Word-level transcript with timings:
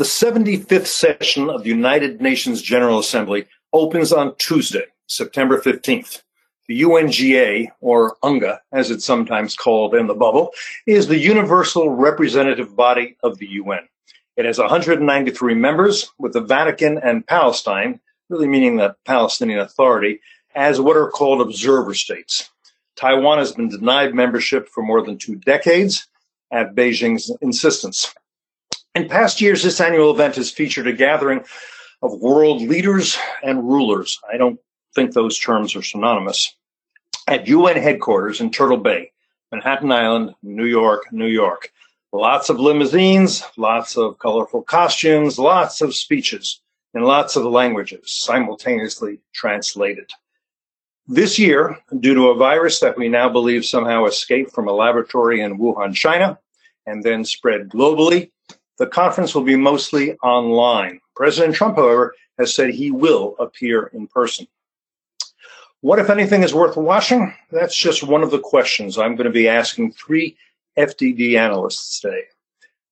The 0.00 0.06
75th 0.06 0.86
session 0.86 1.50
of 1.50 1.62
the 1.62 1.68
United 1.68 2.22
Nations 2.22 2.62
General 2.62 3.00
Assembly 3.00 3.46
opens 3.74 4.14
on 4.14 4.34
Tuesday, 4.36 4.86
September 5.08 5.60
15th. 5.60 6.22
The 6.68 6.80
UNGA, 6.80 7.68
or 7.82 8.16
UNGA, 8.22 8.60
as 8.72 8.90
it's 8.90 9.04
sometimes 9.04 9.54
called 9.54 9.94
in 9.94 10.06
the 10.06 10.14
bubble, 10.14 10.52
is 10.86 11.06
the 11.06 11.18
universal 11.18 11.90
representative 11.90 12.74
body 12.74 13.18
of 13.22 13.36
the 13.36 13.48
UN. 13.48 13.86
It 14.38 14.46
has 14.46 14.58
193 14.58 15.54
members, 15.54 16.10
with 16.18 16.32
the 16.32 16.40
Vatican 16.40 16.96
and 17.04 17.26
Palestine, 17.26 18.00
really 18.30 18.48
meaning 18.48 18.76
the 18.76 18.96
Palestinian 19.04 19.58
Authority, 19.58 20.22
as 20.54 20.80
what 20.80 20.96
are 20.96 21.10
called 21.10 21.42
observer 21.42 21.92
states. 21.92 22.48
Taiwan 22.96 23.36
has 23.36 23.52
been 23.52 23.68
denied 23.68 24.14
membership 24.14 24.66
for 24.66 24.82
more 24.82 25.04
than 25.04 25.18
two 25.18 25.36
decades 25.36 26.06
at 26.50 26.74
Beijing's 26.74 27.30
insistence. 27.42 28.14
In 28.96 29.08
past 29.08 29.40
years, 29.40 29.62
this 29.62 29.80
annual 29.80 30.10
event 30.10 30.34
has 30.34 30.50
featured 30.50 30.88
a 30.88 30.92
gathering 30.92 31.44
of 32.02 32.18
world 32.18 32.60
leaders 32.60 33.16
and 33.40 33.62
rulers. 33.62 34.18
I 34.32 34.36
don't 34.36 34.58
think 34.96 35.12
those 35.12 35.38
terms 35.38 35.76
are 35.76 35.82
synonymous. 35.82 36.56
At 37.28 37.46
UN 37.46 37.76
headquarters 37.76 38.40
in 38.40 38.50
Turtle 38.50 38.78
Bay, 38.78 39.12
Manhattan 39.52 39.92
Island, 39.92 40.34
New 40.42 40.64
York, 40.64 41.12
New 41.12 41.28
York. 41.28 41.72
Lots 42.12 42.48
of 42.48 42.58
limousines, 42.58 43.44
lots 43.56 43.96
of 43.96 44.18
colorful 44.18 44.62
costumes, 44.62 45.38
lots 45.38 45.80
of 45.80 45.94
speeches 45.94 46.60
in 46.92 47.02
lots 47.02 47.36
of 47.36 47.44
languages, 47.44 48.10
simultaneously 48.10 49.20
translated. 49.32 50.10
This 51.06 51.38
year, 51.38 51.78
due 52.00 52.14
to 52.14 52.30
a 52.30 52.36
virus 52.36 52.80
that 52.80 52.98
we 52.98 53.08
now 53.08 53.28
believe 53.28 53.64
somehow 53.64 54.06
escaped 54.06 54.50
from 54.52 54.66
a 54.66 54.72
laboratory 54.72 55.40
in 55.40 55.58
Wuhan, 55.58 55.94
China, 55.94 56.40
and 56.86 57.04
then 57.04 57.24
spread 57.24 57.68
globally, 57.68 58.32
the 58.80 58.86
conference 58.86 59.34
will 59.34 59.42
be 59.42 59.56
mostly 59.56 60.14
online. 60.20 61.00
President 61.14 61.54
Trump, 61.54 61.76
however, 61.76 62.14
has 62.38 62.54
said 62.54 62.70
he 62.70 62.90
will 62.90 63.36
appear 63.38 63.88
in 63.88 64.06
person. 64.06 64.46
What, 65.82 65.98
if 65.98 66.08
anything, 66.08 66.42
is 66.42 66.54
worth 66.54 66.78
watching? 66.78 67.34
That's 67.52 67.76
just 67.76 68.02
one 68.02 68.22
of 68.22 68.30
the 68.30 68.38
questions 68.38 68.96
I'm 68.96 69.16
going 69.16 69.26
to 69.26 69.30
be 69.30 69.48
asking 69.48 69.92
three 69.92 70.34
FDD 70.78 71.36
analysts 71.36 72.00
today. 72.00 72.22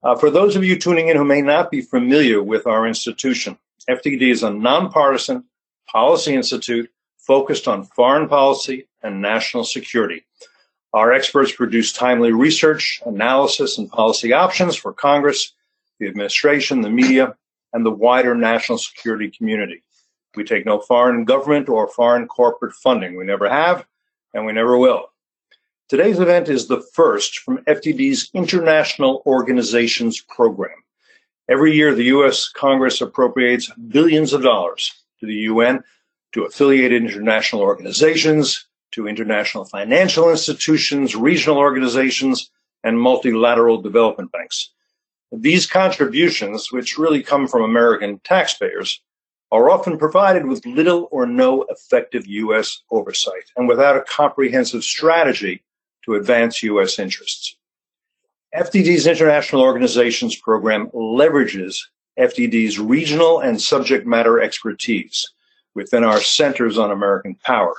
Uh, 0.02 0.14
for 0.14 0.28
those 0.28 0.56
of 0.56 0.64
you 0.64 0.78
tuning 0.78 1.08
in 1.08 1.16
who 1.16 1.24
may 1.24 1.40
not 1.40 1.70
be 1.70 1.80
familiar 1.80 2.42
with 2.42 2.66
our 2.66 2.86
institution, 2.86 3.56
FDD 3.88 4.30
is 4.30 4.42
a 4.42 4.50
nonpartisan 4.50 5.44
policy 5.86 6.34
institute 6.34 6.90
focused 7.16 7.66
on 7.66 7.84
foreign 7.84 8.28
policy 8.28 8.86
and 9.02 9.22
national 9.22 9.64
security. 9.64 10.26
Our 10.92 11.14
experts 11.14 11.52
produce 11.52 11.94
timely 11.94 12.32
research, 12.32 13.00
analysis, 13.06 13.78
and 13.78 13.88
policy 13.88 14.34
options 14.34 14.76
for 14.76 14.92
Congress 14.92 15.54
the 15.98 16.08
administration, 16.08 16.80
the 16.80 16.90
media, 16.90 17.36
and 17.72 17.84
the 17.84 17.90
wider 17.90 18.34
national 18.34 18.78
security 18.78 19.30
community. 19.30 19.82
We 20.36 20.44
take 20.44 20.66
no 20.66 20.80
foreign 20.80 21.24
government 21.24 21.68
or 21.68 21.88
foreign 21.88 22.26
corporate 22.26 22.74
funding. 22.74 23.16
We 23.16 23.24
never 23.24 23.48
have, 23.48 23.84
and 24.34 24.46
we 24.46 24.52
never 24.52 24.76
will. 24.78 25.10
Today's 25.88 26.20
event 26.20 26.48
is 26.48 26.66
the 26.66 26.82
first 26.92 27.38
from 27.38 27.64
FDD's 27.64 28.30
International 28.34 29.22
Organizations 29.24 30.20
Program. 30.20 30.76
Every 31.48 31.74
year, 31.74 31.94
the 31.94 32.04
U.S. 32.04 32.48
Congress 32.48 33.00
appropriates 33.00 33.70
billions 33.88 34.34
of 34.34 34.42
dollars 34.42 34.92
to 35.20 35.26
the 35.26 35.34
UN, 35.34 35.82
to 36.32 36.44
affiliated 36.44 37.02
international 37.02 37.62
organizations, 37.62 38.66
to 38.92 39.08
international 39.08 39.64
financial 39.64 40.30
institutions, 40.30 41.16
regional 41.16 41.56
organizations, 41.56 42.50
and 42.84 43.00
multilateral 43.00 43.80
development 43.80 44.30
banks. 44.30 44.70
These 45.30 45.66
contributions, 45.66 46.72
which 46.72 46.98
really 46.98 47.22
come 47.22 47.46
from 47.46 47.62
American 47.62 48.18
taxpayers, 48.20 49.00
are 49.50 49.70
often 49.70 49.98
provided 49.98 50.46
with 50.46 50.64
little 50.66 51.08
or 51.10 51.26
no 51.26 51.64
effective 51.70 52.26
U.S. 52.26 52.82
oversight 52.90 53.44
and 53.56 53.68
without 53.68 53.96
a 53.96 54.02
comprehensive 54.02 54.84
strategy 54.84 55.62
to 56.04 56.14
advance 56.14 56.62
U.S. 56.62 56.98
interests. 56.98 57.56
FDD's 58.54 59.06
International 59.06 59.62
Organizations 59.62 60.36
Program 60.36 60.88
leverages 60.88 61.78
FDD's 62.18 62.78
regional 62.78 63.40
and 63.40 63.60
subject 63.60 64.06
matter 64.06 64.40
expertise 64.40 65.30
within 65.74 66.02
our 66.02 66.20
centers 66.20 66.78
on 66.78 66.90
American 66.90 67.34
power 67.44 67.74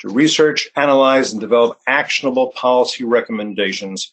to 0.00 0.08
research, 0.08 0.68
analyze, 0.76 1.32
and 1.32 1.40
develop 1.40 1.78
actionable 1.86 2.48
policy 2.52 3.04
recommendations 3.04 4.12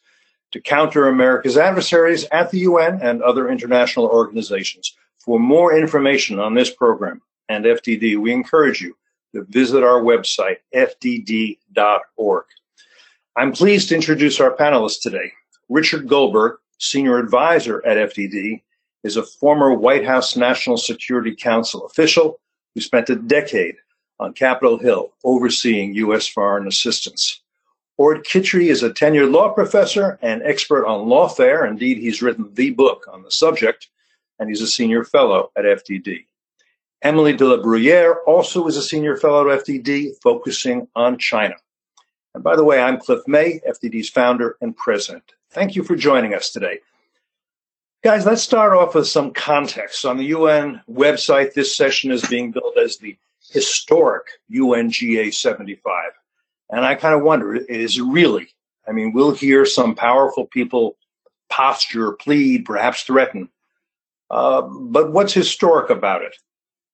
to 0.54 0.62
counter 0.62 1.08
America's 1.08 1.58
adversaries 1.58 2.26
at 2.32 2.52
the 2.52 2.60
UN 2.60 3.00
and 3.02 3.24
other 3.24 3.50
international 3.50 4.06
organizations. 4.06 4.96
For 5.18 5.40
more 5.40 5.76
information 5.76 6.40
on 6.40 6.54
this 6.54 6.70
program 6.70 7.22
and 7.50 7.66
FDD, 7.66 8.18
we 8.22 8.32
encourage 8.32 8.80
you 8.80 8.96
to 9.34 9.44
visit 9.50 9.84
our 9.84 10.02
website, 10.02 10.58
fdd.org. 10.74 12.46
I'm 13.36 13.52
pleased 13.52 13.90
to 13.90 13.96
introduce 13.96 14.40
our 14.40 14.56
panelists 14.56 15.02
today. 15.02 15.34
Richard 15.70 16.08
Goldberg, 16.08 16.58
Senior 16.78 17.18
Advisor 17.18 17.84
at 17.84 18.12
FDD, 18.14 18.62
is 19.04 19.18
a 19.18 19.24
former 19.24 19.74
White 19.74 20.06
House 20.06 20.38
National 20.38 20.78
Security 20.78 21.36
Council 21.36 21.84
official 21.86 22.40
who 22.76 22.82
spent 22.82 23.10
a 23.10 23.16
decade 23.16 23.76
on 24.20 24.34
Capitol 24.34 24.78
Hill 24.78 25.14
overseeing 25.24 25.96
U.S. 25.96 26.28
foreign 26.28 26.68
assistance. 26.68 27.42
Orde 27.98 28.24
Kittrie 28.24 28.70
is 28.70 28.82
a 28.82 28.90
tenured 28.90 29.32
law 29.32 29.54
professor 29.54 30.18
and 30.22 30.42
expert 30.44 30.86
on 30.86 31.08
lawfare. 31.08 31.68
Indeed, 31.68 32.00
he's 32.00 32.24
written 32.24 32.52
the 32.54 32.72
book 32.72 33.06
on 33.12 33.22
the 33.22 33.30
subject, 33.30 33.90
and 34.40 34.50
he's 34.50 34.62
a 34.62 34.68
senior 34.68 35.04
fellow 35.04 35.52
at 35.56 35.66
FDD. 35.66 36.26
Emily 37.04 37.34
de 37.34 37.46
la 37.46 37.58
Bruyere 37.58 38.16
also 38.26 38.66
is 38.66 38.78
a 38.78 38.82
senior 38.82 39.16
fellow 39.18 39.50
at 39.50 39.66
FDD, 39.66 40.14
focusing 40.24 40.88
on 40.96 41.20
China. 41.20 41.56
And 42.34 42.44
by 42.44 42.56
the 42.56 42.64
way, 42.64 42.82
I'm 42.82 42.98
Cliff 43.00 43.22
May, 43.28 43.60
FDD's 43.60 44.10
founder 44.10 44.58
and 44.60 44.76
president. 44.76 45.34
Thank 45.52 45.76
you 45.76 45.84
for 45.84 45.96
joining 45.96 46.34
us 46.34 46.50
today. 46.50 46.80
Guys, 48.04 48.26
let's 48.26 48.42
start 48.42 48.74
off 48.74 48.96
with 48.96 49.08
some 49.08 49.32
context. 49.32 50.04
On 50.04 50.18
the 50.18 50.26
UN 50.26 50.82
website, 50.92 51.54
this 51.54 51.76
session 51.76 52.12
is 52.12 52.28
being 52.28 52.52
billed 52.52 52.78
as 52.78 52.98
the 52.98 53.16
historic 53.52 54.24
UNGA 54.52 55.32
75. 55.32 56.12
And 56.70 56.86
I 56.86 56.96
kind 56.96 57.16
of 57.16 57.22
wonder, 57.22 57.56
is 57.56 58.00
really? 58.00 58.48
I 58.88 58.92
mean, 58.92 59.14
we'll 59.14 59.34
hear 59.34 59.66
some 59.66 59.96
powerful 59.96 60.46
people 60.46 60.98
posture, 61.50 62.14
plead, 62.14 62.66
perhaps 62.66 63.04
threaten. 63.04 63.50
Uh, 64.30 64.62
but 64.62 65.12
what's 65.12 65.34
historic 65.34 65.90
about 65.90 66.24
it? 66.24 66.36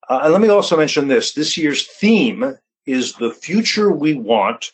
Uh, 0.09 0.21
and 0.23 0.33
let 0.33 0.41
me 0.41 0.49
also 0.49 0.75
mention 0.75 1.07
this 1.07 1.33
this 1.33 1.55
year's 1.55 1.87
theme 1.87 2.57
is 2.85 3.13
the 3.13 3.31
future 3.31 3.91
we 3.91 4.13
want, 4.13 4.71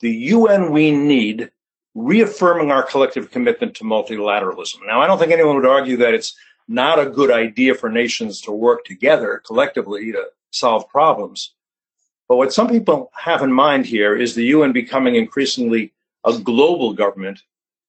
the 0.00 0.10
UN 0.10 0.70
we 0.70 0.90
need, 0.90 1.50
reaffirming 1.94 2.70
our 2.70 2.82
collective 2.82 3.30
commitment 3.30 3.74
to 3.76 3.84
multilateralism. 3.84 4.86
Now, 4.86 5.00
I 5.00 5.06
don't 5.06 5.18
think 5.18 5.32
anyone 5.32 5.56
would 5.56 5.66
argue 5.66 5.96
that 5.98 6.14
it's 6.14 6.36
not 6.68 6.98
a 6.98 7.10
good 7.10 7.30
idea 7.30 7.74
for 7.74 7.88
nations 7.88 8.40
to 8.42 8.52
work 8.52 8.84
together 8.84 9.42
collectively 9.46 10.12
to 10.12 10.26
solve 10.50 10.88
problems. 10.88 11.53
But 12.28 12.36
what 12.36 12.52
some 12.52 12.68
people 12.68 13.10
have 13.14 13.42
in 13.42 13.52
mind 13.52 13.86
here 13.86 14.16
is 14.16 14.34
the 14.34 14.46
UN 14.46 14.72
becoming 14.72 15.14
increasingly 15.14 15.92
a 16.24 16.38
global 16.38 16.92
government 16.94 17.42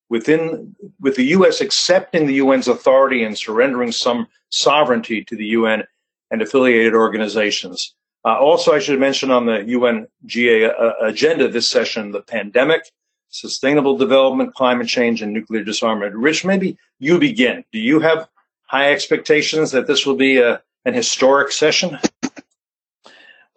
within 0.10 0.76
with 1.00 1.16
the 1.16 1.26
US 1.38 1.62
accepting 1.62 2.28
the 2.28 2.40
UN's 2.40 2.68
authority 2.68 3.24
and 3.24 3.38
surrendering 3.38 3.92
some 3.92 4.28
sovereignty 4.50 5.24
to 5.24 5.36
the 5.36 5.46
UN 5.48 5.84
and 6.32 6.42
affiliated 6.42 6.94
organizations. 6.94 7.96
Uh, 8.26 8.38
also, 8.38 8.74
I 8.74 8.80
should 8.80 9.00
mention 9.00 9.30
on 9.30 9.46
the 9.46 9.64
UN 9.66 10.08
GA 10.26 10.66
uh, 10.66 10.94
agenda 11.02 11.48
this 11.48 11.68
session 11.68 12.12
the 12.12 12.22
pandemic, 12.22 12.92
sustainable 13.30 13.98
development, 13.98 14.56
climate 14.56 14.88
change, 14.88 15.22
and 15.22 15.32
nuclear 15.32 15.64
disarmament. 15.64 16.16
Rich, 16.16 16.44
maybe 16.44 16.78
you 17.00 17.20
begin. 17.20 17.64
Do 17.72 17.80
you 17.80 18.00
have 18.00 18.28
high 18.64 18.92
expectations 18.92 19.72
that 19.72 19.86
this 19.86 20.06
will 20.06 20.16
be 20.16 20.38
a, 20.38 20.62
an 20.86 20.94
historic 20.94 21.52
session? 21.52 22.00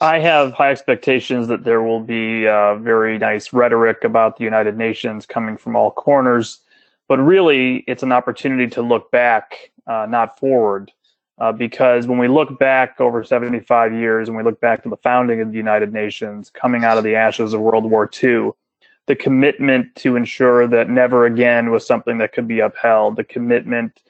I 0.00 0.20
have 0.20 0.52
high 0.52 0.70
expectations 0.70 1.48
that 1.48 1.64
there 1.64 1.82
will 1.82 2.00
be 2.00 2.46
uh, 2.46 2.76
very 2.76 3.18
nice 3.18 3.52
rhetoric 3.52 4.04
about 4.04 4.36
the 4.36 4.44
United 4.44 4.76
Nations 4.76 5.26
coming 5.26 5.56
from 5.56 5.74
all 5.74 5.90
corners, 5.90 6.60
but 7.08 7.18
really 7.18 7.78
it's 7.88 8.04
an 8.04 8.12
opportunity 8.12 8.68
to 8.68 8.82
look 8.82 9.10
back, 9.10 9.72
uh, 9.88 10.06
not 10.08 10.38
forward. 10.38 10.92
Uh, 11.38 11.52
because 11.52 12.06
when 12.06 12.18
we 12.18 12.26
look 12.26 12.58
back 12.58 13.00
over 13.00 13.22
75 13.22 13.92
years 13.92 14.28
and 14.28 14.36
we 14.36 14.42
look 14.42 14.60
back 14.60 14.82
to 14.82 14.88
the 14.88 14.96
founding 14.98 15.40
of 15.40 15.50
the 15.50 15.56
United 15.56 15.92
Nations, 15.92 16.50
coming 16.50 16.84
out 16.84 16.98
of 16.98 17.04
the 17.04 17.14
ashes 17.14 17.52
of 17.52 17.60
World 17.60 17.88
War 17.88 18.10
II, 18.22 18.50
the 19.06 19.16
commitment 19.16 19.94
to 19.96 20.16
ensure 20.16 20.66
that 20.66 20.90
never 20.90 21.26
again 21.26 21.70
was 21.70 21.86
something 21.86 22.18
that 22.18 22.32
could 22.32 22.46
be 22.46 22.60
upheld, 22.60 23.16
the 23.16 23.24
commitment 23.24 24.00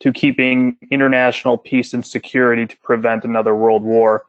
to 0.00 0.12
keeping 0.12 0.76
international 0.90 1.58
peace 1.58 1.92
and 1.92 2.06
security 2.06 2.66
to 2.66 2.76
prevent 2.78 3.24
another 3.24 3.54
world 3.54 3.82
war 3.82 4.24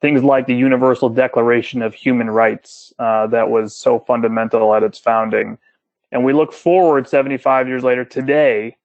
things 0.00 0.22
like 0.22 0.46
the 0.46 0.54
Universal 0.54 1.10
Declaration 1.10 1.82
of 1.82 1.94
Human 1.94 2.30
Rights 2.30 2.92
uh, 2.98 3.26
that 3.28 3.50
was 3.50 3.74
so 3.74 3.98
fundamental 4.00 4.74
at 4.74 4.82
its 4.82 4.98
founding. 4.98 5.58
And 6.12 6.24
we 6.24 6.32
look 6.32 6.52
forward 6.52 7.08
75 7.08 7.68
years 7.68 7.84
later 7.84 8.04
today, 8.04 8.76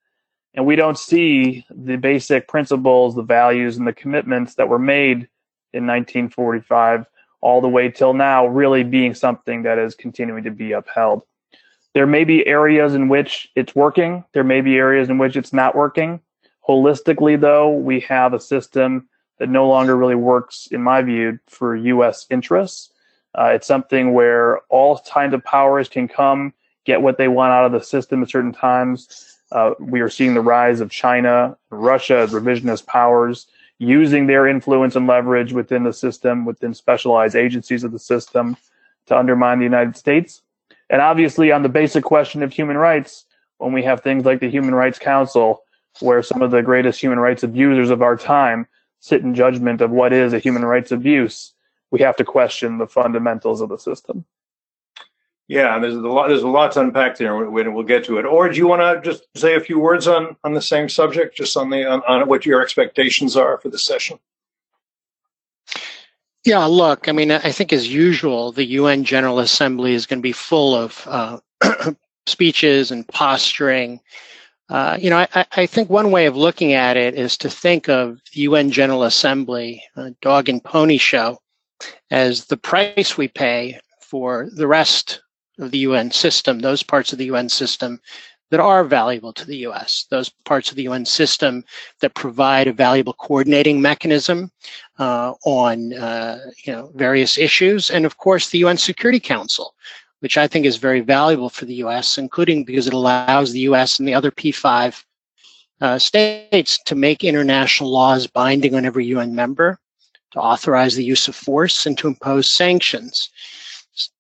And 0.55 0.65
we 0.65 0.75
don't 0.75 0.97
see 0.97 1.65
the 1.69 1.95
basic 1.97 2.47
principles, 2.47 3.15
the 3.15 3.23
values, 3.23 3.77
and 3.77 3.87
the 3.87 3.93
commitments 3.93 4.55
that 4.55 4.69
were 4.69 4.79
made 4.79 5.27
in 5.73 5.87
1945 5.87 7.05
all 7.41 7.59
the 7.59 7.67
way 7.67 7.89
till 7.89 8.13
now 8.13 8.47
really 8.47 8.83
being 8.83 9.13
something 9.13 9.63
that 9.63 9.77
is 9.77 9.95
continuing 9.95 10.43
to 10.43 10.51
be 10.51 10.71
upheld. 10.71 11.23
There 11.93 12.07
may 12.07 12.23
be 12.23 12.45
areas 12.47 12.95
in 12.95 13.09
which 13.09 13.49
it's 13.55 13.75
working, 13.75 14.23
there 14.33 14.43
may 14.43 14.61
be 14.61 14.77
areas 14.77 15.09
in 15.09 15.17
which 15.17 15.35
it's 15.35 15.53
not 15.53 15.75
working. 15.75 16.21
Holistically, 16.67 17.39
though, 17.39 17.69
we 17.69 17.99
have 18.01 18.33
a 18.33 18.39
system 18.39 19.09
that 19.39 19.49
no 19.49 19.67
longer 19.67 19.95
really 19.95 20.15
works, 20.15 20.67
in 20.71 20.81
my 20.81 21.01
view, 21.01 21.39
for 21.47 21.75
U.S. 21.75 22.27
interests. 22.29 22.91
Uh, 23.35 23.51
it's 23.55 23.67
something 23.67 24.13
where 24.13 24.59
all 24.69 24.99
kinds 24.99 25.33
of 25.33 25.43
powers 25.43 25.89
can 25.89 26.07
come, 26.07 26.53
get 26.85 27.01
what 27.01 27.17
they 27.17 27.27
want 27.27 27.51
out 27.51 27.65
of 27.65 27.71
the 27.71 27.81
system 27.81 28.21
at 28.21 28.29
certain 28.29 28.53
times. 28.53 29.37
Uh, 29.51 29.73
we 29.79 30.01
are 30.01 30.09
seeing 30.09 30.33
the 30.33 30.41
rise 30.41 30.79
of 30.79 30.89
China, 30.89 31.57
Russia 31.69 32.17
as 32.17 32.31
revisionist 32.31 32.85
powers 32.85 33.47
using 33.79 34.27
their 34.27 34.47
influence 34.47 34.95
and 34.95 35.07
leverage 35.07 35.51
within 35.51 35.83
the 35.83 35.93
system, 35.93 36.45
within 36.45 36.73
specialized 36.73 37.35
agencies 37.35 37.83
of 37.83 37.91
the 37.91 37.99
system 37.99 38.55
to 39.07 39.17
undermine 39.17 39.57
the 39.59 39.65
United 39.65 39.97
States. 39.97 40.41
And 40.89 41.01
obviously, 41.01 41.51
on 41.51 41.63
the 41.63 41.69
basic 41.69 42.03
question 42.03 42.43
of 42.43 42.53
human 42.53 42.77
rights, 42.77 43.25
when 43.57 43.73
we 43.73 43.83
have 43.83 44.01
things 44.01 44.25
like 44.25 44.39
the 44.39 44.49
Human 44.49 44.75
Rights 44.75 44.99
Council, 44.99 45.63
where 45.99 46.23
some 46.23 46.41
of 46.41 46.51
the 46.51 46.61
greatest 46.61 46.99
human 46.99 47.19
rights 47.19 47.43
abusers 47.43 47.89
of 47.89 48.01
our 48.01 48.15
time 48.15 48.67
sit 49.03 49.21
in 49.21 49.35
judgment 49.35 49.81
of 49.81 49.91
what 49.91 50.13
is 50.13 50.31
a 50.31 50.39
human 50.39 50.63
rights 50.63 50.89
abuse, 50.89 51.51
we 51.91 51.99
have 51.99 52.15
to 52.15 52.23
question 52.23 52.77
the 52.77 52.87
fundamentals 52.87 53.59
of 53.59 53.67
the 53.67 53.77
system. 53.77 54.23
Yeah, 55.49 55.77
there's 55.77 55.95
a 55.95 55.99
lot. 55.99 56.29
There's 56.29 56.41
a 56.41 56.47
lot 56.47 56.71
to 56.71 56.79
unpack 56.79 57.17
there. 57.17 57.35
When 57.35 57.73
we'll 57.73 57.83
get 57.83 58.05
to 58.05 58.17
it. 58.17 58.25
Or 58.25 58.47
do 58.47 58.57
you 58.57 58.65
want 58.65 58.81
to 58.81 59.01
just 59.11 59.27
say 59.35 59.55
a 59.55 59.59
few 59.59 59.77
words 59.77 60.07
on 60.07 60.37
on 60.45 60.53
the 60.53 60.61
same 60.61 60.87
subject, 60.87 61.35
just 61.35 61.57
on 61.57 61.69
the 61.69 61.83
on, 61.85 62.01
on 62.07 62.29
what 62.29 62.45
your 62.45 62.61
expectations 62.61 63.35
are 63.35 63.57
for 63.57 63.67
the 63.67 63.77
session? 63.77 64.19
Yeah, 66.45 66.63
look, 66.63 67.09
I 67.09 67.11
mean, 67.11 67.31
I 67.31 67.51
think 67.51 67.73
as 67.73 67.87
usual, 67.87 68.53
the 68.53 68.65
UN 68.65 69.03
General 69.03 69.39
Assembly 69.39 69.93
is 69.93 70.05
going 70.05 70.19
to 70.19 70.23
be 70.23 70.31
full 70.31 70.75
of 70.75 71.05
uh, 71.07 71.39
speeches 72.25 72.89
and 72.89 73.05
posturing. 73.07 73.99
Uh, 74.69 74.97
you 74.99 75.09
know, 75.09 75.17
I, 75.17 75.45
I, 75.51 75.65
think 75.65 75.89
one 75.89 76.09
way 76.09 76.25
of 76.25 76.37
looking 76.37 76.73
at 76.73 76.95
it 76.95 77.15
is 77.15 77.37
to 77.37 77.49
think 77.49 77.89
of 77.89 78.21
the 78.33 78.41
UN 78.41 78.71
General 78.71 79.03
Assembly, 79.03 79.83
a 79.97 80.11
dog 80.21 80.47
and 80.47 80.63
pony 80.63 80.97
show, 80.97 81.37
as 82.11 82.45
the 82.45 82.57
price 82.57 83.17
we 83.17 83.27
pay 83.27 83.79
for 83.99 84.47
the 84.55 84.67
rest 84.67 85.21
of 85.59 85.71
the 85.71 85.79
UN 85.79 86.11
system, 86.11 86.59
those 86.59 86.81
parts 86.81 87.11
of 87.11 87.19
the 87.19 87.25
UN 87.25 87.49
system 87.49 87.99
that 88.51 88.59
are 88.59 88.83
valuable 88.83 89.33
to 89.33 89.45
the 89.45 89.57
US, 89.65 90.05
those 90.11 90.29
parts 90.45 90.69
of 90.69 90.75
the 90.75 90.83
UN 90.83 91.05
system 91.05 91.63
that 92.01 92.13
provide 92.13 92.67
a 92.67 92.73
valuable 92.73 93.13
coordinating 93.13 93.81
mechanism 93.81 94.51
uh, 94.99 95.33
on 95.43 95.93
uh, 95.93 96.39
you 96.63 96.71
know, 96.71 96.91
various 96.93 97.37
issues, 97.37 97.89
and 97.89 98.05
of 98.05 98.17
course 98.17 98.49
the 98.49 98.59
UN 98.59 98.77
Security 98.77 99.19
Council, 99.19 99.73
which 100.23 100.37
I 100.37 100.47
think 100.47 100.65
is 100.65 100.77
very 100.77 101.01
valuable 101.01 101.49
for 101.49 101.65
the 101.65 101.83
US, 101.85 102.17
including 102.17 102.63
because 102.63 102.87
it 102.87 102.93
allows 102.93 103.51
the 103.51 103.67
US 103.71 103.99
and 103.99 104.07
the 104.07 104.13
other 104.13 104.31
P5 104.31 105.03
uh, 105.81 105.99
states 105.99 106.79
to 106.85 106.95
make 106.95 107.25
international 107.25 107.91
laws 107.91 108.25
binding 108.25 108.73
on 108.73 108.85
every 108.85 109.05
UN 109.07 109.35
member, 109.35 109.79
to 110.31 110.39
authorize 110.39 110.95
the 110.95 111.03
use 111.03 111.27
of 111.27 111.35
force, 111.35 111.85
and 111.85 111.97
to 111.97 112.07
impose 112.07 112.49
sanctions. 112.49 113.29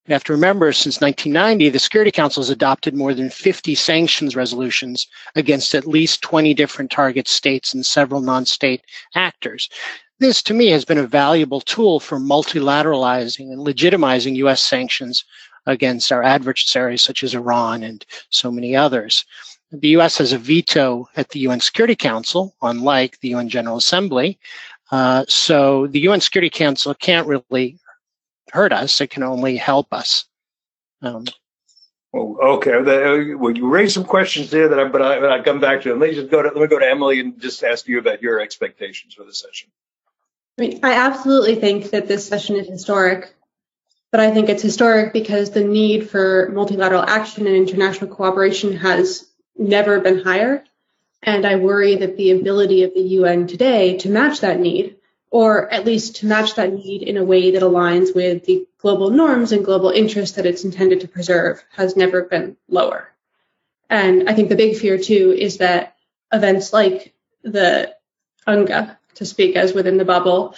You 0.05 0.11
have 0.11 0.25
to 0.25 0.33
remember, 0.33 0.73
since 0.73 0.99
1990, 0.99 1.69
the 1.69 1.79
Security 1.79 2.11
Council 2.11 2.43
has 2.43 2.49
adopted 2.49 2.93
more 2.93 3.13
than 3.13 3.29
50 3.29 3.73
sanctions 3.73 4.35
resolutions 4.35 5.07
against 5.35 5.73
at 5.73 5.87
least 5.87 6.21
20 6.21 6.53
different 6.53 6.91
target 6.91 7.29
states 7.29 7.73
and 7.73 7.85
several 7.85 8.19
non-state 8.19 8.81
actors. 9.15 9.69
This, 10.19 10.43
to 10.43 10.53
me, 10.53 10.67
has 10.67 10.83
been 10.83 10.97
a 10.97 11.07
valuable 11.07 11.61
tool 11.61 12.01
for 12.01 12.19
multilateralizing 12.19 13.53
and 13.53 13.65
legitimizing 13.65 14.35
U.S. 14.35 14.61
sanctions 14.61 15.23
against 15.65 16.11
our 16.11 16.23
adversaries, 16.23 17.01
such 17.01 17.23
as 17.23 17.35
Iran 17.35 17.83
and 17.83 18.05
so 18.29 18.51
many 18.51 18.75
others. 18.75 19.25
The 19.71 19.89
U.S. 19.89 20.17
has 20.19 20.33
a 20.33 20.37
veto 20.37 21.09
at 21.15 21.29
the 21.29 21.39
UN 21.41 21.59
Security 21.59 21.95
Council, 21.95 22.55
unlike 22.61 23.19
the 23.19 23.29
UN 23.29 23.49
General 23.49 23.77
Assembly. 23.77 24.37
Uh, 24.91 25.25
so 25.27 25.87
the 25.87 26.01
UN 26.01 26.21
Security 26.21 26.49
Council 26.49 26.93
can't 26.93 27.27
really 27.27 27.79
hurt 28.51 28.71
us. 28.71 29.01
It 29.01 29.09
can 29.09 29.23
only 29.23 29.57
help 29.57 29.91
us. 29.91 30.25
Um, 31.01 31.25
well, 32.11 32.37
okay. 32.57 33.33
Well, 33.33 33.51
you 33.51 33.67
raised 33.67 33.95
some 33.95 34.03
questions 34.03 34.51
there 34.51 34.69
that 34.69 34.79
I, 34.79 34.87
but 34.87 35.01
I, 35.01 35.19
but 35.19 35.31
I 35.31 35.41
come 35.41 35.59
back 35.59 35.81
to. 35.81 35.89
Them. 35.89 35.99
Let 35.99 36.11
me 36.11 36.15
just 36.15 36.29
go 36.29 36.43
to 36.43 36.49
let 36.49 36.57
me 36.57 36.67
go 36.67 36.77
to 36.77 36.87
Emily 36.87 37.19
and 37.19 37.41
just 37.41 37.63
ask 37.63 37.87
you 37.87 37.97
about 37.97 38.21
your 38.21 38.39
expectations 38.39 39.15
for 39.15 39.23
the 39.23 39.33
session. 39.33 39.71
I 40.59 40.61
mean, 40.61 40.79
I 40.83 40.93
absolutely 40.93 41.55
think 41.55 41.89
that 41.89 42.07
this 42.07 42.27
session 42.27 42.55
is 42.55 42.67
historic, 42.67 43.33
but 44.13 44.19
I 44.19 44.29
think 44.29 44.47
it's 44.47 44.61
historic 44.61 45.11
because 45.11 45.49
the 45.49 45.63
need 45.63 46.07
for 46.07 46.51
multilateral 46.53 47.01
action 47.01 47.47
and 47.47 47.55
international 47.55 48.15
cooperation 48.15 48.77
has 48.77 49.27
never 49.57 50.01
been 50.01 50.19
higher. 50.19 50.63
And 51.23 51.47
I 51.47 51.55
worry 51.55 51.95
that 51.95 52.15
the 52.15 52.29
ability 52.29 52.83
of 52.83 52.93
the 52.93 53.01
UN 53.01 53.47
today 53.47 53.97
to 53.97 54.09
match 54.09 54.41
that 54.41 54.59
need 54.59 54.97
or 55.31 55.67
at 55.73 55.85
least 55.85 56.17
to 56.17 56.27
match 56.27 56.53
that 56.53 56.71
need 56.71 57.01
in 57.01 57.17
a 57.17 57.23
way 57.23 57.49
that 57.49 57.63
aligns 57.63 58.13
with 58.13 58.45
the 58.45 58.67
global 58.77 59.09
norms 59.09 59.51
and 59.51 59.65
global 59.65 59.89
interests 59.89 60.35
that 60.35 60.45
it's 60.45 60.63
intended 60.63 61.01
to 61.01 61.07
preserve 61.07 61.63
has 61.71 61.97
never 61.97 62.21
been 62.21 62.55
lower. 62.69 63.09
And 63.89 64.29
I 64.29 64.35
think 64.35 64.49
the 64.49 64.55
big 64.55 64.77
fear 64.77 64.99
too 64.99 65.35
is 65.35 65.57
that 65.57 65.95
events 66.31 66.71
like 66.71 67.15
the 67.41 67.95
UNGA, 68.47 68.95
to 69.15 69.25
speak 69.25 69.55
as 69.55 69.73
within 69.73 69.97
the 69.97 70.05
bubble, 70.05 70.55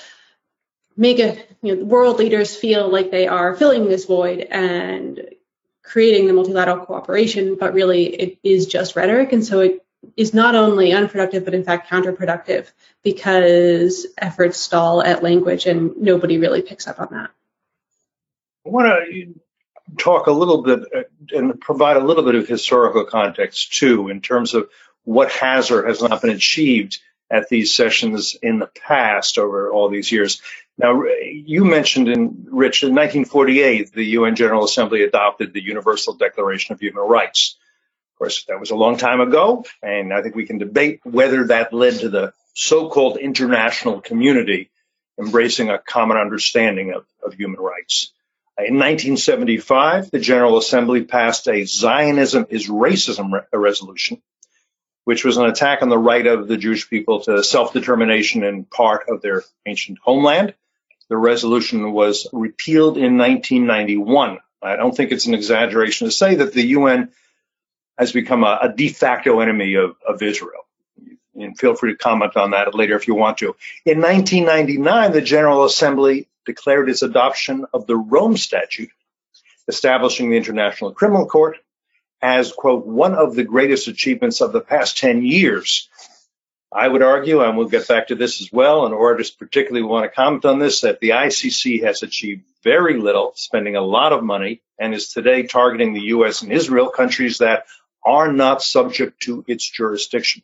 make 0.98 1.20
a, 1.20 1.38
you 1.62 1.76
know, 1.76 1.84
world 1.84 2.18
leaders 2.18 2.56
feel 2.56 2.90
like 2.90 3.12
they 3.12 3.28
are 3.28 3.56
filling 3.56 3.88
this 3.88 4.06
void 4.06 4.40
and 4.40 5.22
creating 5.84 6.28
the 6.28 6.34
multilateral 6.34 6.86
cooperation, 6.86 7.56
but 7.60 7.74
really 7.74 8.06
it 8.06 8.40
is 8.44 8.66
just 8.66 8.96
rhetoric. 8.96 9.34
And 9.34 9.46
so 9.46 9.60
it 9.60 9.86
is 10.18 10.34
not 10.34 10.56
only 10.56 10.94
unproductive, 10.94 11.46
but 11.46 11.54
in 11.54 11.64
fact 11.64 11.90
counterproductive 11.90 12.72
because 13.04 14.08
efforts 14.18 14.60
stall 14.60 15.04
at 15.04 15.24
language 15.24 15.66
and 15.66 15.98
nobody 15.98 16.38
really 16.38 16.62
picks 16.62 16.88
up 16.88 17.00
on 17.00 17.08
that. 17.12 17.30
I 18.66 18.70
want 18.70 18.88
to 18.88 19.36
talk 19.98 20.28
a 20.28 20.32
little 20.32 20.64
bit 20.64 20.80
uh, 20.96 21.04
and 21.32 21.60
provide 21.60 21.98
a 21.98 22.04
little 22.04 22.24
bit 22.24 22.36
of 22.36 22.48
historical 22.48 23.06
context 23.06 23.74
too, 23.74 24.10
in 24.10 24.22
terms 24.22 24.54
of 24.54 24.70
what 25.04 25.32
has 25.32 25.70
or 25.70 25.86
has 25.86 26.02
not 26.02 26.22
been 26.22 26.32
achieved 26.32 27.00
at 27.30 27.50
these 27.50 27.76
sessions 27.76 28.36
in 28.42 28.60
the 28.60 28.68
past 28.68 29.38
over 29.38 29.72
all 29.72 29.90
these 29.90 30.12
years. 30.12 30.42
Now, 30.78 31.04
you 31.04 31.64
mentioned 31.64 32.10
in 32.10 32.48
Rich, 32.52 32.84
in 32.84 32.90
1948, 32.90 33.94
the 33.94 34.04
UN 34.04 34.36
General 34.36 34.66
Assembly 34.66 35.04
adopted 35.04 35.54
the 35.54 35.64
Universal 35.64 36.16
Declaration 36.16 36.74
of 36.74 36.82
Human 36.82 37.04
Rights. 37.04 37.58
Of 38.14 38.20
course, 38.20 38.46
that 38.46 38.60
was 38.60 38.72
a 38.72 38.76
long 38.76 38.98
time 38.98 39.22
ago, 39.22 39.66
and 39.82 40.14
I 40.14 40.22
think 40.22 40.36
we 40.36 40.46
can 40.46 40.58
debate 40.58 41.00
whether 41.04 41.48
that 41.48 41.74
led 41.74 42.00
to 42.00 42.10
the 42.10 42.34
so-called 42.54 43.18
international 43.18 44.02
community 44.02 44.70
embracing 45.20 45.70
a 45.70 45.78
common 45.78 46.18
understanding 46.18 46.94
of, 46.94 47.06
of 47.24 47.34
human 47.34 47.60
rights. 47.60 48.12
In 48.58 48.76
1975, 48.76 50.12
the 50.12 50.20
General 50.20 50.58
Assembly 50.58 51.04
passed 51.04 51.48
a 51.48 51.66
Zionism 51.66 52.48
is 52.50 52.70
racism 52.70 53.32
re- 53.32 53.42
resolution, 53.54 54.22
which 55.04 55.26
was 55.26 55.38
an 55.38 55.46
attack 55.46 55.82
on 55.82 55.90
the 55.90 55.98
right 55.98 56.26
of 56.26 56.48
the 56.48 56.58
Jewish 56.58 56.90
people 56.90 57.22
to 57.22 57.44
self-determination 57.44 58.44
in 58.44 58.64
part 58.66 59.10
of 59.10 59.22
their 59.22 59.44
ancient 59.66 60.00
homeland. 60.00 60.54
The 61.10 61.18
resolution 61.18 61.92
was 61.92 62.28
repealed 62.34 62.98
in 62.98 63.18
1991. 63.18 64.40
I 64.62 64.76
don't 64.76 64.96
think 64.96 65.12
it's 65.12 65.28
an 65.28 65.34
exaggeration 65.34 66.08
to 66.08 66.12
say 66.12 66.36
that 66.36 66.54
the 66.54 66.66
UN 66.68 67.12
has 67.98 68.12
become 68.12 68.44
a, 68.44 68.60
a 68.64 68.74
de 68.74 68.90
facto 68.90 69.40
enemy 69.40 69.76
of, 69.76 69.96
of 70.08 70.22
Israel. 70.22 70.66
And 71.36 71.58
feel 71.58 71.76
free 71.76 71.92
to 71.92 71.98
comment 71.98 72.36
on 72.38 72.52
that 72.52 72.74
later 72.74 72.96
if 72.96 73.08
you 73.08 73.16
want 73.16 73.40
to. 73.40 73.56
In 73.86 74.02
1999, 74.02 75.12
the 75.12 75.22
General 75.22 75.66
Assembly 75.66 76.28
declared 76.46 76.90
its 76.90 77.02
adoption 77.02 77.66
of 77.74 77.88
the 77.88 77.96
Rome 77.96 78.38
Statute, 78.38 78.90
establishing 79.68 80.30
the 80.30 80.38
International 80.38 80.94
Criminal 80.94 81.26
Court 81.26 81.58
as, 82.22 82.52
quote, 82.52 82.86
one 82.86 83.14
of 83.14 83.36
the 83.36 83.44
greatest 83.44 83.88
achievements 83.88 84.42
of 84.42 84.52
the 84.52 84.62
past 84.62 84.98
10 84.98 85.24
years. 85.24 85.90
I 86.76 86.90
would 86.90 87.02
argue, 87.02 87.42
and 87.42 87.58
we'll 87.58 87.70
get 87.70 87.88
back 87.88 88.08
to 88.08 88.16
this 88.16 88.42
as 88.42 88.52
well, 88.52 88.86
and 88.86 88.94
or 88.94 89.18
just 89.18 89.40
particularly 89.40 89.88
want 89.88 90.04
to 90.04 90.14
comment 90.14 90.44
on 90.44 90.60
this, 90.60 90.82
that 90.82 91.00
the 91.00 91.12
ICC 91.12 91.84
has 91.84 92.04
achieved 92.04 92.44
very 92.64 93.00
little, 93.00 93.32
spending 93.36 93.78
a 93.78 93.82
lot 93.82 94.12
of 94.12 94.24
money, 94.24 94.62
and 94.78 94.94
is 94.94 95.14
today 95.14 95.44
targeting 95.44 95.94
the 95.94 96.08
U.S. 96.08 96.42
and 96.42 96.52
Israel, 96.52 96.90
countries 96.90 97.38
that 97.38 97.66
are 98.04 98.32
not 98.32 98.62
subject 98.62 99.22
to 99.22 99.46
its 99.48 99.70
jurisdiction. 99.70 100.42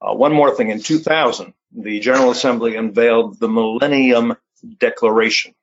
Uh, 0.00 0.14
one 0.14 0.32
more 0.32 0.54
thing. 0.54 0.68
In 0.70 0.80
2000, 0.80 1.52
the 1.76 1.98
General 1.98 2.30
Assembly 2.30 2.76
unveiled 2.76 3.40
the 3.40 3.48
Millennium 3.48 4.36
Declaration. 4.78 5.54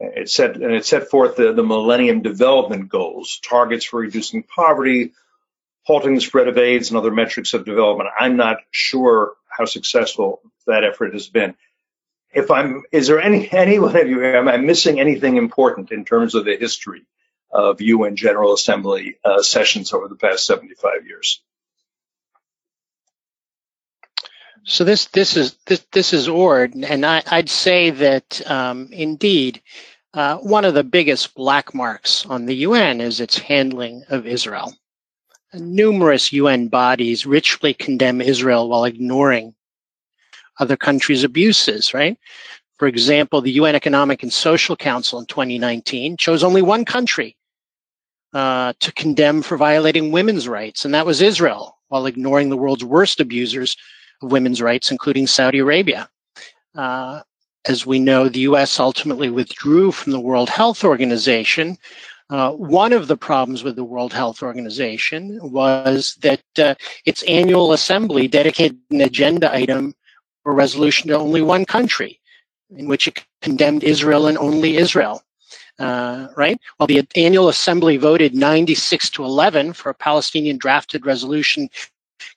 It 0.00 0.30
set, 0.30 0.56
and 0.56 0.72
it 0.72 0.86
set 0.86 1.10
forth 1.10 1.36
the, 1.36 1.52
the 1.52 1.62
Millennium 1.62 2.22
Development 2.22 2.88
Goals, 2.88 3.38
targets 3.46 3.84
for 3.84 4.00
reducing 4.00 4.44
poverty, 4.44 5.12
halting 5.90 6.14
the 6.14 6.20
spread 6.20 6.46
of 6.46 6.56
AIDS 6.56 6.90
and 6.90 6.96
other 6.96 7.10
metrics 7.10 7.52
of 7.52 7.64
development. 7.64 8.08
I'm 8.16 8.36
not 8.36 8.58
sure 8.70 9.32
how 9.48 9.64
successful 9.64 10.40
that 10.68 10.84
effort 10.84 11.14
has 11.14 11.26
been. 11.26 11.56
If 12.32 12.52
I'm, 12.52 12.84
is 12.92 13.08
there 13.08 13.20
any 13.20 13.50
any 13.66 13.80
one 13.80 13.96
of 13.96 14.08
you? 14.08 14.24
Am 14.24 14.46
I 14.46 14.56
missing 14.56 15.00
anything 15.00 15.36
important 15.36 15.90
in 15.90 16.04
terms 16.04 16.36
of 16.36 16.44
the 16.44 16.56
history 16.56 17.02
of 17.50 17.80
UN 17.80 18.14
General 18.14 18.54
Assembly 18.54 19.16
uh, 19.24 19.42
sessions 19.42 19.92
over 19.92 20.06
the 20.06 20.14
past 20.14 20.46
75 20.46 21.08
years? 21.08 21.42
So 24.62 24.84
this 24.84 25.06
this 25.06 25.36
is 25.36 25.56
this 25.66 25.84
this 25.90 26.12
is 26.12 26.28
Orde, 26.28 26.76
and 26.76 27.04
I, 27.04 27.24
would 27.32 27.48
say 27.48 27.90
that 27.90 28.48
um, 28.48 28.90
indeed 28.92 29.60
uh, 30.14 30.36
one 30.36 30.64
of 30.64 30.74
the 30.74 30.84
biggest 30.84 31.34
black 31.34 31.74
marks 31.74 32.26
on 32.26 32.46
the 32.46 32.54
UN 32.68 33.00
is 33.00 33.18
its 33.18 33.38
handling 33.38 34.04
of 34.08 34.24
Israel. 34.24 34.72
Numerous 35.54 36.32
UN 36.32 36.68
bodies 36.68 37.26
richly 37.26 37.74
condemn 37.74 38.20
Israel 38.20 38.68
while 38.68 38.84
ignoring 38.84 39.54
other 40.58 40.76
countries' 40.76 41.24
abuses, 41.24 41.92
right? 41.92 42.16
For 42.78 42.86
example, 42.86 43.40
the 43.40 43.52
UN 43.52 43.74
Economic 43.74 44.22
and 44.22 44.32
Social 44.32 44.76
Council 44.76 45.18
in 45.18 45.26
2019 45.26 46.16
chose 46.16 46.44
only 46.44 46.62
one 46.62 46.84
country 46.84 47.36
uh, 48.32 48.72
to 48.80 48.92
condemn 48.92 49.42
for 49.42 49.56
violating 49.56 50.12
women's 50.12 50.46
rights, 50.46 50.84
and 50.84 50.94
that 50.94 51.06
was 51.06 51.20
Israel, 51.20 51.78
while 51.88 52.06
ignoring 52.06 52.48
the 52.48 52.56
world's 52.56 52.84
worst 52.84 53.20
abusers 53.20 53.76
of 54.22 54.30
women's 54.30 54.62
rights, 54.62 54.90
including 54.90 55.26
Saudi 55.26 55.58
Arabia. 55.58 56.08
Uh, 56.74 57.22
as 57.66 57.84
we 57.84 57.98
know, 57.98 58.28
the 58.28 58.40
US 58.40 58.80
ultimately 58.80 59.28
withdrew 59.28 59.92
from 59.92 60.12
the 60.12 60.20
World 60.20 60.48
Health 60.48 60.84
Organization 60.84 61.76
uh, 62.30 62.52
one 62.52 62.92
of 62.92 63.08
the 63.08 63.16
problems 63.16 63.64
with 63.64 63.74
the 63.74 63.84
World 63.84 64.12
Health 64.12 64.40
Organization 64.42 65.38
was 65.42 66.16
that 66.22 66.42
uh, 66.58 66.76
its 67.04 67.24
annual 67.24 67.72
assembly 67.72 68.28
dedicated 68.28 68.78
an 68.90 69.00
agenda 69.00 69.52
item 69.52 69.94
or 70.44 70.54
resolution 70.54 71.08
to 71.08 71.18
only 71.18 71.42
one 71.42 71.64
country, 71.64 72.20
in 72.76 72.86
which 72.86 73.08
it 73.08 73.24
condemned 73.42 73.82
Israel 73.82 74.28
and 74.28 74.38
only 74.38 74.76
Israel. 74.76 75.22
Uh, 75.80 76.28
right? 76.36 76.60
Well, 76.78 76.86
the 76.86 77.04
annual 77.16 77.48
assembly 77.48 77.96
voted 77.96 78.34
96 78.34 79.10
to 79.10 79.24
11 79.24 79.72
for 79.72 79.90
a 79.90 79.94
Palestinian 79.94 80.56
drafted 80.56 81.04
resolution 81.06 81.68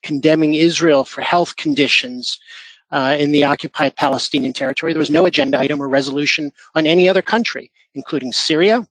condemning 0.01 0.55
Israel 0.55 1.03
for 1.03 1.21
health 1.21 1.55
conditions 1.57 2.39
uh, 2.91 3.15
in 3.19 3.31
the 3.31 3.43
occupied 3.43 3.95
Palestinian 3.95 4.53
territory. 4.53 4.93
There 4.93 4.99
was 4.99 5.09
no 5.09 5.25
agenda 5.25 5.59
item 5.59 5.81
or 5.81 5.89
resolution 5.89 6.51
on 6.73 6.87
any 6.87 7.07
other 7.09 7.21
country, 7.21 7.69
including 7.95 8.31
Syria, 8.31 8.87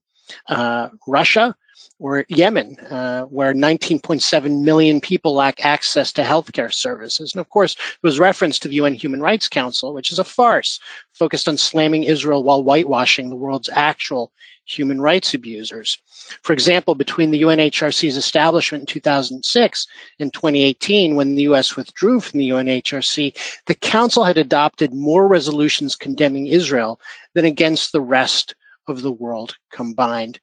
uh, 0.48 0.88
Russia, 1.06 1.54
or 1.98 2.24
Yemen, 2.28 2.76
uh, 2.90 3.22
where 3.24 3.54
19.7 3.54 4.62
million 4.62 5.00
people 5.00 5.34
lack 5.34 5.64
access 5.64 6.12
to 6.12 6.22
healthcare 6.22 6.72
services. 6.72 7.32
And 7.32 7.40
of 7.40 7.48
course, 7.48 7.74
it 7.74 8.02
was 8.02 8.18
reference 8.18 8.58
to 8.60 8.68
the 8.68 8.74
UN 8.74 8.94
Human 8.94 9.20
Rights 9.20 9.48
Council, 9.48 9.94
which 9.94 10.10
is 10.10 10.18
a 10.18 10.24
farce 10.24 10.80
focused 11.12 11.48
on 11.48 11.56
slamming 11.56 12.04
Israel 12.04 12.42
while 12.42 12.64
whitewashing 12.64 13.30
the 13.30 13.36
world's 13.36 13.68
actual 13.72 14.32
human 14.64 15.00
rights 15.00 15.34
abusers. 15.34 15.98
For 16.42 16.52
example, 16.52 16.94
between 16.94 17.30
the 17.30 17.42
UNHRC's 17.42 18.16
establishment 18.16 18.82
in 18.82 18.86
2006 18.86 19.86
and 20.18 20.32
2018, 20.32 21.14
when 21.14 21.34
the 21.34 21.42
US 21.42 21.76
withdrew 21.76 22.20
from 22.20 22.38
the 22.38 22.50
UNHRC, 22.50 23.36
the 23.66 23.74
Council 23.74 24.24
had 24.24 24.38
adopted 24.38 24.94
more 24.94 25.26
resolutions 25.26 25.96
condemning 25.96 26.46
Israel 26.46 27.00
than 27.34 27.44
against 27.44 27.92
the 27.92 28.00
rest 28.00 28.54
of 28.88 29.02
the 29.02 29.12
world 29.12 29.56
combined. 29.70 30.40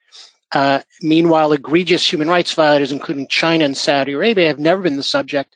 Uh, 0.51 0.81
meanwhile, 1.01 1.51
egregious 1.51 2.11
human 2.11 2.27
rights 2.27 2.53
violators, 2.53 2.91
including 2.91 3.27
China 3.27 3.65
and 3.65 3.77
Saudi 3.77 4.13
Arabia, 4.13 4.47
have 4.47 4.59
never 4.59 4.81
been 4.81 4.97
the 4.97 5.03
subject 5.03 5.55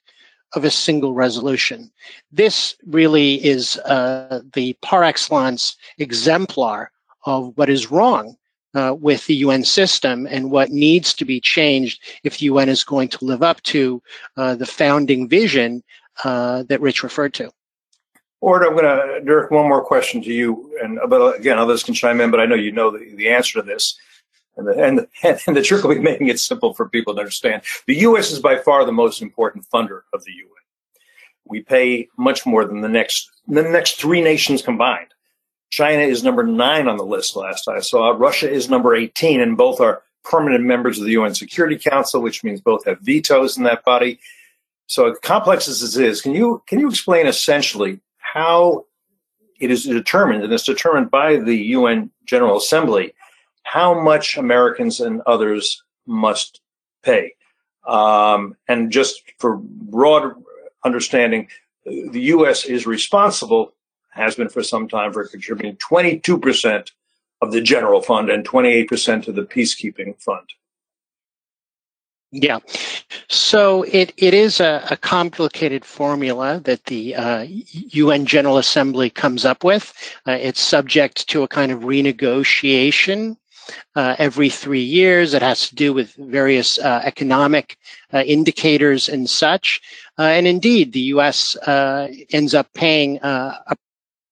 of 0.54 0.64
a 0.64 0.70
single 0.70 1.14
resolution. 1.14 1.92
This 2.32 2.76
really 2.86 3.44
is 3.44 3.78
uh, 3.78 4.42
the 4.54 4.74
par 4.82 5.04
excellence 5.04 5.76
exemplar 5.98 6.92
of 7.26 7.54
what 7.56 7.70
is 7.70 7.90
wrong 7.90 8.36
uh, 8.76 8.96
with 9.00 9.26
the 9.26 9.36
UN 9.36 9.64
system 9.64 10.28
and 10.28 10.52
what 10.52 10.70
needs 10.70 11.14
to 11.16 11.26
be 11.26 11.40
changed 11.40 12.02
if 12.24 12.38
the 12.38 12.46
UN 12.46 12.70
is 12.70 12.84
going 12.84 13.08
to 13.10 13.26
live 13.26 13.42
up 13.42 13.62
to 13.64 14.02
uh, 14.38 14.56
the 14.56 14.66
founding 14.66 15.28
vision 15.28 15.84
uh, 16.24 16.64
that 16.64 16.82
Rich 16.82 17.04
referred 17.04 17.34
to. 17.36 17.52
Orde, 18.44 18.64
I'm 18.64 18.76
going 18.76 18.84
to 18.84 19.22
direct 19.24 19.54
one 19.54 19.70
more 19.70 19.82
question 19.82 20.22
to 20.22 20.34
you, 20.34 20.78
and 20.84 21.00
but 21.08 21.40
again, 21.40 21.58
others 21.58 21.82
can 21.82 21.94
chime 21.94 22.20
in, 22.20 22.30
but 22.30 22.42
I 22.42 22.46
know 22.46 22.56
you 22.56 22.74
know 22.74 22.92
the, 22.92 23.16
the 23.16 23.30
answer 23.30 23.62
to 23.62 23.66
this. 23.66 23.98
And 24.58 24.68
the, 24.68 24.84
and, 24.84 25.00
the, 25.00 25.42
and 25.48 25.56
the 25.56 25.62
trick 25.62 25.82
will 25.82 25.96
be 25.96 26.02
making 26.02 26.28
it 26.28 26.42
simple 26.42 26.74
for 26.74 26.90
people 26.90 27.14
to 27.16 27.22
understand. 27.22 27.62
The 27.88 27.96
U.S. 28.00 28.32
is 28.32 28.40
by 28.40 28.58
far 28.58 28.86
the 28.86 28.92
most 28.92 29.22
important 29.22 29.66
funder 29.74 30.02
of 30.14 30.26
the 30.26 30.34
UN. 30.34 30.50
We 31.46 31.62
pay 31.62 32.10
much 32.18 32.46
more 32.46 32.66
than 32.66 32.82
the 32.82 32.90
next 32.90 33.32
the 33.48 33.64
next 33.64 33.94
three 34.00 34.22
nations 34.22 34.62
combined. 34.62 35.14
China 35.70 36.02
is 36.02 36.22
number 36.22 36.44
nine 36.46 36.90
on 36.90 36.98
the 36.98 37.06
list 37.06 37.38
last 37.38 37.70
I 37.70 37.80
saw. 37.80 38.10
Russia 38.10 38.52
is 38.52 38.70
number 38.70 38.94
18, 38.94 39.40
and 39.40 39.56
both 39.56 39.80
are 39.80 40.04
permanent 40.26 40.66
members 40.66 41.00
of 41.00 41.06
the 41.06 41.12
UN 41.12 41.34
Security 41.34 41.78
Council, 41.78 42.22
which 42.22 42.44
means 42.44 42.60
both 42.60 42.84
have 42.86 43.00
vetoes 43.00 43.58
in 43.58 43.64
that 43.64 43.86
body. 43.86 44.20
So 44.88 45.14
complex 45.24 45.70
as 45.70 45.80
this 45.80 45.96
is, 45.96 46.22
can 46.22 46.34
you 46.34 46.62
can 46.68 46.82
you 46.82 46.90
explain 46.90 47.26
essentially 47.26 48.02
how 48.34 48.84
it 49.60 49.70
is 49.70 49.84
determined, 49.84 50.44
and 50.44 50.52
it's 50.52 50.64
determined 50.64 51.12
by 51.12 51.38
the 51.38 51.56
UN 51.78 52.10
General 52.26 52.58
Assembly, 52.58 53.14
how 53.62 54.02
much 54.02 54.38
Americans 54.38 55.00
and 55.00 55.22
others 55.28 55.84
must 56.08 56.60
pay. 57.04 57.36
Um, 57.88 58.56
and 58.68 58.92
just 58.92 59.22
for 59.38 59.58
broad 59.58 60.34
understanding, 60.84 61.48
the 61.86 62.22
U.S. 62.36 62.66
is 62.66 62.88
responsible, 62.88 63.76
has 64.10 64.34
been 64.34 64.50
for 64.50 64.64
some 64.64 64.88
time, 64.88 65.14
for 65.14 65.28
contributing 65.28 65.76
22% 65.76 66.90
of 67.40 67.52
the 67.52 67.62
general 67.62 68.02
fund 68.02 68.32
and 68.32 68.48
28% 68.48 69.28
of 69.28 69.36
the 69.36 69.44
peacekeeping 69.44 70.20
fund. 70.20 70.50
Yeah. 72.34 72.58
So 73.30 73.84
it, 73.84 74.12
it 74.18 74.34
is 74.34 74.60
a, 74.60 74.84
a 74.90 74.98
complicated 74.98 75.86
formula 75.86 76.60
that 76.66 76.86
the 76.86 77.16
uh, 77.16 77.46
UN 77.48 78.26
General 78.26 78.58
Assembly 78.58 79.12
comes 79.12 79.46
up 79.46 79.64
with. 79.64 79.94
Uh, 80.28 80.32
it's 80.32 80.60
subject 80.60 81.30
to 81.30 81.44
a 81.44 81.48
kind 81.48 81.72
of 81.72 81.82
renegotiation 81.82 83.38
uh, 83.96 84.16
every 84.18 84.50
three 84.50 84.82
years. 84.82 85.36
It 85.36 85.44
has 85.44 85.70
to 85.70 85.76
do 85.76 85.94
with 85.94 86.16
various 86.16 86.80
uh, 86.80 87.02
economic 87.06 87.78
uh, 88.12 88.24
indicators 88.26 89.08
and 89.08 89.30
such. 89.30 89.80
Uh, 90.18 90.24
and 90.24 90.48
indeed, 90.48 90.92
the 90.92 91.14
U.S. 91.14 91.56
ends 91.68 92.56
up 92.56 92.74
paying 92.74 93.20
a 93.22 93.76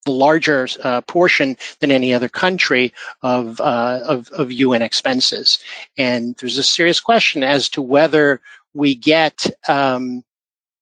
larger 0.08 0.68
uh, 0.84 1.02
portion 1.02 1.58
than 1.80 1.92
any 1.92 2.14
other 2.14 2.30
country 2.30 2.94
of, 3.22 3.60
uh, 3.62 4.02
of, 4.04 4.30
of 4.30 4.52
UN 4.52 4.82
expenses. 4.82 5.60
And 5.98 6.36
there's 6.38 6.58
a 6.58 6.64
serious 6.64 7.00
question 7.00 7.44
as 7.44 7.70
to 7.70 7.82
whether 7.82 8.42
we 8.74 8.96
get, 8.96 9.48
um, 9.68 10.24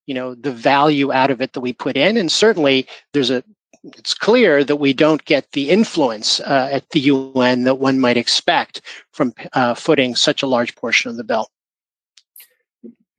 you 0.06 0.14
know, 0.14 0.36
the 0.36 0.52
value 0.52 1.12
out 1.12 1.32
of 1.32 1.42
it 1.42 1.54
that 1.54 1.62
we 1.62 1.74
put 1.74 1.98
in. 1.98 2.18
And 2.18 2.32
certainly 2.32 2.88
there's 3.14 3.30
a, 3.30 3.44
it's 3.84 4.14
clear 4.14 4.64
that 4.64 4.76
we 4.78 4.94
don't 4.94 5.24
get 5.26 5.52
the 5.52 5.70
influence 5.70 6.40
uh, 6.42 6.70
at 6.72 6.90
the 6.90 7.00
UN 7.02 7.64
that 7.64 7.76
one 7.76 8.00
might 8.00 8.18
expect 8.18 8.82
from 9.12 9.34
uh, 9.54 9.74
footing 9.74 10.16
such 10.16 10.44
a 10.44 10.48
large 10.48 10.76
portion 10.76 11.10
of 11.10 11.18
the 11.18 11.24
bill 11.24 11.50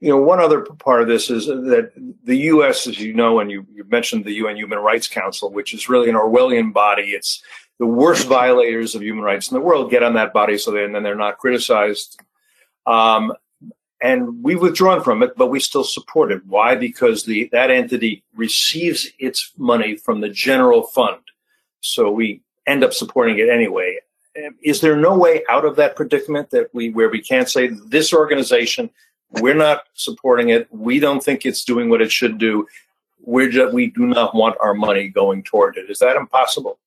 you 0.00 0.08
know, 0.08 0.16
one 0.16 0.40
other 0.40 0.62
part 0.62 1.02
of 1.02 1.08
this 1.08 1.28
is 1.28 1.46
that 1.46 1.92
the 2.24 2.36
U.S., 2.36 2.86
as 2.86 2.98
you 2.98 3.12
know, 3.12 3.38
and 3.38 3.50
you, 3.50 3.66
you 3.74 3.84
mentioned 3.84 4.24
the 4.24 4.32
UN 4.34 4.56
Human 4.56 4.78
Rights 4.78 5.08
Council, 5.08 5.52
which 5.52 5.74
is 5.74 5.90
really 5.90 6.08
an 6.08 6.16
Orwellian 6.16 6.72
body. 6.72 7.10
It's 7.10 7.42
the 7.78 7.86
worst 7.86 8.26
violators 8.26 8.94
of 8.94 9.02
human 9.02 9.24
rights 9.24 9.50
in 9.50 9.54
the 9.54 9.60
world 9.60 9.90
get 9.90 10.02
on 10.02 10.14
that 10.14 10.32
body, 10.32 10.56
so 10.56 10.70
then 10.70 10.92
they're 11.02 11.14
not 11.14 11.38
criticized. 11.38 12.18
Um, 12.86 13.32
and 14.02 14.42
we've 14.42 14.60
withdrawn 14.60 15.02
from 15.02 15.22
it, 15.22 15.36
but 15.36 15.48
we 15.48 15.60
still 15.60 15.84
support 15.84 16.32
it. 16.32 16.46
Why? 16.46 16.74
Because 16.76 17.24
the 17.24 17.50
that 17.52 17.70
entity 17.70 18.24
receives 18.34 19.08
its 19.18 19.52
money 19.58 19.96
from 19.96 20.22
the 20.22 20.30
general 20.30 20.84
fund, 20.84 21.20
so 21.80 22.10
we 22.10 22.42
end 22.66 22.82
up 22.82 22.94
supporting 22.94 23.38
it 23.38 23.50
anyway. 23.50 23.98
Is 24.62 24.80
there 24.80 24.96
no 24.96 25.18
way 25.18 25.42
out 25.50 25.66
of 25.66 25.76
that 25.76 25.96
predicament 25.96 26.50
that 26.50 26.68
we 26.72 26.88
where 26.88 27.10
we 27.10 27.20
can't 27.20 27.50
say 27.50 27.68
this 27.68 28.14
organization 28.14 28.88
we're 29.32 29.54
not 29.54 29.84
supporting 29.94 30.48
it. 30.48 30.66
We 30.70 30.98
don't 30.98 31.22
think 31.22 31.46
it's 31.46 31.64
doing 31.64 31.88
what 31.88 32.02
it 32.02 32.10
should 32.10 32.38
do. 32.38 32.66
We're 33.20 33.50
just, 33.50 33.74
we 33.74 33.88
do 33.88 34.06
not 34.06 34.34
want 34.34 34.56
our 34.60 34.74
money 34.74 35.08
going 35.08 35.42
toward 35.42 35.76
it. 35.76 35.90
Is 35.90 35.98
that 35.98 36.16
impossible? 36.16 36.78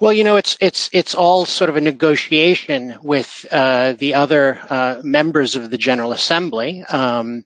Well, 0.00 0.12
you 0.12 0.22
know, 0.22 0.36
it's 0.36 0.56
it's 0.60 0.88
it's 0.92 1.12
all 1.12 1.44
sort 1.44 1.70
of 1.70 1.76
a 1.76 1.80
negotiation 1.80 2.96
with 3.02 3.44
uh, 3.50 3.94
the 3.94 4.14
other 4.14 4.60
uh, 4.70 5.00
members 5.02 5.56
of 5.56 5.70
the 5.70 5.78
General 5.78 6.12
Assembly. 6.12 6.84
Um, 6.84 7.44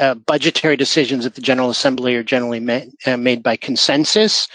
uh, 0.00 0.14
budgetary 0.14 0.76
decisions 0.76 1.26
at 1.26 1.34
the 1.34 1.42
General 1.42 1.68
Assembly 1.68 2.14
are 2.16 2.22
generally 2.22 2.60
ma- 2.60 2.80
uh, 3.04 3.18
made 3.18 3.42
by 3.42 3.56
consensus. 3.56 4.48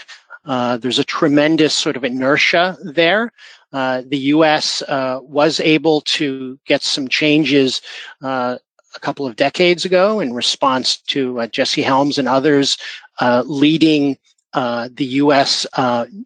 Uh, 0.46 0.78
there's 0.78 0.98
a 0.98 1.04
tremendous 1.04 1.74
sort 1.74 1.96
of 1.96 2.02
inertia 2.02 2.76
there. 2.82 3.30
Uh, 3.72 4.02
the 4.06 4.18
U.S. 4.18 4.82
Uh, 4.82 5.20
was 5.22 5.60
able 5.60 6.00
to 6.02 6.58
get 6.66 6.82
some 6.82 7.08
changes 7.08 7.82
uh, 8.22 8.56
a 8.96 9.00
couple 9.00 9.26
of 9.26 9.36
decades 9.36 9.84
ago 9.84 10.20
in 10.20 10.32
response 10.32 10.96
to 10.96 11.40
uh, 11.40 11.46
Jesse 11.46 11.82
Helms 11.82 12.18
and 12.18 12.28
others 12.28 12.78
uh, 13.20 13.42
leading 13.46 14.16
uh, 14.54 14.88
the 14.94 15.04
U.S. 15.04 15.66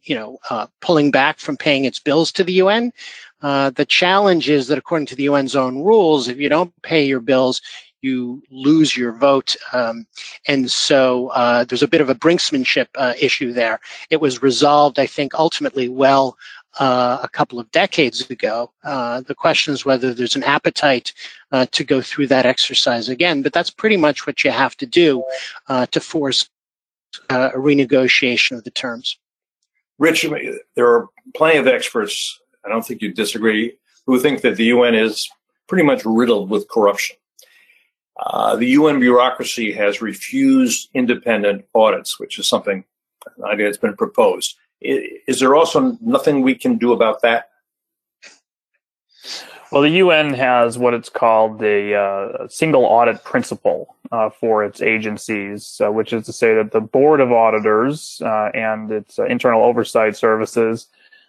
You 0.05 0.15
know 0.15 0.39
pulling 0.81 1.11
back 1.11 1.41
from 1.41 1.57
paying 1.57 1.85
its 1.85 1.99
bills 1.99 2.31
to 2.33 2.45
the 2.45 2.55
UN. 2.55 2.93
the 3.41 3.87
challenge 3.89 4.49
is 4.49 4.69
that 4.69 4.79
according 4.79 5.07
to 5.07 5.17
the 5.17 5.27
UN's 5.27 5.57
own 5.57 5.83
rules, 5.83 6.29
if 6.29 6.39
you 6.39 6.49
don't 6.49 6.73
pay 6.83 7.05
your 7.05 7.21
bills, 7.21 7.61
you 8.03 8.43
lose 8.51 8.97
your 8.97 9.13
vote. 9.13 9.57
Um, 9.73 10.07
and 10.47 10.71
so 10.71 11.29
uh, 11.29 11.65
there's 11.65 11.83
a 11.83 11.89
bit 11.89 12.01
of 12.01 12.11
a 12.11 12.15
brinksmanship 12.15 12.89
uh, 12.97 13.15
issue 13.19 13.53
there. 13.53 13.81
It 14.11 14.21
was 14.21 14.43
resolved, 14.43 14.99
I 14.99 15.07
think, 15.07 15.35
ultimately 15.35 15.89
well 15.89 16.37
uh, 16.79 17.19
a 17.23 17.29
couple 17.29 17.59
of 17.59 17.71
decades 17.71 18.29
ago. 18.31 18.73
Uh, 18.85 19.21
the 19.23 19.35
question 19.35 19.75
is 19.75 19.85
whether 19.85 20.15
there's 20.15 20.37
an 20.37 20.45
appetite 20.45 21.13
uh, 21.51 21.67
to 21.73 21.85
go 21.85 22.01
through 22.01 22.27
that 22.27 22.47
exercise 22.47 23.09
again. 23.09 23.43
But 23.43 23.53
that's 23.53 23.71
pretty 23.71 23.97
much 23.97 24.27
what 24.27 24.45
you 24.45 24.51
have 24.51 24.77
to 24.79 24.87
do 24.87 25.25
uh, 25.69 25.87
to 25.87 26.01
force 26.01 26.49
a 27.29 27.51
renegotiation 27.51 28.57
of 28.57 28.65
the 28.65 28.71
terms. 28.71 29.19
Rich, 29.99 30.27
there 30.75 30.89
are 30.89 31.09
plenty 31.35 31.59
of 31.59 31.67
experts, 31.67 32.41
I 32.65 32.69
don't 32.69 32.85
think 32.85 33.03
you 33.03 33.13
disagree, 33.13 33.77
who 34.07 34.19
think 34.19 34.41
that 34.41 34.57
the 34.57 34.65
UN 34.65 34.95
is 34.95 35.31
pretty 35.69 35.85
much 35.85 36.03
riddled 36.05 36.51
with 36.51 36.69
corruption. 36.69 37.17
Uh, 38.19 38.57
the 38.57 38.67
UN 38.67 39.01
bureaucracy 39.01 39.73
has 39.73 40.03
refused 40.03 40.89
independent 40.95 41.65
audits, 41.75 42.19
which 42.19 42.39
is 42.39 42.49
something, 42.49 42.85
an 43.37 43.45
idea 43.45 43.67
that's 43.67 43.79
been 43.79 43.97
proposed. 43.97 44.57
Is 44.83 45.41
there 45.41 45.55
also 45.55 45.97
nothing 46.01 46.43
we 46.43 46.55
can 46.55 46.79
do 46.79 46.93
about 46.93 47.23
that? 47.23 47.49
Well, 49.73 49.81
the 49.81 49.89
UN 49.89 50.35
has 50.35 50.77
what 50.77 50.93
it's 50.93 51.09
called 51.09 51.59
the 51.59 51.95
uh, 51.95 52.47
single 52.49 52.85
audit 52.85 53.25
principle 53.25 53.97
uh, 54.11 54.29
for 54.29 54.63
its 54.63 54.83
agencies, 54.83 55.81
uh, 55.83 55.91
which 55.91 56.13
is 56.13 56.27
to 56.27 56.33
say 56.33 56.55
that 56.55 56.73
the 56.73 56.81
board 56.83 57.21
of 57.21 57.33
auditors 57.33 58.21
uh, 58.23 58.51
and 58.53 58.91
its 58.93 59.19
uh, 59.19 59.25
internal 59.25 59.65
oversight 59.65 60.15
services 60.15 60.89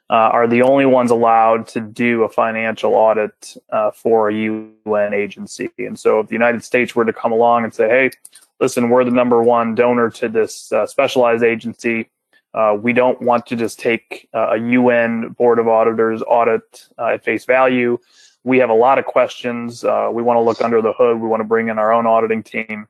uh, 0.09 0.15
are 0.15 0.45
the 0.45 0.61
only 0.61 0.85
ones 0.85 1.09
allowed 1.09 1.69
to 1.69 1.79
do 1.79 2.23
a 2.23 2.29
financial 2.29 2.95
audit 2.95 3.55
for 3.93 4.27
a 4.27 4.35
UN 4.35 5.13
agency. 5.13 5.69
And 5.77 5.97
so, 5.97 6.19
if 6.19 6.27
the 6.27 6.33
United 6.33 6.65
States 6.65 6.93
were 6.93 7.05
to 7.05 7.13
come 7.13 7.31
along 7.31 7.63
and 7.63 7.73
say, 7.73 7.87
"Hey, 7.87 8.11
listen, 8.59 8.89
we're 8.89 9.05
the 9.05 9.11
number 9.11 9.41
one 9.41 9.73
donor 9.73 10.09
to 10.09 10.27
this 10.27 10.73
specialized 10.85 11.45
agency. 11.45 12.09
Uh, 12.53 12.77
we 12.79 12.93
don't 12.93 13.21
want 13.21 13.45
to 13.47 13.55
just 13.55 13.79
take 13.79 14.29
uh, 14.33 14.51
a 14.51 14.57
UN 14.57 15.29
Board 15.29 15.59
of 15.59 15.67
Auditors 15.67 16.21
audit 16.27 16.87
uh, 16.99 17.07
at 17.07 17.23
face 17.23 17.45
value. 17.45 17.97
We 18.43 18.59
have 18.59 18.69
a 18.69 18.75
lot 18.75 18.99
of 18.99 19.05
questions. 19.05 19.83
we 19.83 20.21
want 20.21 20.37
to 20.37 20.41
look 20.41 20.61
under 20.61 20.81
the 20.81 20.93
hood. 20.93 21.19
We 21.19 21.27
want 21.27 21.41
to 21.41 21.45
bring 21.45 21.69
in 21.69 21.79
our 21.79 21.93
own 21.93 22.05
auditing 22.05 22.43
team." 22.43 22.87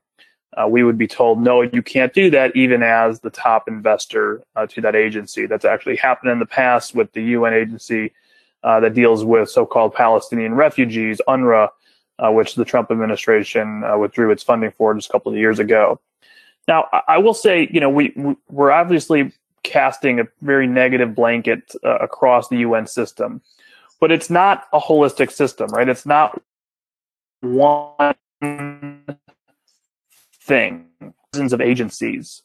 uh, 0.57 0.67
we 0.67 0.83
would 0.83 0.97
be 0.97 1.07
told, 1.07 1.41
no, 1.41 1.61
you 1.61 1.81
can't 1.81 2.13
do 2.13 2.29
that, 2.29 2.55
even 2.55 2.83
as 2.83 3.19
the 3.19 3.29
top 3.29 3.67
investor 3.67 4.43
uh, 4.55 4.67
to 4.67 4.81
that 4.81 4.95
agency. 4.95 5.45
That's 5.45 5.65
actually 5.65 5.95
happened 5.95 6.31
in 6.31 6.39
the 6.39 6.45
past 6.45 6.95
with 6.95 7.11
the 7.13 7.23
UN 7.23 7.53
agency 7.53 8.13
uh, 8.63 8.79
that 8.81 8.93
deals 8.93 9.25
with 9.25 9.49
so 9.49 9.65
called 9.65 9.93
Palestinian 9.93 10.53
refugees, 10.53 11.21
UNRWA, 11.27 11.69
uh, 12.19 12.31
which 12.31 12.55
the 12.55 12.65
Trump 12.65 12.91
administration 12.91 13.83
uh, 13.83 13.97
withdrew 13.97 14.31
its 14.31 14.43
funding 14.43 14.71
for 14.71 14.93
just 14.93 15.09
a 15.09 15.11
couple 15.11 15.31
of 15.31 15.37
years 15.37 15.59
ago. 15.59 15.99
Now, 16.67 16.87
I, 17.07 17.17
will 17.17 17.33
say, 17.33 17.67
you 17.73 17.81
know, 17.81 17.89
we, 17.89 18.13
we're 18.49 18.71
obviously 18.71 19.33
casting 19.63 20.19
a 20.19 20.27
very 20.41 20.67
negative 20.67 21.15
blanket 21.15 21.73
uh, 21.83 21.97
across 21.97 22.49
the 22.49 22.57
UN 22.57 22.87
system, 22.87 23.41
but 23.99 24.11
it's 24.11 24.29
not 24.29 24.65
a 24.73 24.79
holistic 24.79 25.31
system, 25.31 25.69
right? 25.69 25.89
It's 25.89 26.05
not 26.05 26.41
one 27.41 28.15
thing. 30.41 30.87
Dozens 31.31 31.53
of 31.53 31.61
agencies 31.61 32.43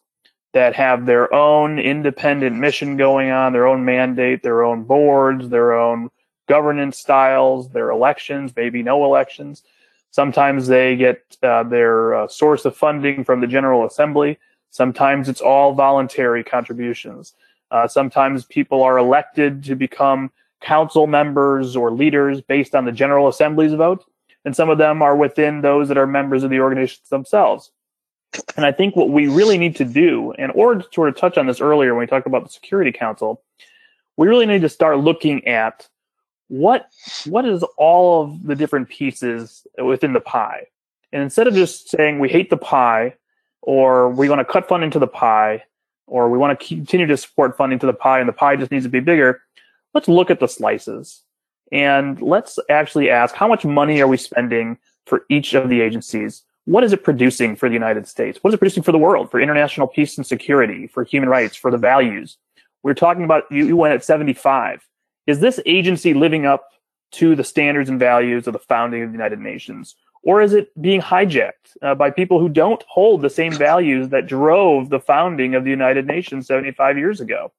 that 0.55 0.75
have 0.75 1.07
their 1.07 1.33
own 1.35 1.79
independent 1.79 2.57
mission 2.57 2.97
going 2.97 3.31
on, 3.31 3.53
their 3.53 3.67
own 3.67 3.85
mandate, 3.85 4.43
their 4.43 4.65
own 4.65 4.85
boards, 4.85 5.49
their 5.51 5.79
own 5.79 6.09
governance 6.49 6.99
styles, 6.99 7.69
their 7.71 7.91
elections, 7.91 8.53
maybe 8.57 8.83
no 8.83 9.05
elections. 9.05 9.63
Sometimes 10.11 10.67
they 10.67 10.97
get 10.97 11.37
uh, 11.43 11.63
their 11.65 12.15
uh, 12.15 12.29
source 12.29 12.65
of 12.65 12.75
funding 12.75 13.25
from 13.25 13.41
the 13.41 13.47
General 13.47 13.85
Assembly. 13.85 14.39
Sometimes 14.71 15.29
it's 15.29 15.41
all 15.41 15.73
voluntary 15.73 16.45
contributions. 16.45 17.35
Uh, 17.71 17.87
sometimes 17.87 18.45
people 18.45 18.83
are 18.83 18.99
elected 18.99 19.65
to 19.65 19.75
become 19.75 20.31
council 20.61 21.07
members 21.07 21.77
or 21.77 21.91
leaders 21.91 22.41
based 22.41 22.75
on 22.75 22.85
the 22.85 22.93
General 22.93 23.29
Assembly's 23.29 23.75
vote. 23.75 24.05
And 24.45 24.55
some 24.57 24.71
of 24.71 24.79
them 24.79 25.03
are 25.03 25.17
within 25.17 25.61
those 25.61 25.89
that 25.89 25.99
are 25.99 26.07
members 26.07 26.43
of 26.43 26.51
the 26.51 26.61
organizations 26.61 27.09
themselves. 27.09 27.71
And 28.57 28.65
I 28.65 28.73
think 28.73 28.95
what 28.95 29.11
we 29.11 29.27
really 29.27 29.59
need 29.59 29.77
to 29.77 29.85
do, 29.85 30.33
and 30.33 30.53
to 30.53 30.85
sort 30.93 31.09
of 31.09 31.17
touch 31.17 31.39
on 31.39 31.47
this 31.47 31.61
earlier 31.61 31.95
when 31.95 32.01
we 32.01 32.07
talked 32.07 32.27
about 32.27 32.45
the 32.45 32.51
Security 32.51 32.93
Council, 32.93 33.43
we 34.17 34.29
really 34.29 34.47
need 34.47 34.63
to 34.63 34.69
start 34.69 34.99
looking 34.99 35.47
at 35.47 35.89
what 36.49 36.87
what 37.27 37.45
is 37.47 37.63
all 37.77 38.23
of 38.23 38.43
the 38.43 38.55
different 38.55 38.89
pieces 38.89 39.67
within 39.83 40.13
the 40.13 40.21
pie. 40.21 40.67
And 41.13 41.23
instead 41.23 41.47
of 41.47 41.55
just 41.55 41.89
saying 41.89 42.19
we 42.19 42.29
hate 42.29 42.51
the 42.51 42.57
pie, 42.57 43.15
or 43.69 44.09
we 44.09 44.31
want 44.31 44.39
to 44.39 44.45
cut 44.45 44.67
funding 44.67 44.91
to 44.93 44.99
the 44.99 45.07
pie, 45.07 45.63
or 46.07 46.31
we 46.31 46.39
want 46.39 46.59
to 46.59 46.67
continue 46.67 47.07
to 47.07 47.17
support 47.19 47.55
funding 47.55 47.79
to 47.79 47.87
the 47.87 47.93
pie, 47.93 48.19
and 48.19 48.27
the 48.27 48.33
pie 48.33 48.57
just 48.57 48.73
needs 48.73 48.87
to 48.87 48.91
be 48.91 49.01
bigger, 49.01 49.43
let's 49.93 50.09
look 50.09 50.31
at 50.31 50.41
the 50.41 50.49
slices. 50.49 51.23
And 51.71 52.21
let's 52.23 52.59
actually 52.71 53.11
ask 53.11 53.35
how 53.35 53.47
much 53.47 53.67
money 53.67 54.01
are 54.01 54.09
we 54.09 54.17
spending 54.17 54.79
for 55.05 55.27
each 55.29 55.53
of 55.53 55.69
the 55.69 55.83
agencies? 55.83 56.45
what 56.69 56.85
is 56.85 56.93
it 56.93 57.03
producing 57.03 57.57
for 57.57 57.67
the 57.67 57.75
United 57.75 58.07
States? 58.07 58.39
What 58.43 58.51
is 58.51 58.55
it 58.55 58.59
producing 58.59 58.83
for 58.83 58.93
the 58.93 58.99
world, 58.99 59.31
for 59.31 59.41
international 59.41 59.87
peace 59.87 60.19
and 60.19 60.27
security, 60.27 60.87
for 60.87 61.03
human 61.03 61.31
rights, 61.31 61.57
for 61.57 61.71
the 61.71 61.79
values? 61.79 62.37
We're 62.83 62.93
talking 62.93 63.25
about 63.25 63.51
UN 63.51 63.93
at 63.93 64.05
75. 64.05 64.87
Is 65.27 65.41
this 65.41 65.59
agency 65.65 66.13
living 66.13 66.45
up 66.45 66.69
to 67.13 67.35
the 67.35 67.43
standards 67.43 67.89
and 67.89 67.99
values 67.99 68.47
of 68.47 68.53
the 68.53 68.59
founding 68.59 69.03
of 69.03 69.09
the 69.09 69.15
United 69.15 69.39
Nations? 69.39 69.97
Or 70.29 70.43
is 70.43 70.53
it 70.53 70.71
being 70.79 71.01
hijacked 71.01 71.79
uh, 71.81 71.95
by 71.95 72.11
people 72.11 72.39
who 72.39 72.51
don't 72.51 72.85
hold 72.87 73.23
the 73.23 73.31
same 73.31 73.55
values 73.55 74.11
that 74.11 74.27
drove 74.27 74.91
the 74.91 75.01
founding 75.01 75.55
of 75.55 75.65
the 75.65 75.71
United 75.71 76.07
Nations 76.07 76.47
75 76.47 76.99
years 76.99 77.23
ago? 77.23 77.51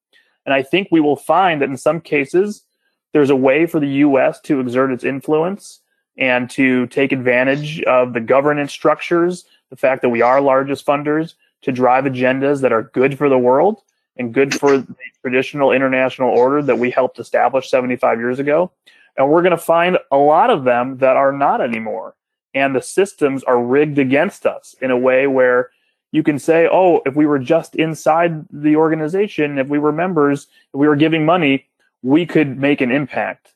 And 0.45 0.53
I 0.53 0.61
think 0.61 0.87
we 0.91 0.99
will 0.99 1.15
find 1.15 1.61
that 1.61 1.69
in 1.69 1.77
some 1.77 1.99
cases, 1.99 2.63
there's 3.11 3.31
a 3.31 3.35
way 3.35 3.65
for 3.65 3.79
the 3.79 3.89
US 4.05 4.39
to 4.41 4.59
exert 4.59 4.91
its 4.91 5.03
influence 5.03 5.81
and 6.15 6.47
to 6.51 6.85
take 6.85 7.11
advantage 7.11 7.81
of 7.85 8.13
the 8.13 8.21
governance 8.21 8.71
structures, 8.71 9.45
the 9.71 9.75
fact 9.75 10.03
that 10.03 10.09
we 10.09 10.21
are 10.21 10.39
largest 10.39 10.85
funders 10.85 11.33
to 11.63 11.71
drive 11.71 12.03
agendas 12.03 12.61
that 12.61 12.71
are 12.71 12.83
good 12.83 13.17
for 13.17 13.29
the 13.29 13.39
world 13.39 13.81
and 14.15 14.31
good 14.31 14.53
for 14.53 14.77
the 14.77 14.95
traditional 15.23 15.71
international 15.71 16.29
order 16.29 16.61
that 16.61 16.77
we 16.77 16.91
helped 16.91 17.17
establish 17.17 17.67
75 17.71 18.19
years 18.19 18.37
ago. 18.37 18.71
And 19.17 19.27
we're 19.27 19.41
going 19.41 19.57
to 19.57 19.57
find 19.57 19.97
a 20.11 20.17
lot 20.17 20.51
of 20.51 20.65
them 20.65 20.99
that 20.99 21.17
are 21.17 21.31
not 21.31 21.61
anymore. 21.61 22.13
And 22.53 22.75
the 22.75 22.81
systems 22.81 23.43
are 23.43 23.61
rigged 23.61 23.99
against 23.99 24.45
us 24.45 24.75
in 24.81 24.91
a 24.91 24.97
way 24.97 25.27
where 25.27 25.69
you 26.11 26.23
can 26.23 26.39
say, 26.39 26.67
oh, 26.71 27.01
if 27.05 27.15
we 27.15 27.25
were 27.25 27.39
just 27.39 27.75
inside 27.75 28.45
the 28.51 28.75
organization, 28.75 29.59
if 29.59 29.67
we 29.67 29.77
were 29.77 29.91
members, 29.91 30.47
if 30.73 30.79
we 30.79 30.87
were 30.87 30.95
giving 30.95 31.25
money, 31.25 31.67
we 32.01 32.25
could 32.25 32.57
make 32.57 32.81
an 32.81 32.91
impact. 32.91 33.53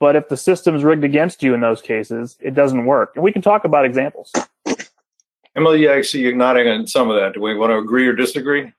But 0.00 0.16
if 0.16 0.28
the 0.28 0.36
system's 0.36 0.82
rigged 0.82 1.04
against 1.04 1.42
you 1.42 1.54
in 1.54 1.60
those 1.60 1.80
cases, 1.80 2.36
it 2.40 2.54
doesn't 2.54 2.86
work. 2.86 3.12
And 3.14 3.22
we 3.22 3.32
can 3.32 3.42
talk 3.42 3.64
about 3.64 3.84
examples. 3.84 4.32
Emily, 5.56 5.88
I 5.88 6.02
see 6.02 6.20
you 6.20 6.34
nodding 6.34 6.66
on 6.66 6.88
some 6.88 7.10
of 7.10 7.16
that. 7.16 7.34
Do 7.34 7.40
we 7.40 7.54
want 7.54 7.70
to 7.70 7.78
agree 7.78 8.08
or 8.08 8.12
disagree? 8.12 8.72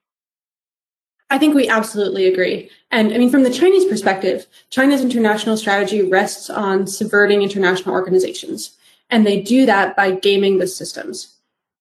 I 1.30 1.38
think 1.38 1.54
we 1.54 1.68
absolutely 1.68 2.26
agree. 2.26 2.70
And 2.90 3.12
I 3.12 3.18
mean, 3.18 3.30
from 3.30 3.42
the 3.42 3.50
Chinese 3.50 3.86
perspective, 3.86 4.46
China's 4.70 5.00
international 5.00 5.56
strategy 5.56 6.02
rests 6.02 6.50
on 6.50 6.86
subverting 6.86 7.42
international 7.42 7.94
organizations. 7.94 8.76
And 9.10 9.26
they 9.26 9.40
do 9.40 9.66
that 9.66 9.96
by 9.96 10.12
gaming 10.12 10.58
the 10.58 10.66
systems. 10.66 11.38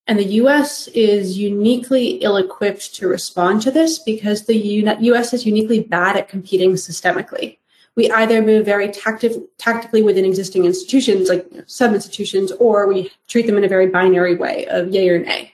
And 0.07 0.19
the 0.19 0.33
US 0.43 0.88
is 0.89 1.38
uniquely 1.38 2.17
ill 2.17 2.38
equipped 2.38 2.93
to 2.95 3.07
respond 3.07 3.61
to 3.63 3.71
this 3.71 3.99
because 3.99 4.45
the 4.45 4.55
US 4.55 5.33
is 5.33 5.45
uniquely 5.45 5.81
bad 5.81 6.15
at 6.15 6.29
competing 6.29 6.73
systemically 6.73 7.57
we 7.95 8.11
either 8.11 8.41
move 8.41 8.65
very 8.65 8.89
tacti- 8.89 9.47
tactically 9.57 10.01
within 10.01 10.25
existing 10.25 10.65
institutions, 10.65 11.29
like 11.29 11.47
sub 11.65 11.93
institutions, 11.93 12.51
or 12.53 12.88
we 12.88 13.11
treat 13.27 13.47
them 13.47 13.57
in 13.57 13.63
a 13.63 13.69
very 13.69 13.88
binary 13.88 14.35
way 14.35 14.65
of 14.67 14.89
yay 14.89 15.09
or 15.09 15.19
nay. 15.19 15.53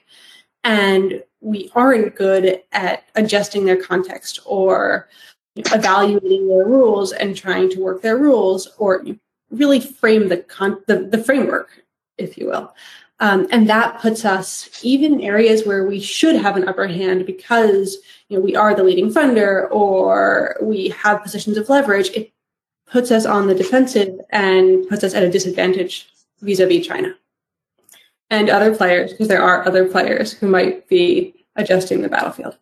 And 0.64 1.22
we 1.40 1.70
aren't 1.74 2.16
good 2.16 2.62
at 2.72 3.04
adjusting 3.14 3.64
their 3.64 3.80
context 3.80 4.40
or 4.44 5.08
evaluating 5.56 6.48
their 6.48 6.64
rules 6.64 7.12
and 7.12 7.36
trying 7.36 7.70
to 7.70 7.80
work 7.80 8.02
their 8.02 8.16
rules 8.16 8.68
or 8.78 9.04
really 9.52 9.80
frame 9.80 10.28
the, 10.28 10.38
con- 10.38 10.82
the, 10.86 11.04
the 11.04 11.22
framework, 11.22 11.84
if 12.18 12.36
you 12.36 12.46
will. 12.46 12.74
Um, 13.20 13.46
and 13.52 13.68
that 13.68 14.00
puts 14.00 14.24
us 14.24 14.80
even 14.82 15.14
in 15.14 15.20
areas 15.20 15.64
where 15.64 15.86
we 15.86 16.00
should 16.00 16.34
have 16.34 16.56
an 16.56 16.66
upper 16.66 16.88
hand 16.88 17.24
because 17.24 17.98
you 18.28 18.36
know 18.36 18.42
we 18.42 18.56
are 18.56 18.74
the 18.74 18.82
leading 18.82 19.12
funder 19.12 19.70
or 19.70 20.56
we 20.60 20.88
have 20.88 21.22
positions 21.22 21.56
of 21.56 21.68
leverage. 21.68 22.10
It 22.10 22.32
puts 22.86 23.12
us 23.12 23.24
on 23.24 23.46
the 23.46 23.54
defensive 23.54 24.18
and 24.30 24.88
puts 24.88 25.04
us 25.04 25.14
at 25.14 25.22
a 25.22 25.30
disadvantage 25.30 26.08
vis-a-vis 26.40 26.84
China. 26.84 27.14
and 28.32 28.48
other 28.48 28.74
players, 28.74 29.12
because 29.12 29.28
there 29.28 29.42
are 29.42 29.64
other 29.68 29.86
players 29.86 30.32
who 30.32 30.48
might 30.48 30.88
be 30.88 31.34
adjusting 31.56 32.00
the 32.00 32.08
battlefield. 32.08 32.56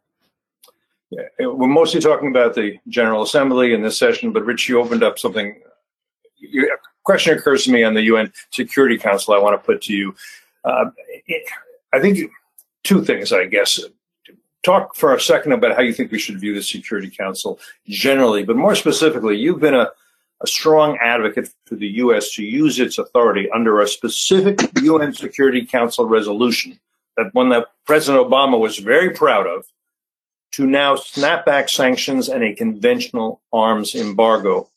Yeah, 1.11 1.23
we're 1.39 1.69
mostly 1.69 2.01
talking 2.01 2.29
about 2.29 2.55
the 2.55 2.79
General 2.89 3.23
Assembly 3.23 3.73
in 3.73 3.81
this 3.81 3.97
session, 3.97 4.33
but 4.33 4.45
Rich, 4.45 4.69
you 4.69 4.81
opened 4.81 5.03
up 5.03 5.19
something. 5.19 5.61
A 6.43 6.67
question 7.05 7.37
occurs 7.37 7.65
to 7.65 7.73
me 7.73 7.83
on 7.83 7.95
the 7.95 8.03
UN 8.03 8.33
Security 8.51 8.99
Council. 8.99 9.35
I 9.35 9.39
want 9.39 9.61
to 9.61 9.65
put 9.65 9.83
to 9.83 9.95
you. 9.95 10.15
Uh, 10.65 10.91
it, 11.27 11.49
I 11.93 12.01
think 12.01 12.31
two 12.85 13.05
things, 13.05 13.33
I 13.33 13.47
guess. 13.47 13.81
Talk 14.63 14.95
for 14.95 15.15
a 15.15 15.21
second 15.21 15.53
about 15.53 15.75
how 15.75 15.83
you 15.83 15.93
think 15.93 16.13
we 16.13 16.19
should 16.19 16.39
view 16.39 16.55
the 16.55 16.63
Security 16.63 17.11
Council 17.11 17.59
generally, 17.89 18.45
but 18.45 18.57
more 18.57 18.75
specifically, 18.75 19.39
you've 19.39 19.61
been 19.61 19.75
a, 19.75 19.89
a 20.43 20.47
strong 20.47 20.99
advocate 20.99 21.49
for 21.65 21.77
the 21.77 21.89
U.S. 21.89 22.35
to 22.35 22.45
use 22.45 22.79
its 22.79 22.99
authority 22.99 23.51
under 23.51 23.81
a 23.81 23.89
specific 23.89 24.61
UN 24.83 25.15
Security 25.15 25.65
Council 25.65 26.05
resolution, 26.05 26.79
that 27.17 27.35
one 27.35 27.49
that 27.51 27.69
President 27.87 28.23
Obama 28.23 28.59
was 28.59 28.79
very 28.79 29.11
proud 29.11 29.47
of, 29.47 29.65
to 30.53 30.67
now 30.67 30.97
snap 30.97 31.47
back 31.47 31.69
sanctions 31.69 32.29
and 32.29 32.43
a 32.43 32.55
conventional 32.55 33.41
arms 33.53 33.95
embargo 33.95 34.70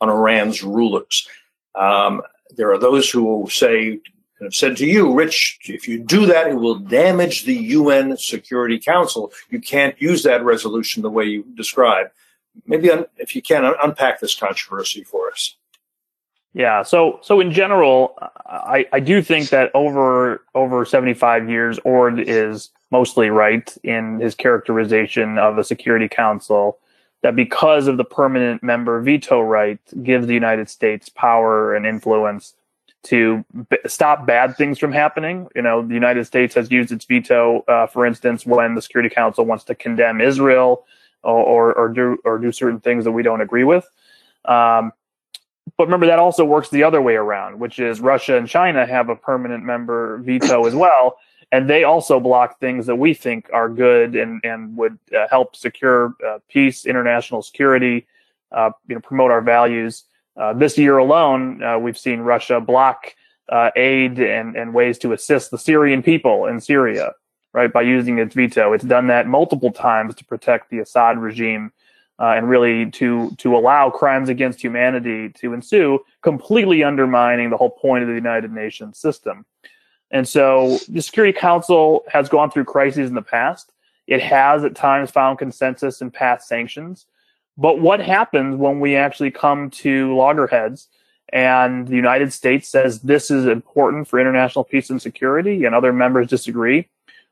on 0.00 0.08
Iran's 0.08 0.62
rulers. 0.62 1.28
Um, 1.74 2.22
there 2.56 2.72
are 2.72 2.78
those 2.78 3.10
who 3.10 3.46
say, 3.50 4.00
have 4.40 4.54
said 4.54 4.76
to 4.78 4.86
you, 4.86 5.12
Rich, 5.12 5.58
if 5.64 5.86
you 5.86 5.98
do 5.98 6.26
that, 6.26 6.48
it 6.48 6.54
will 6.54 6.78
damage 6.78 7.44
the 7.44 7.54
UN 7.54 8.16
Security 8.16 8.78
Council. 8.78 9.32
You 9.50 9.60
can't 9.60 10.00
use 10.00 10.22
that 10.22 10.44
resolution 10.44 11.02
the 11.02 11.10
way 11.10 11.24
you 11.24 11.44
describe. 11.54 12.10
Maybe 12.66 12.90
un- 12.90 13.06
if 13.16 13.36
you 13.36 13.42
can 13.42 13.64
un- 13.64 13.74
unpack 13.82 14.20
this 14.20 14.34
controversy 14.34 15.04
for 15.04 15.30
us. 15.30 15.56
Yeah. 16.52 16.82
So 16.82 17.20
so 17.22 17.38
in 17.38 17.52
general, 17.52 18.18
I, 18.46 18.86
I 18.92 18.98
do 18.98 19.22
think 19.22 19.50
that 19.50 19.70
over 19.72 20.42
over 20.54 20.84
75 20.84 21.48
years, 21.48 21.78
Orde 21.84 22.18
is 22.18 22.70
mostly 22.90 23.30
right 23.30 23.72
in 23.84 24.18
his 24.18 24.34
characterization 24.34 25.38
of 25.38 25.58
a 25.58 25.64
Security 25.64 26.08
Council 26.08 26.78
that 27.22 27.36
because 27.36 27.86
of 27.86 27.96
the 27.96 28.04
permanent 28.04 28.62
member 28.62 29.00
veto 29.00 29.40
right 29.40 29.78
gives 30.02 30.26
the 30.26 30.34
United 30.34 30.68
States 30.68 31.08
power 31.08 31.74
and 31.74 31.86
influence 31.86 32.54
to 33.02 33.44
b- 33.70 33.78
stop 33.86 34.26
bad 34.26 34.56
things 34.56 34.78
from 34.78 34.92
happening. 34.92 35.48
You 35.54 35.62
know, 35.62 35.86
the 35.86 35.94
United 35.94 36.24
States 36.24 36.54
has 36.54 36.70
used 36.70 36.92
its 36.92 37.04
veto, 37.04 37.60
uh, 37.62 37.86
for 37.86 38.04
instance, 38.06 38.44
when 38.44 38.74
the 38.74 38.82
Security 38.82 39.14
Council 39.14 39.44
wants 39.44 39.64
to 39.64 39.74
condemn 39.74 40.20
Israel 40.20 40.86
or, 41.22 41.42
or, 41.42 41.72
or 41.74 41.88
do 41.88 42.18
or 42.24 42.38
do 42.38 42.52
certain 42.52 42.80
things 42.80 43.04
that 43.04 43.12
we 43.12 43.22
don't 43.22 43.40
agree 43.40 43.64
with. 43.64 43.88
Um, 44.44 44.92
but 45.76 45.84
remember 45.84 46.06
that 46.06 46.18
also 46.18 46.44
works 46.44 46.68
the 46.70 46.82
other 46.82 47.00
way 47.00 47.14
around, 47.14 47.58
which 47.58 47.78
is 47.78 48.00
Russia 48.00 48.36
and 48.36 48.48
China 48.48 48.86
have 48.86 49.08
a 49.08 49.16
permanent 49.16 49.64
member 49.64 50.18
veto 50.18 50.66
as 50.66 50.74
well, 50.74 51.18
and 51.52 51.68
they 51.68 51.84
also 51.84 52.20
block 52.20 52.60
things 52.60 52.86
that 52.86 52.96
we 52.96 53.14
think 53.14 53.48
are 53.52 53.68
good 53.68 54.14
and 54.14 54.40
and 54.44 54.76
would 54.76 54.98
uh, 55.16 55.26
help 55.28 55.56
secure 55.56 56.14
uh, 56.26 56.38
peace, 56.48 56.86
international 56.86 57.42
security, 57.42 58.06
uh, 58.52 58.70
you 58.88 58.94
know, 58.94 59.00
promote 59.00 59.30
our 59.30 59.40
values. 59.40 60.04
Uh, 60.36 60.52
this 60.52 60.78
year 60.78 60.98
alone, 60.98 61.62
uh, 61.62 61.78
we've 61.78 61.98
seen 61.98 62.20
Russia 62.20 62.60
block 62.60 63.14
uh, 63.48 63.70
aid 63.76 64.18
and 64.20 64.56
and 64.56 64.72
ways 64.72 64.98
to 64.98 65.12
assist 65.12 65.50
the 65.50 65.58
Syrian 65.58 66.02
people 66.02 66.46
in 66.46 66.60
Syria, 66.60 67.12
right, 67.52 67.72
by 67.72 67.82
using 67.82 68.18
its 68.18 68.34
veto. 68.34 68.72
It's 68.72 68.84
done 68.84 69.08
that 69.08 69.26
multiple 69.26 69.72
times 69.72 70.14
to 70.16 70.24
protect 70.24 70.70
the 70.70 70.78
Assad 70.78 71.18
regime 71.18 71.72
uh, 72.20 72.34
and 72.36 72.48
really 72.48 72.90
to 72.92 73.34
to 73.38 73.56
allow 73.56 73.90
crimes 73.90 74.28
against 74.28 74.62
humanity 74.62 75.30
to 75.30 75.52
ensue, 75.52 75.98
completely 76.22 76.84
undermining 76.84 77.50
the 77.50 77.56
whole 77.56 77.70
point 77.70 78.02
of 78.02 78.08
the 78.08 78.14
United 78.14 78.52
Nations 78.52 78.98
system. 78.98 79.44
And 80.10 80.28
so 80.28 80.78
the 80.88 81.02
Security 81.02 81.36
Council 81.38 82.04
has 82.08 82.28
gone 82.28 82.50
through 82.50 82.64
crises 82.64 83.08
in 83.08 83.14
the 83.14 83.22
past. 83.22 83.72
It 84.06 84.20
has 84.22 84.64
at 84.64 84.74
times 84.74 85.10
found 85.10 85.38
consensus 85.38 86.00
and 86.00 86.12
passed 86.12 86.48
sanctions. 86.48 87.06
But 87.56 87.80
what 87.80 88.00
happens 88.00 88.56
when 88.56 88.80
we 88.80 88.96
actually 88.96 89.30
come 89.30 89.70
to 89.70 90.16
loggerheads 90.16 90.88
and 91.32 91.86
the 91.86 91.94
United 91.94 92.32
States 92.32 92.68
says 92.68 93.00
this 93.00 93.30
is 93.30 93.46
important 93.46 94.08
for 94.08 94.18
international 94.18 94.64
peace 94.64 94.90
and 94.90 95.00
security 95.00 95.64
and 95.64 95.74
other 95.74 95.92
members 95.92 96.26
disagree? 96.26 96.88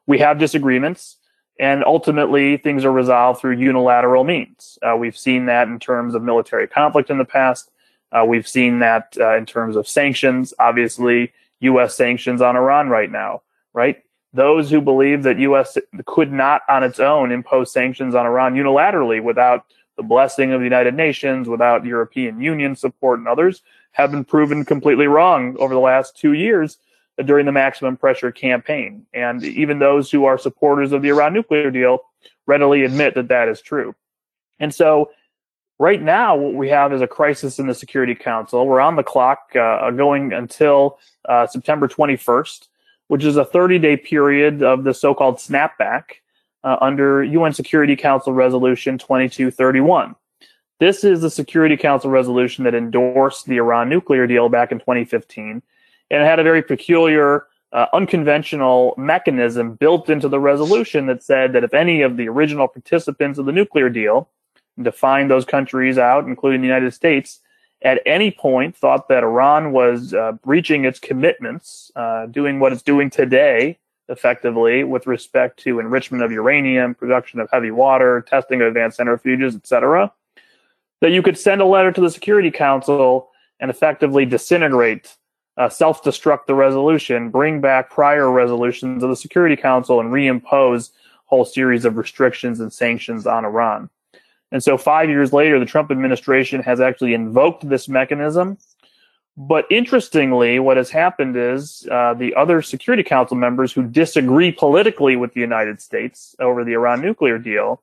We 0.07 0.19
have 0.19 0.39
disagreements 0.39 1.17
and 1.59 1.85
ultimately 1.85 2.57
things 2.57 2.85
are 2.85 2.93
resolved 2.93 3.41
through 3.41 3.57
unilateral 3.57 4.25
means. 4.25 4.79
Uh, 4.83 4.97
we've 4.97 5.19
seen 5.19 5.47
that 5.47 5.67
in 5.69 5.81
terms 5.81 6.15
of 6.15 6.23
military 6.23 6.69
conflict 6.69 7.11
in 7.11 7.19
the 7.19 7.25
past. 7.25 7.71
Uh, 8.13 8.25
we've 8.25 8.47
seen 8.49 8.79
that 8.79 9.17
uh, 9.19 9.37
in 9.37 9.45
terms 9.45 9.77
of 9.77 9.89
sanctions. 9.89 10.55
Obviously, 10.59 11.33
U.S. 11.61 11.95
sanctions 11.95 12.41
on 12.41 12.57
Iran 12.57 12.89
right 12.89 13.11
now, 13.11 13.43
right? 13.73 14.03
Those 14.33 14.71
who 14.71 14.81
believe 14.81 15.23
that 15.23 15.39
U.S. 15.39 15.79
could 16.07 16.33
not 16.33 16.63
on 16.69 16.85
its 16.85 17.01
own 17.01 17.33
impose 17.33 17.73
sanctions 17.73 18.15
on 18.15 18.27
Iran 18.27 18.55
unilaterally 18.55 19.23
without 19.23 19.65
the 19.97 20.03
blessing 20.03 20.53
of 20.53 20.61
the 20.61 20.65
United 20.65 20.95
Nations, 20.95 21.49
without 21.49 21.85
European 21.85 22.41
Union 22.41 22.77
support 22.77 23.19
and 23.19 23.27
others, 23.27 23.63
have 23.93 24.11
been 24.11 24.25
proven 24.25 24.65
completely 24.65 25.07
wrong 25.07 25.57
over 25.59 25.75
the 25.75 25.81
last 25.81 26.17
two 26.17 26.35
years 26.35 26.79
during 27.25 27.47
the 27.47 27.53
maximum 27.53 27.97
pressure 27.97 28.31
campaign. 28.31 29.05
And 29.13 29.43
even 29.43 29.81
those 29.81 30.11
who 30.11 30.25
are 30.25 30.39
supporters 30.39 30.93
of 30.93 31.03
the 31.03 31.09
Iran 31.09 31.33
nuclear 31.33 31.71
deal 31.71 32.01
readily 32.47 32.85
admit 32.85 33.15
that 33.15 33.29
that 33.29 33.49
is 33.49 33.61
true. 33.61 33.95
And 34.61 34.73
so, 34.75 35.11
right 35.79 36.03
now, 36.03 36.37
what 36.37 36.55
we 36.55 36.69
have 36.69 36.93
is 36.93 37.01
a 37.01 37.07
crisis 37.07 37.59
in 37.59 37.67
the 37.67 37.75
Security 37.75 38.15
Council. 38.15 38.67
We're 38.67 38.81
on 38.81 38.97
the 38.97 39.03
clock 39.03 39.55
uh, 39.55 39.91
going 39.91 40.33
until 40.33 40.99
uh, 41.29 41.47
September 41.47 41.89
21st, 41.89 42.69
which 43.09 43.25
is 43.25 43.37
a 43.37 43.45
30 43.45 43.79
day 43.79 43.97
period 43.97 44.63
of 44.63 44.85
the 44.85 44.95
so 44.95 45.15
called 45.15 45.37
snapback 45.37 46.05
uh, 46.65 46.77
under 46.81 47.23
UN 47.23 47.53
Security 47.53 47.97
Council 47.97 48.33
Resolution 48.33 48.99
2231. 48.99 50.15
This 50.81 51.03
is 51.03 51.21
the 51.21 51.31
Security 51.31 51.77
Council 51.77 52.11
resolution 52.11 52.65
that 52.65 52.75
endorsed 52.75 53.47
the 53.47 53.57
Iran 53.57 53.89
nuclear 53.89 54.27
deal 54.27 54.49
back 54.49 54.71
in 54.71 54.79
2015 54.79 55.63
and 56.11 56.23
it 56.23 56.27
had 56.27 56.39
a 56.39 56.43
very 56.43 56.63
peculiar, 56.63 57.47
uh, 57.73 57.87
unconventional 57.93 58.95
mechanism 58.97 59.75
built 59.75 60.09
into 60.09 60.29
the 60.29 60.41
resolution 60.41 61.07
that 61.07 61.23
said 61.23 61.53
that 61.53 61.65
if 61.65 61.75
any 61.75 62.03
of 62.03 62.17
the 62.17 62.29
original 62.29 62.67
participants 62.67 63.39
of 63.39 63.47
the 63.47 63.53
nuclear 63.53 63.91
deal, 63.91 64.29
defined 64.83 65.31
those 65.31 65.45
countries 65.45 65.99
out, 65.99 66.25
including 66.25 66.61
the 66.61 66.67
United 66.67 66.93
States, 66.93 67.41
at 67.83 68.01
any 68.07 68.31
point 68.31 68.77
thought 68.77 69.09
that 69.09 69.23
Iran 69.23 69.73
was 69.73 70.15
uh, 70.15 70.33
breaching 70.33 70.85
its 70.85 70.99
commitments, 70.99 71.93
uh, 71.95 72.27
doing 72.27 72.59
what 72.59 72.73
it's 72.73 72.83
doing 72.83 73.11
today, 73.11 73.79
effectively, 74.09 74.85
with 74.85 75.07
respect 75.07 75.61
to 75.61 75.79
enrichment 75.79 76.23
of 76.23 76.33
uranium, 76.33 76.95
production 76.95 77.41
of 77.41 77.49
heavy 77.51 77.71
water, 77.71 78.23
testing 78.23 78.61
of 78.61 78.69
advanced 78.69 78.99
centrifuges, 78.99 79.55
etc., 79.55 80.13
that 81.01 81.11
you 81.11 81.23
could 81.23 81.39
send 81.39 81.61
a 81.61 81.65
letter 81.65 81.93
to 81.93 82.01
the 82.01 82.11
Security 82.11 82.51
Council 82.51 83.31
and 83.61 83.71
effectively 83.71 84.25
disintegrate 84.25 85.17
uh, 85.57 85.69
self 85.69 86.03
destruct 86.03 86.47
the 86.47 86.55
resolution, 86.55 87.31
bring 87.31 87.61
back 87.61 87.91
prior 87.91 88.31
resolutions 88.31 89.03
of 89.03 89.11
the 89.11 89.17
Security 89.17 89.57
Council, 89.57 90.01
and 90.01 90.11
reimpose 90.13 90.91
whole 91.27 91.45
series 91.45 91.85
of 91.85 91.97
restrictions 91.97 92.61
and 92.61 92.73
sanctions 92.73 93.27
on 93.27 93.45
Iran. 93.45 93.91
And 94.51 94.63
so, 94.63 94.79
five 94.79 95.09
years 95.09 95.33
later, 95.33 95.59
the 95.59 95.67
Trump 95.67 95.91
administration 95.91 96.63
has 96.63 96.81
actually 96.81 97.15
invoked 97.15 97.69
this 97.69 97.89
mechanism. 97.89 98.59
But 99.37 99.67
interestingly, 99.71 100.59
what 100.59 100.77
has 100.77 100.91
happened 100.91 101.37
is 101.37 101.87
uh, 101.91 102.15
the 102.15 102.35
other 102.35 102.61
Security 102.61 103.05
Council 103.05 103.37
members 103.37 103.73
who 103.73 103.85
disagree 103.85 104.51
politically 104.51 105.15
with 105.15 105.33
the 105.33 105.41
United 105.41 105.81
States 105.81 106.35
over 106.41 106.65
the 106.65 106.73
Iran 106.73 107.01
nuclear 107.01 107.39
deal 107.39 107.81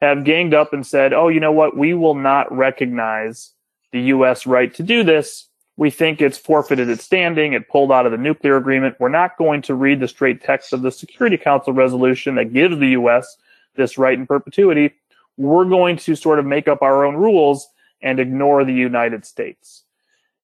have 0.00 0.24
ganged 0.24 0.54
up 0.54 0.72
and 0.72 0.86
said, 0.86 1.12
oh, 1.12 1.28
you 1.28 1.40
know 1.40 1.50
what? 1.50 1.76
We 1.76 1.94
will 1.94 2.14
not 2.14 2.54
recognize 2.54 3.52
the 3.90 4.00
U.S. 4.02 4.46
right 4.46 4.72
to 4.74 4.82
do 4.82 5.02
this 5.02 5.48
we 5.76 5.90
think 5.90 6.20
it's 6.20 6.38
forfeited 6.38 6.88
its 6.88 7.04
standing. 7.04 7.52
It 7.52 7.68
pulled 7.68 7.92
out 7.92 8.06
of 8.06 8.12
the 8.12 8.18
nuclear 8.18 8.56
agreement. 8.56 8.96
We're 8.98 9.08
not 9.10 9.36
going 9.36 9.62
to 9.62 9.74
read 9.74 10.00
the 10.00 10.08
straight 10.08 10.42
text 10.42 10.72
of 10.72 10.82
the 10.82 10.90
Security 10.90 11.36
Council 11.36 11.72
resolution 11.72 12.36
that 12.36 12.52
gives 12.52 12.78
the 12.78 12.88
U.S. 12.88 13.36
this 13.74 13.98
right 13.98 14.18
in 14.18 14.26
perpetuity. 14.26 14.94
We're 15.36 15.64
going 15.64 15.96
to 15.98 16.14
sort 16.14 16.38
of 16.38 16.46
make 16.46 16.68
up 16.68 16.82
our 16.82 17.04
own 17.04 17.16
rules 17.16 17.68
and 18.02 18.20
ignore 18.20 18.64
the 18.64 18.72
United 18.72 19.24
States. 19.24 19.84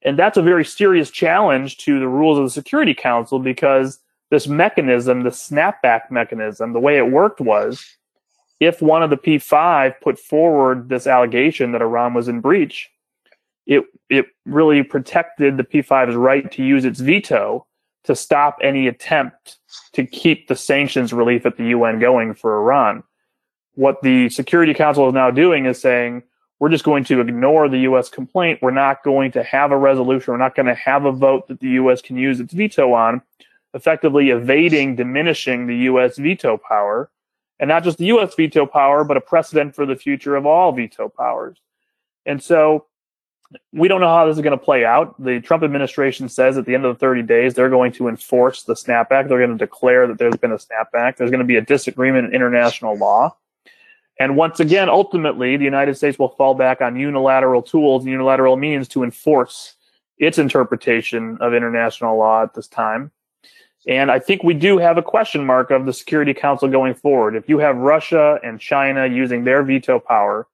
And 0.02 0.18
that's 0.18 0.36
a 0.36 0.42
very 0.42 0.64
serious 0.64 1.10
challenge 1.10 1.78
to 1.78 2.00
the 2.00 2.08
rules 2.08 2.38
of 2.38 2.44
the 2.44 2.50
Security 2.50 2.94
Council 2.94 3.38
because 3.38 4.00
this 4.30 4.48
mechanism, 4.48 5.22
the 5.22 5.30
snapback 5.30 6.10
mechanism, 6.10 6.72
the 6.72 6.80
way 6.80 6.96
it 6.96 7.10
worked 7.10 7.40
was 7.40 7.84
if 8.60 8.80
one 8.80 9.02
of 9.02 9.10
the 9.10 9.16
P5 9.16 9.94
put 10.00 10.18
forward 10.18 10.88
this 10.88 11.06
allegation 11.06 11.72
that 11.72 11.82
Iran 11.82 12.14
was 12.14 12.28
in 12.28 12.40
breach, 12.40 12.90
it 13.66 13.84
it 14.08 14.26
really 14.44 14.82
protected 14.82 15.56
the 15.56 15.64
P5's 15.64 16.16
right 16.16 16.50
to 16.52 16.64
use 16.64 16.84
its 16.84 17.00
veto 17.00 17.66
to 18.04 18.16
stop 18.16 18.58
any 18.62 18.88
attempt 18.88 19.58
to 19.92 20.04
keep 20.04 20.48
the 20.48 20.56
sanctions 20.56 21.12
relief 21.12 21.46
at 21.46 21.56
the 21.56 21.66
UN 21.66 21.98
going 21.98 22.34
for 22.34 22.56
Iran. 22.58 23.02
What 23.74 24.02
the 24.02 24.28
Security 24.28 24.74
Council 24.74 25.08
is 25.08 25.14
now 25.14 25.30
doing 25.30 25.66
is 25.66 25.80
saying 25.80 26.22
we're 26.58 26.68
just 26.68 26.84
going 26.84 27.04
to 27.04 27.20
ignore 27.20 27.68
the 27.68 27.80
US 27.80 28.08
complaint. 28.08 28.60
We're 28.62 28.70
not 28.70 29.02
going 29.02 29.32
to 29.32 29.42
have 29.42 29.72
a 29.72 29.76
resolution. 29.76 30.32
We're 30.32 30.38
not 30.38 30.54
going 30.54 30.66
to 30.66 30.74
have 30.74 31.04
a 31.04 31.12
vote 31.12 31.48
that 31.48 31.60
the 31.60 31.70
US 31.70 32.00
can 32.00 32.16
use 32.16 32.38
its 32.38 32.52
veto 32.52 32.92
on 32.92 33.22
effectively 33.74 34.30
evading 34.30 34.96
diminishing 34.96 35.66
the 35.66 35.76
U.S. 35.76 36.18
veto 36.18 36.56
power, 36.56 37.10
and 37.58 37.68
not 37.68 37.84
just 37.84 37.98
the 37.98 38.06
U.S. 38.06 38.34
veto 38.34 38.66
power, 38.66 39.04
but 39.04 39.16
a 39.16 39.20
precedent 39.20 39.74
for 39.74 39.86
the 39.86 39.96
future 39.96 40.36
of 40.36 40.46
all 40.46 40.72
veto 40.72 41.08
powers. 41.08 41.58
And 42.26 42.42
so 42.42 42.86
we 43.72 43.88
don't 43.88 44.00
know 44.00 44.08
how 44.08 44.26
this 44.26 44.36
is 44.36 44.42
going 44.42 44.58
to 44.58 44.64
play 44.64 44.84
out. 44.84 45.20
The 45.22 45.40
Trump 45.40 45.62
administration 45.62 46.28
says 46.28 46.56
at 46.56 46.64
the 46.64 46.74
end 46.74 46.84
of 46.84 46.94
the 46.94 46.98
30 46.98 47.22
days, 47.22 47.54
they're 47.54 47.68
going 47.68 47.92
to 47.92 48.08
enforce 48.08 48.62
the 48.62 48.74
snapback. 48.74 49.28
They're 49.28 49.38
going 49.38 49.50
to 49.50 49.56
declare 49.56 50.06
that 50.06 50.18
there's 50.18 50.36
been 50.36 50.52
a 50.52 50.56
snapback. 50.56 51.16
There's 51.16 51.30
going 51.30 51.40
to 51.40 51.46
be 51.46 51.56
a 51.56 51.60
disagreement 51.60 52.28
in 52.28 52.34
international 52.34 52.96
law. 52.96 53.36
And 54.18 54.36
once 54.36 54.60
again, 54.60 54.88
ultimately, 54.88 55.56
the 55.56 55.64
United 55.64 55.96
States 55.96 56.18
will 56.18 56.28
fall 56.28 56.54
back 56.54 56.80
on 56.80 56.96
unilateral 56.96 57.62
tools 57.62 58.02
and 58.02 58.12
unilateral 58.12 58.56
means 58.56 58.88
to 58.88 59.02
enforce 59.02 59.74
its 60.18 60.38
interpretation 60.38 61.38
of 61.40 61.54
international 61.54 62.16
law 62.16 62.42
at 62.42 62.54
this 62.54 62.68
time. 62.68 63.10
And 63.88 64.10
I 64.10 64.20
think 64.20 64.44
we 64.44 64.54
do 64.54 64.78
have 64.78 64.96
a 64.96 65.02
question 65.02 65.44
mark 65.44 65.70
of 65.70 65.86
the 65.86 65.92
Security 65.92 66.34
Council 66.34 66.68
going 66.68 66.94
forward. 66.94 67.34
If 67.34 67.48
you 67.48 67.58
have 67.58 67.76
Russia 67.76 68.38
and 68.44 68.60
China 68.60 69.06
using 69.06 69.42
their 69.42 69.64
veto 69.64 69.98
power 69.98 70.46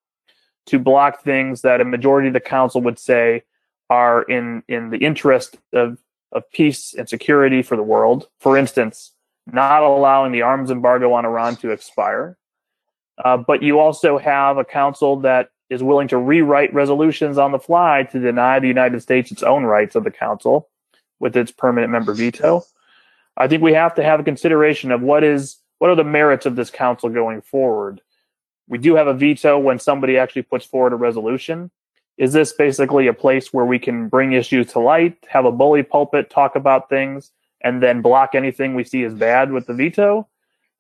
to 0.66 0.78
block 0.78 1.22
things 1.22 1.60
that 1.62 1.80
a 1.80 1.84
majority 1.84 2.28
of 2.28 2.34
the 2.34 2.40
council 2.40 2.80
would 2.80 2.98
say 2.98 3.42
are 3.90 4.22
in, 4.22 4.62
in 4.68 4.90
the 4.90 4.98
interest 4.98 5.58
of, 5.74 5.98
of 6.32 6.50
peace 6.52 6.94
and 6.94 7.08
security 7.08 7.62
for 7.62 7.76
the 7.76 7.82
world, 7.82 8.28
for 8.38 8.56
instance, 8.56 9.12
not 9.46 9.82
allowing 9.82 10.32
the 10.32 10.42
arms 10.42 10.70
embargo 10.70 11.12
on 11.12 11.26
Iran 11.26 11.56
to 11.56 11.70
expire. 11.70 12.37
Uh, 13.24 13.36
but 13.36 13.62
you 13.62 13.78
also 13.80 14.18
have 14.18 14.58
a 14.58 14.64
council 14.64 15.16
that 15.20 15.50
is 15.70 15.82
willing 15.82 16.08
to 16.08 16.16
rewrite 16.16 16.72
resolutions 16.72 17.36
on 17.36 17.52
the 17.52 17.58
fly 17.58 18.04
to 18.04 18.18
deny 18.18 18.58
the 18.58 18.68
United 18.68 19.00
States 19.00 19.30
its 19.30 19.42
own 19.42 19.64
rights 19.64 19.94
of 19.94 20.04
the 20.04 20.10
council 20.10 20.68
with 21.20 21.36
its 21.36 21.50
permanent 21.50 21.92
member 21.92 22.14
veto. 22.14 22.62
I 23.36 23.48
think 23.48 23.62
we 23.62 23.74
have 23.74 23.94
to 23.96 24.04
have 24.04 24.20
a 24.20 24.24
consideration 24.24 24.90
of 24.90 25.02
what 25.02 25.24
is 25.24 25.58
what 25.78 25.90
are 25.90 25.96
the 25.96 26.04
merits 26.04 26.46
of 26.46 26.56
this 26.56 26.70
council 26.70 27.08
going 27.08 27.40
forward. 27.40 28.00
We 28.68 28.78
do 28.78 28.96
have 28.96 29.06
a 29.06 29.14
veto 29.14 29.58
when 29.58 29.78
somebody 29.78 30.18
actually 30.18 30.42
puts 30.42 30.64
forward 30.64 30.92
a 30.92 30.96
resolution. 30.96 31.70
Is 32.18 32.32
this 32.32 32.52
basically 32.52 33.06
a 33.06 33.14
place 33.14 33.52
where 33.52 33.64
we 33.64 33.78
can 33.78 34.08
bring 34.08 34.32
issues 34.32 34.72
to 34.72 34.80
light, 34.80 35.16
have 35.28 35.44
a 35.44 35.52
bully 35.52 35.84
pulpit, 35.84 36.30
talk 36.30 36.56
about 36.56 36.88
things, 36.88 37.30
and 37.60 37.80
then 37.82 38.02
block 38.02 38.34
anything 38.34 38.74
we 38.74 38.84
see 38.84 39.04
as 39.04 39.14
bad 39.14 39.52
with 39.52 39.66
the 39.66 39.74
veto? 39.74 40.27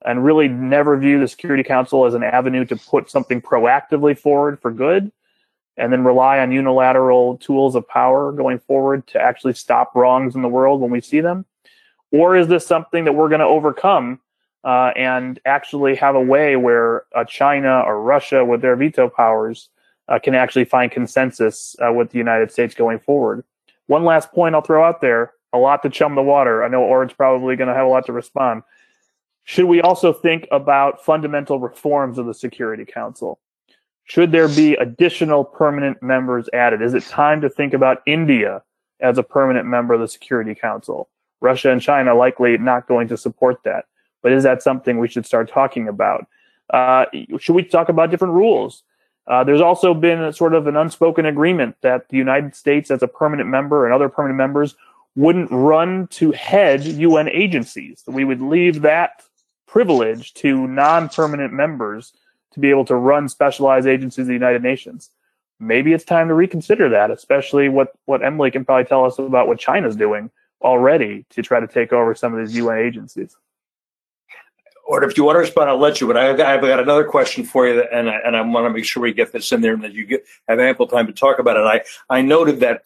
And 0.04 0.24
really 0.24 0.48
never 0.48 0.96
view 0.96 1.18
the 1.18 1.28
Security 1.28 1.64
Council 1.64 2.04
as 2.04 2.14
an 2.14 2.22
avenue 2.22 2.64
to 2.66 2.76
put 2.76 3.10
something 3.10 3.42
proactively 3.42 4.16
forward 4.16 4.60
for 4.60 4.70
good, 4.70 5.10
and 5.76 5.92
then 5.92 6.04
rely 6.04 6.38
on 6.38 6.52
unilateral 6.52 7.36
tools 7.38 7.74
of 7.74 7.86
power 7.88 8.32
going 8.32 8.58
forward 8.60 9.06
to 9.08 9.20
actually 9.20 9.54
stop 9.54 9.94
wrongs 9.94 10.34
in 10.34 10.42
the 10.42 10.48
world 10.48 10.80
when 10.80 10.90
we 10.90 11.00
see 11.00 11.20
them? 11.20 11.44
Or 12.10 12.36
is 12.36 12.48
this 12.48 12.66
something 12.66 13.04
that 13.04 13.14
we're 13.14 13.28
going 13.28 13.40
to 13.40 13.46
overcome 13.46 14.20
uh, 14.64 14.92
and 14.96 15.38
actually 15.44 15.94
have 15.96 16.14
a 16.14 16.20
way 16.20 16.56
where 16.56 17.04
uh, 17.14 17.24
China 17.24 17.80
or 17.80 18.02
Russia, 18.02 18.44
with 18.44 18.60
their 18.60 18.76
veto 18.76 19.08
powers, 19.08 19.68
uh, 20.08 20.18
can 20.18 20.34
actually 20.34 20.64
find 20.64 20.90
consensus 20.90 21.76
uh, 21.86 21.92
with 21.92 22.10
the 22.10 22.18
United 22.18 22.50
States 22.50 22.74
going 22.74 22.98
forward? 22.98 23.44
One 23.86 24.04
last 24.04 24.32
point 24.32 24.54
I'll 24.54 24.62
throw 24.62 24.84
out 24.84 25.00
there 25.00 25.32
a 25.52 25.58
lot 25.58 25.82
to 25.82 25.90
chum 25.90 26.14
the 26.14 26.22
water. 26.22 26.64
I 26.64 26.68
know 26.68 26.82
Orde's 26.82 27.12
probably 27.12 27.56
going 27.56 27.68
to 27.68 27.74
have 27.74 27.86
a 27.86 27.90
lot 27.90 28.06
to 28.06 28.12
respond. 28.12 28.62
Should 29.48 29.64
we 29.64 29.80
also 29.80 30.12
think 30.12 30.46
about 30.52 31.02
fundamental 31.02 31.58
reforms 31.58 32.18
of 32.18 32.26
the 32.26 32.34
Security 32.34 32.84
Council? 32.84 33.38
Should 34.04 34.30
there 34.30 34.46
be 34.46 34.74
additional 34.74 35.42
permanent 35.42 36.02
members 36.02 36.50
added? 36.52 36.82
Is 36.82 36.92
it 36.92 37.04
time 37.04 37.40
to 37.40 37.48
think 37.48 37.72
about 37.72 38.02
India 38.04 38.62
as 39.00 39.16
a 39.16 39.22
permanent 39.22 39.64
member 39.64 39.94
of 39.94 40.00
the 40.00 40.06
Security 40.06 40.54
Council? 40.54 41.08
Russia 41.40 41.72
and 41.72 41.80
China 41.80 42.14
likely 42.14 42.58
not 42.58 42.86
going 42.86 43.08
to 43.08 43.16
support 43.16 43.62
that. 43.64 43.86
But 44.22 44.32
is 44.32 44.42
that 44.42 44.62
something 44.62 44.98
we 44.98 45.08
should 45.08 45.24
start 45.24 45.48
talking 45.48 45.88
about? 45.88 46.26
Uh, 46.68 47.06
should 47.38 47.54
we 47.54 47.62
talk 47.62 47.88
about 47.88 48.10
different 48.10 48.34
rules? 48.34 48.82
Uh, 49.26 49.44
there's 49.44 49.62
also 49.62 49.94
been 49.94 50.20
a, 50.20 50.30
sort 50.30 50.52
of 50.52 50.66
an 50.66 50.76
unspoken 50.76 51.24
agreement 51.24 51.74
that 51.80 52.10
the 52.10 52.18
United 52.18 52.54
States, 52.54 52.90
as 52.90 53.02
a 53.02 53.08
permanent 53.08 53.48
member 53.48 53.86
and 53.86 53.94
other 53.94 54.10
permanent 54.10 54.36
members, 54.36 54.76
wouldn't 55.16 55.50
run 55.50 56.06
to 56.08 56.32
head 56.32 56.84
UN 56.84 57.30
agencies. 57.30 58.04
We 58.06 58.24
would 58.24 58.42
leave 58.42 58.82
that 58.82 59.22
privilege 59.68 60.34
to 60.34 60.66
non 60.66 61.08
permanent 61.08 61.52
members 61.52 62.12
to 62.52 62.60
be 62.60 62.70
able 62.70 62.84
to 62.86 62.96
run 62.96 63.28
specialized 63.28 63.86
agencies 63.86 64.22
of 64.22 64.26
the 64.26 64.32
United 64.32 64.62
Nations. 64.62 65.10
Maybe 65.60 65.92
it's 65.92 66.04
time 66.04 66.28
to 66.28 66.34
reconsider 66.34 66.88
that, 66.88 67.10
especially 67.10 67.68
what, 67.68 67.92
what 68.06 68.24
Emily 68.24 68.50
can 68.50 68.64
probably 68.64 68.84
tell 68.84 69.04
us 69.04 69.18
about 69.18 69.48
what 69.48 69.58
China's 69.58 69.96
doing 69.96 70.30
already 70.62 71.24
to 71.30 71.42
try 71.42 71.60
to 71.60 71.66
take 71.66 71.92
over 71.92 72.14
some 72.14 72.34
of 72.34 72.40
these 72.40 72.56
UN 72.56 72.78
agencies. 72.78 73.36
Or 74.86 75.04
if 75.04 75.18
you 75.18 75.24
want 75.24 75.36
to 75.36 75.40
respond, 75.40 75.68
I'll 75.68 75.78
let 75.78 76.00
you. 76.00 76.06
But 76.06 76.16
I, 76.16 76.24
have 76.24 76.38
got 76.62 76.80
another 76.80 77.04
question 77.04 77.44
for 77.44 77.68
you, 77.68 77.82
and 77.92 78.08
I, 78.08 78.18
and 78.24 78.34
I 78.34 78.40
want 78.40 78.64
to 78.66 78.70
make 78.70 78.86
sure 78.86 79.02
we 79.02 79.12
get 79.12 79.32
this 79.32 79.52
in 79.52 79.60
there 79.60 79.74
and 79.74 79.84
that 79.84 79.92
you 79.92 80.06
get, 80.06 80.24
have 80.48 80.58
ample 80.58 80.86
time 80.86 81.06
to 81.08 81.12
talk 81.12 81.38
about 81.38 81.56
it. 81.56 81.60
I, 81.60 82.16
I 82.16 82.22
noted 82.22 82.60
that 82.60 82.84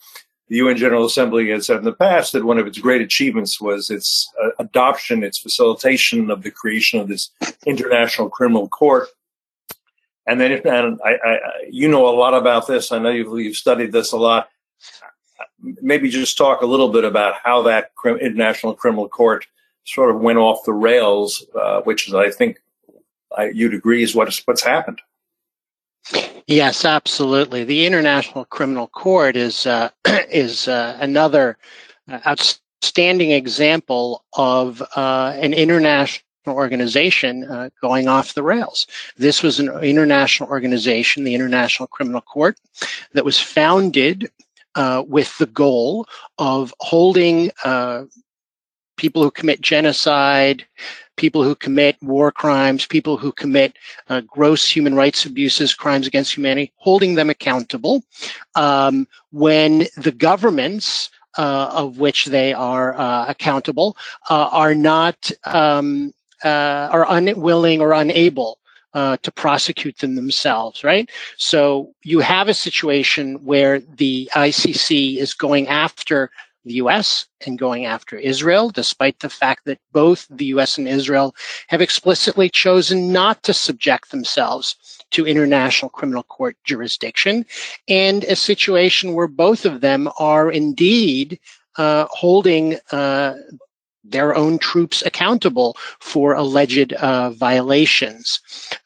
the 0.52 0.58
UN 0.58 0.76
General 0.76 1.06
Assembly 1.06 1.48
has 1.50 1.66
said 1.66 1.78
in 1.78 1.84
the 1.84 1.92
past 1.92 2.32
that 2.32 2.44
one 2.44 2.58
of 2.58 2.66
its 2.66 2.78
great 2.78 3.00
achievements 3.00 3.60
was 3.60 3.88
its 3.88 4.30
uh, 4.42 4.50
adoption, 4.58 5.24
its 5.24 5.38
facilitation 5.38 6.30
of 6.30 6.42
the 6.42 6.50
creation 6.50 7.00
of 7.00 7.08
this 7.08 7.30
International 7.66 8.28
Criminal 8.28 8.68
Court. 8.68 9.08
And 10.26 10.40
then, 10.40 10.52
and 10.52 11.00
I, 11.04 11.14
I, 11.24 11.38
you 11.70 11.88
know 11.88 12.06
a 12.06 12.14
lot 12.14 12.34
about 12.34 12.66
this. 12.66 12.92
I 12.92 12.98
know 12.98 13.10
you've, 13.10 13.40
you've 13.40 13.56
studied 13.56 13.92
this 13.92 14.12
a 14.12 14.18
lot 14.18 14.48
maybe 15.62 16.08
just 16.08 16.36
talk 16.36 16.62
a 16.62 16.66
little 16.66 16.88
bit 16.88 17.04
about 17.04 17.34
how 17.42 17.62
that 17.62 17.92
International 18.04 18.74
Criminal 18.74 19.08
Court 19.08 19.46
sort 19.84 20.14
of 20.14 20.20
went 20.20 20.38
off 20.38 20.64
the 20.64 20.72
rails, 20.72 21.44
uh, 21.58 21.80
which 21.82 22.08
is, 22.08 22.14
I 22.14 22.30
think, 22.30 22.60
I, 23.36 23.48
you'd 23.48 23.74
agree 23.74 24.02
is 24.02 24.14
what's 24.14 24.46
what's 24.46 24.62
happened. 24.62 25.00
Yes, 26.46 26.84
absolutely. 26.84 27.64
The 27.64 27.86
International 27.86 28.44
Criminal 28.44 28.88
Court 28.88 29.36
is 29.36 29.66
uh, 29.66 29.90
is 30.30 30.68
uh, 30.68 30.96
another 31.00 31.56
uh, 32.10 32.18
outstanding 32.26 33.30
example 33.30 34.24
of 34.34 34.82
uh, 34.96 35.34
an 35.40 35.54
international 35.54 36.22
organization 36.48 37.44
uh, 37.44 37.70
going 37.80 38.08
off 38.08 38.34
the 38.34 38.42
rails. 38.42 38.86
This 39.16 39.42
was 39.42 39.60
an 39.60 39.68
international 39.82 40.48
organization, 40.50 41.24
the 41.24 41.34
International 41.34 41.86
Criminal 41.86 42.20
Court, 42.20 42.58
that 43.12 43.24
was 43.24 43.38
founded 43.38 44.30
uh, 44.74 45.04
with 45.06 45.36
the 45.38 45.46
goal 45.46 46.06
of 46.38 46.74
holding 46.80 47.50
uh, 47.64 48.04
people 48.96 49.22
who 49.22 49.30
commit 49.30 49.60
genocide, 49.60 50.66
people 51.16 51.42
who 51.42 51.54
commit 51.54 51.96
war 52.02 52.32
crimes, 52.32 52.86
people 52.86 53.16
who 53.16 53.32
commit 53.32 53.76
uh, 54.08 54.20
gross 54.22 54.68
human 54.68 54.94
rights 54.94 55.24
abuses, 55.24 55.74
crimes 55.74 56.06
against 56.06 56.36
humanity, 56.36 56.72
holding 56.76 57.14
them 57.14 57.30
accountable 57.30 58.02
um, 58.54 59.06
when 59.30 59.86
the 59.96 60.12
governments 60.12 61.10
uh, 61.38 61.70
of 61.72 61.98
which 61.98 62.26
they 62.26 62.52
are 62.52 62.94
uh, 62.98 63.24
accountable 63.26 63.96
uh, 64.30 64.48
are 64.52 64.74
not 64.74 65.30
um, 65.44 66.12
are 66.44 67.06
unwilling 67.08 67.80
or 67.80 67.92
unable 67.92 68.58
uh, 68.94 69.16
to 69.22 69.32
prosecute 69.32 69.96
them 69.98 70.14
themselves, 70.14 70.84
right? 70.84 71.10
So 71.36 71.94
you 72.02 72.20
have 72.20 72.48
a 72.48 72.54
situation 72.54 73.36
where 73.44 73.80
the 73.80 74.28
ICC 74.34 75.16
is 75.16 75.32
going 75.34 75.68
after 75.68 76.30
the 76.64 76.74
US 76.74 77.26
and 77.46 77.58
going 77.58 77.84
after 77.86 78.16
Israel, 78.16 78.70
despite 78.70 79.18
the 79.18 79.30
fact 79.30 79.64
that 79.64 79.80
both 79.92 80.26
the 80.30 80.46
US 80.46 80.78
and 80.78 80.88
Israel 80.88 81.34
have 81.68 81.80
explicitly 81.80 82.48
chosen 82.48 83.12
not 83.12 83.42
to 83.44 83.54
subject 83.54 84.10
themselves 84.10 84.76
to 85.10 85.26
international 85.26 85.90
criminal 85.90 86.22
court 86.24 86.56
jurisdiction, 86.64 87.44
and 87.88 88.24
a 88.24 88.36
situation 88.36 89.14
where 89.14 89.28
both 89.28 89.64
of 89.64 89.80
them 89.80 90.08
are 90.18 90.50
indeed 90.50 91.38
uh, 91.76 92.06
holding 92.10 92.78
uh, 92.90 93.34
their 94.04 94.34
own 94.34 94.58
troops 94.58 95.02
accountable 95.06 95.76
for 96.00 96.34
alleged 96.34 96.92
uh, 96.94 97.30
violations. 97.30 98.40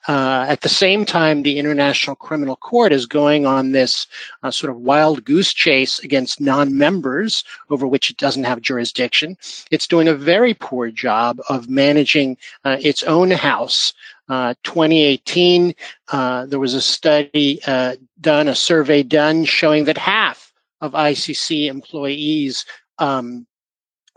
Uh, 0.09 0.46
at 0.48 0.61
the 0.61 0.68
same 0.68 1.05
time, 1.05 1.42
the 1.42 1.59
International 1.59 2.16
Criminal 2.16 2.57
Court 2.57 2.92
is 2.92 3.07
going 3.07 3.46
on 3.46 3.72
this 3.72 4.07
uh, 4.42 4.50
sort 4.50 4.70
of 4.70 4.81
wild 4.81 5.24
goose 5.24 5.52
chase 5.52 5.98
against 6.00 6.40
non 6.40 6.76
members 6.76 7.44
over 7.70 7.87
which 7.87 8.11
it 8.11 8.16
doesn't 8.16 8.44
have 8.44 8.61
jurisdiction. 8.61 9.37
It's 9.70 9.87
doing 9.87 10.09
a 10.09 10.14
very 10.14 10.55
poor 10.55 10.90
job 10.90 11.40
of 11.48 11.68
managing 11.68 12.37
uh, 12.64 12.76
its 12.81 13.02
own 13.02 13.31
house. 13.31 13.92
Uh, 14.29 14.55
2018, 14.64 15.72
uh, 16.09 16.46
there 16.46 16.59
was 16.59 16.74
a 16.74 16.81
study 16.81 17.61
done, 18.20 18.48
a 18.48 18.55
survey 18.55 19.02
done 19.02 19.44
showing 19.44 19.85
that 19.85 19.98
half 19.98 20.52
of 20.81 20.92
ICC 20.92 21.68
employees 21.68 22.64
um, 22.98 23.46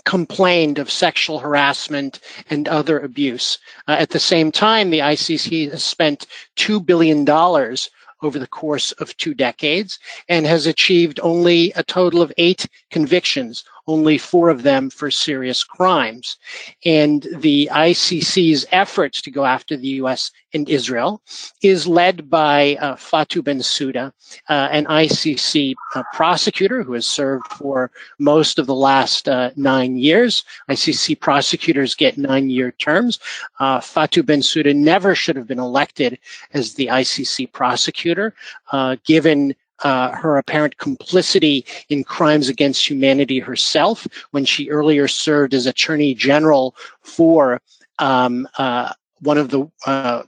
complained 0.09 0.79
of 0.79 0.89
sexual 0.89 1.37
harassment 1.37 2.19
and 2.49 2.67
other 2.67 2.99
abuse. 2.99 3.59
Uh, 3.87 3.91
at 3.91 4.09
the 4.09 4.19
same 4.19 4.51
time, 4.51 4.89
the 4.89 4.97
ICC 5.13 5.69
has 5.69 5.83
spent 5.83 6.25
$2 6.55 6.83
billion 6.83 7.23
over 8.23 8.39
the 8.39 8.47
course 8.47 8.91
of 8.93 9.15
two 9.17 9.35
decades 9.35 9.99
and 10.27 10.47
has 10.47 10.65
achieved 10.65 11.19
only 11.21 11.71
a 11.75 11.83
total 11.83 12.23
of 12.23 12.33
eight 12.37 12.65
convictions 12.89 13.63
only 13.89 14.19
four 14.19 14.49
of 14.49 14.61
them 14.61 14.89
for 14.91 15.09
serious 15.09 15.63
crimes. 15.63 16.37
And 16.85 17.27
the 17.37 17.67
ICC's 17.71 18.65
efforts 18.71 19.19
to 19.23 19.31
go 19.31 19.45
after 19.45 19.75
the 19.75 19.87
U.S. 20.03 20.31
and 20.53 20.69
Israel 20.69 21.21
is 21.63 21.87
led 21.87 22.29
by 22.29 22.77
uh, 22.79 22.95
Fatou 22.95 23.41
Bensouda, 23.41 24.13
uh, 24.47 24.69
an 24.71 24.85
ICC 24.85 25.73
uh, 25.95 26.03
prosecutor 26.13 26.83
who 26.83 26.93
has 26.93 27.07
served 27.07 27.47
for 27.47 27.89
most 28.19 28.59
of 28.59 28.67
the 28.67 28.75
last 28.75 29.27
uh, 29.27 29.49
nine 29.55 29.97
years. 29.97 30.43
ICC 30.69 31.19
prosecutors 31.19 31.95
get 31.95 32.15
nine 32.15 32.51
year 32.51 32.71
terms. 32.73 33.19
Uh, 33.59 33.79
Fatou 33.79 34.21
Bensouda 34.21 34.75
never 34.75 35.15
should 35.15 35.35
have 35.35 35.47
been 35.47 35.59
elected 35.59 36.19
as 36.53 36.75
the 36.75 36.87
ICC 36.87 37.51
prosecutor, 37.51 38.35
uh, 38.71 38.97
given 39.03 39.55
uh, 39.83 40.11
her 40.11 40.37
apparent 40.37 40.77
complicity 40.77 41.65
in 41.89 42.03
crimes 42.03 42.49
against 42.49 42.89
humanity 42.89 43.39
herself 43.39 44.07
when 44.31 44.45
she 44.45 44.69
earlier 44.69 45.07
served 45.07 45.53
as 45.53 45.65
Attorney 45.65 46.13
General 46.13 46.75
for 47.01 47.61
um, 47.99 48.47
uh, 48.57 48.93
one 49.21 49.37
of 49.37 49.49
the 49.49 49.69
uh, 49.85 50.23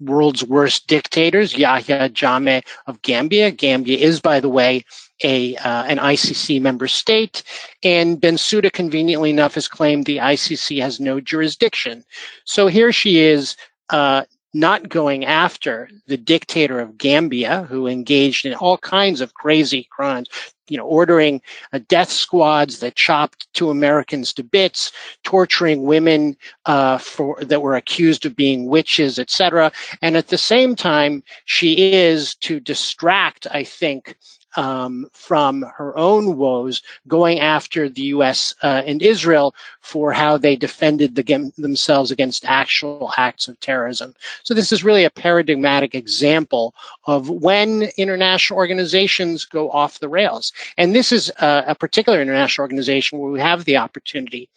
world's 0.00 0.42
worst 0.44 0.86
dictators, 0.86 1.56
Yahya 1.56 2.08
Jammeh 2.10 2.62
of 2.86 3.00
Gambia. 3.02 3.50
Gambia 3.50 3.98
is, 3.98 4.20
by 4.20 4.40
the 4.40 4.48
way, 4.48 4.84
a 5.22 5.56
uh, 5.56 5.84
an 5.84 5.98
ICC 5.98 6.60
member 6.60 6.88
state, 6.88 7.42
and 7.82 8.20
Bensouda, 8.20 8.72
conveniently 8.72 9.30
enough, 9.30 9.54
has 9.54 9.68
claimed 9.68 10.06
the 10.06 10.16
ICC 10.16 10.80
has 10.80 10.98
no 10.98 11.20
jurisdiction. 11.20 12.04
So 12.44 12.66
here 12.66 12.92
she 12.92 13.18
is, 13.18 13.56
uh, 13.90 14.24
not 14.52 14.88
going 14.88 15.24
after 15.24 15.88
the 16.06 16.16
dictator 16.16 16.80
of 16.80 16.98
Gambia, 16.98 17.62
who 17.68 17.86
engaged 17.86 18.44
in 18.44 18.54
all 18.54 18.78
kinds 18.78 19.20
of 19.20 19.34
crazy 19.34 19.86
crimes, 19.90 20.28
you 20.68 20.76
know, 20.76 20.86
ordering 20.86 21.40
uh, 21.72 21.80
death 21.88 22.10
squads 22.10 22.80
that 22.80 22.94
chopped 22.94 23.52
two 23.54 23.70
Americans 23.70 24.32
to 24.32 24.42
bits, 24.42 24.92
torturing 25.24 25.84
women 25.84 26.36
uh, 26.66 26.98
for 26.98 27.38
that 27.42 27.62
were 27.62 27.76
accused 27.76 28.26
of 28.26 28.36
being 28.36 28.66
witches, 28.66 29.18
etc. 29.18 29.70
And 30.02 30.16
at 30.16 30.28
the 30.28 30.38
same 30.38 30.74
time, 30.74 31.22
she 31.44 31.92
is 31.92 32.34
to 32.36 32.60
distract, 32.60 33.46
I 33.50 33.64
think, 33.64 34.16
um, 34.56 35.08
from 35.12 35.62
her 35.76 35.96
own 35.96 36.36
woes, 36.36 36.82
going 37.08 37.40
after 37.40 37.88
the 37.88 38.02
U.S. 38.02 38.54
Uh, 38.62 38.82
and 38.86 39.02
Israel 39.02 39.54
for 39.80 40.12
how 40.12 40.36
they 40.36 40.56
defended 40.56 41.14
the, 41.14 41.52
themselves 41.56 42.10
against 42.10 42.44
actual 42.44 43.12
acts 43.16 43.48
of 43.48 43.58
terrorism. 43.60 44.14
So 44.42 44.54
this 44.54 44.72
is 44.72 44.84
really 44.84 45.04
a 45.04 45.10
paradigmatic 45.10 45.94
example 45.94 46.74
of 47.06 47.28
when 47.28 47.90
international 47.96 48.58
organizations 48.58 49.44
go 49.44 49.70
off 49.70 50.00
the 50.00 50.08
rails. 50.08 50.52
And 50.76 50.94
this 50.94 51.12
is 51.12 51.30
a, 51.40 51.64
a 51.68 51.74
particular 51.74 52.20
international 52.20 52.64
organization 52.64 53.18
where 53.18 53.30
we 53.30 53.40
have 53.40 53.64
the 53.64 53.76
opportunity 53.76 54.48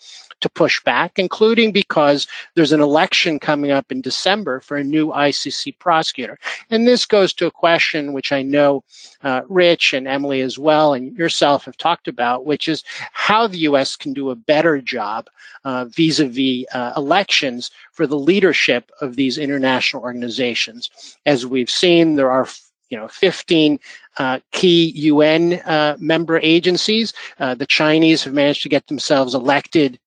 to 0.43 0.49
push 0.49 0.83
back, 0.83 1.17
including 1.17 1.71
because 1.71 2.27
there's 2.55 2.73
an 2.73 2.81
election 2.81 3.39
coming 3.39 3.71
up 3.71 3.91
in 3.91 4.01
December 4.01 4.59
for 4.59 4.77
a 4.77 4.83
new 4.83 5.07
ICC 5.07 5.79
prosecutor. 5.79 6.37
And 6.69 6.87
this 6.87 7.05
goes 7.05 7.33
to 7.33 7.47
a 7.47 7.51
question 7.51 8.13
which 8.13 8.31
I 8.31 8.41
know 8.41 8.83
uh, 9.23 9.41
Rich 9.47 9.82
and 9.91 10.07
Emily 10.07 10.39
as 10.41 10.57
well, 10.57 10.93
and 10.93 11.17
yourself 11.17 11.65
have 11.65 11.75
talked 11.75 12.07
about, 12.07 12.45
which 12.45 12.69
is 12.69 12.83
how 13.11 13.47
the 13.47 13.57
U.S. 13.69 13.97
can 13.97 14.13
do 14.13 14.29
a 14.29 14.35
better 14.35 14.79
job 14.79 15.27
uh, 15.65 15.85
vis-a-vis 15.85 16.65
uh, 16.73 16.93
elections 16.95 17.71
for 17.91 18.07
the 18.07 18.17
leadership 18.17 18.91
of 19.01 19.15
these 19.15 19.37
international 19.37 20.03
organizations. 20.03 20.89
As 21.25 21.45
we've 21.45 21.69
seen, 21.69 22.15
there 22.15 22.31
are 22.31 22.47
you 22.89 22.97
know 22.97 23.07
15 23.07 23.79
uh, 24.17 24.39
key 24.51 24.91
UN 24.95 25.53
uh, 25.65 25.97
member 25.99 26.39
agencies. 26.39 27.11
Uh, 27.39 27.55
the 27.55 27.65
Chinese 27.65 28.23
have 28.23 28.33
managed 28.33 28.63
to 28.63 28.69
get 28.69 28.87
themselves 28.87 29.33
elected 29.33 29.99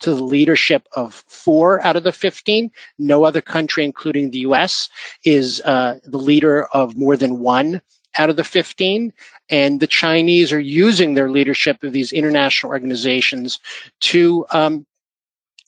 to 0.00 0.14
the 0.14 0.22
leadership 0.22 0.86
of 0.92 1.24
four 1.26 1.84
out 1.84 1.96
of 1.96 2.04
the 2.04 2.12
15. 2.12 2.70
No 2.98 3.24
other 3.24 3.40
country, 3.40 3.84
including 3.84 4.30
the 4.30 4.40
US, 4.40 4.88
is 5.24 5.60
uh, 5.62 5.98
the 6.04 6.18
leader 6.18 6.64
of 6.66 6.96
more 6.96 7.16
than 7.16 7.40
one 7.40 7.80
out 8.18 8.30
of 8.30 8.36
the 8.36 8.44
15. 8.44 9.12
And 9.50 9.80
the 9.80 9.86
Chinese 9.86 10.52
are 10.52 10.60
using 10.60 11.14
their 11.14 11.30
leadership 11.30 11.82
of 11.82 11.92
these 11.92 12.12
international 12.12 12.70
organizations 12.72 13.60
to 14.00 14.46
um, 14.50 14.86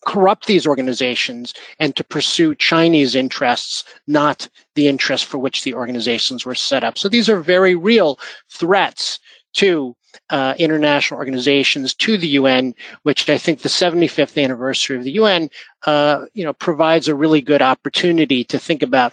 corrupt 0.07 0.47
these 0.47 0.67
organizations 0.67 1.53
and 1.79 1.95
to 1.97 2.05
pursue 2.05 2.55
Chinese 2.55 3.15
interests, 3.15 3.85
not 4.07 4.49
the 4.75 4.89
interests 4.89 5.27
for 5.27 5.39
which 5.39 5.65
the 5.65 5.75
organizations 5.75 6.47
were 6.47 6.55
set 6.55 6.85
up. 6.85 6.97
So 6.97 7.09
these 7.09 7.29
are 7.29 7.41
very 7.41 7.75
real 7.75 8.19
threats 8.49 9.19
to 9.55 9.97
uh, 10.31 10.55
international 10.59 11.19
organizations 11.19 11.95
to 11.95 12.17
the 12.17 12.29
UN, 12.29 12.75
which 13.03 13.29
I 13.29 13.37
think 13.39 13.61
the 13.61 13.69
75th 13.69 14.43
anniversary 14.43 14.97
of 14.97 15.05
the 15.05 15.13
UN, 15.13 15.51
uh, 15.87 16.27
you 16.35 16.45
know, 16.45 16.53
provides 16.53 17.09
a 17.09 17.15
really 17.15 17.41
good 17.41 17.63
opportunity 17.63 18.45
to 18.45 18.59
think 18.59 18.83
about 18.83 19.13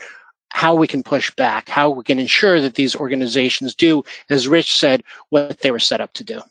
how 0.53 0.73
we 0.73 0.87
can 0.87 1.03
push 1.03 1.29
back, 1.35 1.67
how 1.67 1.89
we 1.89 2.03
can 2.03 2.19
ensure 2.19 2.61
that 2.61 2.75
these 2.75 2.95
organizations 2.95 3.75
do, 3.75 4.03
as 4.29 4.47
Rich 4.47 4.75
said, 4.75 5.03
what 5.29 5.59
they 5.59 5.71
were 5.71 5.79
set 5.79 5.99
up 5.99 6.13
to 6.13 6.23
do. 6.23 6.41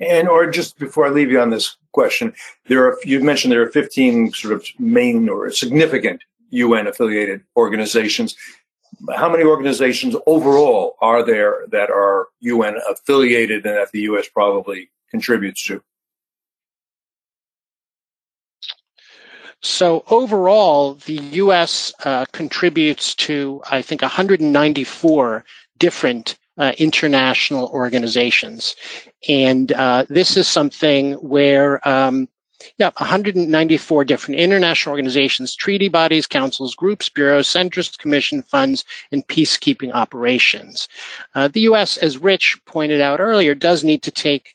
And 0.00 0.28
Orde 0.28 0.52
just 0.52 0.78
before 0.78 1.06
I 1.06 1.10
leave 1.10 1.30
you 1.30 1.40
on 1.40 1.50
this 1.50 1.76
question, 1.92 2.34
there 2.66 2.86
are 2.86 2.98
you 3.04 3.20
mentioned 3.20 3.52
there 3.52 3.62
are 3.62 3.70
15 3.70 4.32
sort 4.32 4.54
of 4.54 4.66
main 4.78 5.28
or 5.28 5.50
significant 5.50 6.22
UN 6.50 6.86
affiliated 6.86 7.42
organizations 7.56 8.36
how 9.14 9.30
many 9.30 9.44
organizations 9.44 10.16
overall 10.26 10.96
are 11.00 11.22
there 11.22 11.66
that 11.70 11.90
are 11.90 12.28
UN 12.40 12.78
affiliated 12.88 13.64
and 13.64 13.76
that 13.76 13.92
the 13.92 14.00
U.S. 14.02 14.28
probably 14.28 14.90
contributes 15.10 15.64
to? 15.64 15.82
So 19.60 20.04
overall, 20.10 20.94
the 20.94 21.14
U.S. 21.14 21.92
Uh, 22.04 22.26
contributes 22.32 23.14
to, 23.16 23.60
I 23.70 23.82
think, 23.82 24.02
194 24.02 25.44
different 25.78 26.36
uh, 26.58 26.72
international 26.78 27.68
organizations. 27.68 28.76
And 29.28 29.72
uh, 29.72 30.04
this 30.08 30.36
is 30.36 30.48
something 30.48 31.14
where 31.14 31.86
um, 31.88 32.28
yeah, 32.78 32.90
194 32.96 34.04
different 34.04 34.40
international 34.40 34.92
organizations, 34.92 35.54
treaty 35.54 35.88
bodies, 35.88 36.26
councils, 36.26 36.74
groups, 36.74 37.08
bureaus, 37.08 37.48
centrist 37.48 37.98
commission 37.98 38.42
funds, 38.42 38.84
and 39.12 39.26
peacekeeping 39.28 39.92
operations. 39.92 40.88
Uh, 41.34 41.48
the 41.48 41.60
U.S., 41.62 41.96
as 41.98 42.18
Rich 42.18 42.58
pointed 42.66 43.00
out 43.00 43.20
earlier, 43.20 43.54
does 43.54 43.84
need 43.84 44.02
to 44.02 44.10
take 44.10 44.54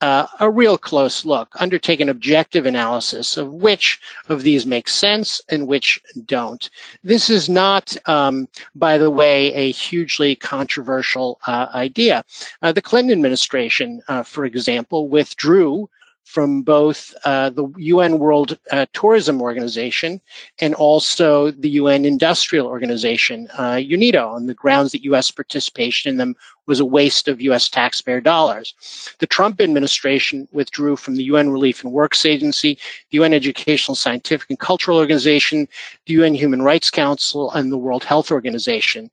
uh, 0.00 0.26
a 0.40 0.50
real 0.50 0.78
close 0.78 1.24
look, 1.24 1.54
undertake 1.60 2.00
an 2.00 2.08
objective 2.08 2.66
analysis 2.66 3.36
of 3.36 3.52
which 3.52 4.00
of 4.28 4.42
these 4.42 4.66
make 4.66 4.88
sense 4.88 5.40
and 5.48 5.66
which 5.66 6.00
don't. 6.24 6.70
This 7.04 7.28
is 7.28 7.48
not, 7.48 7.96
um, 8.08 8.48
by 8.74 8.98
the 8.98 9.10
way, 9.10 9.52
a 9.54 9.72
hugely 9.72 10.34
controversial 10.34 11.40
uh, 11.46 11.66
idea. 11.74 12.24
Uh, 12.62 12.72
the 12.72 12.82
Clinton 12.82 13.12
administration, 13.12 14.02
uh, 14.08 14.22
for 14.22 14.44
example, 14.44 15.08
withdrew 15.08 15.88
from 16.30 16.62
both 16.62 17.12
uh, 17.24 17.50
the 17.50 17.66
UN 17.76 18.20
World 18.20 18.56
uh, 18.70 18.86
Tourism 18.92 19.42
Organization 19.42 20.20
and 20.60 20.76
also 20.76 21.50
the 21.50 21.70
UN 21.70 22.04
Industrial 22.04 22.68
Organization, 22.68 23.48
uh, 23.58 23.74
UNIDO, 23.74 24.28
on 24.28 24.46
the 24.46 24.54
grounds 24.54 24.92
that 24.92 25.02
U.S. 25.02 25.32
participation 25.32 26.08
in 26.08 26.18
them 26.18 26.36
was 26.68 26.78
a 26.78 26.84
waste 26.84 27.26
of 27.26 27.40
U.S. 27.40 27.68
taxpayer 27.68 28.20
dollars. 28.20 28.74
The 29.18 29.26
Trump 29.26 29.60
administration 29.60 30.46
withdrew 30.52 30.94
from 30.94 31.16
the 31.16 31.24
UN 31.24 31.50
Relief 31.50 31.82
and 31.82 31.92
Works 31.92 32.24
Agency, 32.24 32.78
the 33.10 33.16
UN 33.16 33.34
Educational, 33.34 33.96
Scientific, 33.96 34.48
and 34.50 34.58
Cultural 34.60 34.98
Organization, 34.98 35.66
the 36.06 36.14
UN 36.14 36.34
Human 36.34 36.62
Rights 36.62 36.90
Council, 36.90 37.50
and 37.50 37.72
the 37.72 37.78
World 37.78 38.04
Health 38.04 38.30
Organization. 38.30 39.10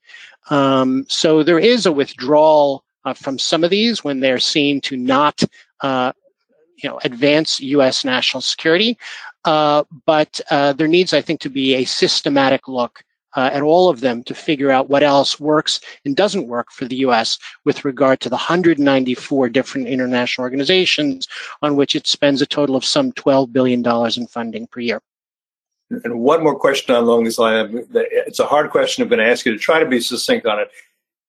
Um, 0.51 1.08
so 1.10 1.41
there 1.41 1.58
is 1.58 1.88
a 1.88 1.91
withdrawal 1.91 2.84
uh, 3.06 3.15
from 3.15 3.39
some 3.39 3.63
of 3.63 3.71
these 3.71 4.03
when 4.03 4.19
they're 4.19 4.38
seen 4.38 4.82
to 4.82 4.95
not 4.95 5.43
uh, 5.82 6.12
you 6.78 6.90
know, 6.90 7.00
advance 7.04 7.60
U.S. 7.60 8.06
national 8.06 8.42
security. 8.42 8.98
Uh, 9.46 9.84
but 10.06 10.40
uh, 10.52 10.73
there 10.73 10.88
needs, 10.88 11.13
I 11.13 11.21
think, 11.21 11.40
to 11.42 11.50
be 11.50 11.75
a 11.75 11.86
systematic 11.86 12.67
look 12.67 13.04
uh, 13.36 13.50
at 13.54 13.62
all 13.62 13.90
of 13.90 14.00
them 14.00 14.23
to 14.23 14.34
figure 14.34 14.71
out 14.71 14.90
what 14.90 15.04
else 15.04 15.40
works 15.40 15.80
and 16.06 16.15
doesn't 16.15 16.48
work 16.48 16.71
for 16.71 16.86
the 16.86 16.98
U.S. 16.98 17.38
with 17.65 17.86
regard 17.86 18.19
to 18.21 18.30
the 18.30 18.36
194 18.36 19.50
different 19.50 19.88
international 19.88 20.44
organizations 20.44 21.28
on 21.62 21.75
which 21.75 21.96
it 21.96 22.08
spends 22.08 22.42
a 22.42 22.46
total 22.46 22.75
of 22.75 22.86
some 22.86 23.12
$12 23.13 23.52
billion 23.54 23.86
in 24.17 24.28
funding 24.28 24.67
per 24.67 24.80
year. 24.80 25.02
And 25.90 26.19
one 26.19 26.44
more 26.44 26.58
question 26.58 26.96
along 26.96 27.23
this 27.23 27.38
line. 27.38 27.86
It's 27.94 28.40
a 28.40 28.46
hard 28.46 28.71
question. 28.71 29.04
I'm 29.04 29.10
going 29.10 29.19
to 29.19 29.30
ask 29.30 29.46
you 29.46 29.54
to 29.54 29.60
try 29.60 29.80
to 29.80 29.86
be 29.86 30.02
succinct 30.02 30.46
on 30.46 30.60
it. 30.60 30.69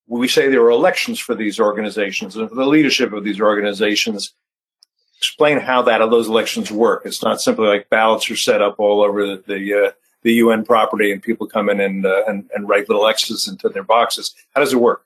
We 0.08 0.26
say 0.26 0.48
there 0.48 0.62
are 0.62 0.70
elections 0.70 1.20
for 1.20 1.34
these 1.34 1.60
organizations 1.60 2.34
and 2.34 2.48
for 2.48 2.54
the 2.54 2.66
leadership 2.66 3.12
of 3.12 3.22
these 3.22 3.40
organizations 3.40 4.32
explain 5.18 5.58
how 5.58 5.82
that 5.82 5.98
those 6.10 6.28
elections 6.28 6.70
work. 6.70 7.02
It's 7.04 7.22
not 7.22 7.40
simply 7.40 7.66
like 7.66 7.90
ballots 7.90 8.30
are 8.30 8.36
set 8.36 8.62
up 8.62 8.76
all 8.78 9.02
over 9.02 9.26
the 9.26 9.42
the, 9.46 9.86
uh, 9.86 9.90
the 10.22 10.34
UN 10.34 10.64
property 10.64 11.12
and 11.12 11.22
people 11.22 11.46
come 11.46 11.68
in 11.68 11.80
and, 11.80 12.06
uh, 12.06 12.22
and 12.26 12.48
and 12.54 12.68
write 12.68 12.88
little 12.88 13.06
X's 13.06 13.48
into 13.48 13.68
their 13.68 13.82
boxes. 13.82 14.34
How 14.54 14.60
does 14.60 14.72
it 14.72 14.78
work? 14.78 15.04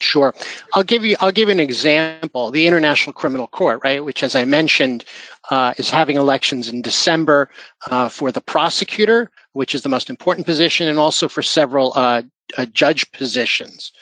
Sure. 0.00 0.34
I'll 0.74 0.82
give 0.82 1.04
you 1.04 1.16
I'll 1.20 1.30
give 1.30 1.48
you 1.48 1.52
an 1.52 1.60
example. 1.60 2.50
The 2.50 2.66
International 2.66 3.12
Criminal 3.12 3.46
Court, 3.46 3.80
right, 3.84 4.04
which 4.04 4.24
as 4.24 4.34
I 4.34 4.44
mentioned 4.44 5.04
uh, 5.50 5.74
is 5.76 5.90
having 5.90 6.16
elections 6.16 6.68
in 6.68 6.82
December 6.82 7.48
uh, 7.88 8.08
for 8.08 8.32
the 8.32 8.40
prosecutor, 8.40 9.30
which 9.52 9.76
is 9.76 9.82
the 9.82 9.88
most 9.88 10.10
important 10.10 10.44
position, 10.44 10.88
and 10.88 10.98
also 10.98 11.28
for 11.28 11.42
several 11.42 11.92
uh, 12.56 12.66
judge 12.66 13.10
positions. 13.12 13.92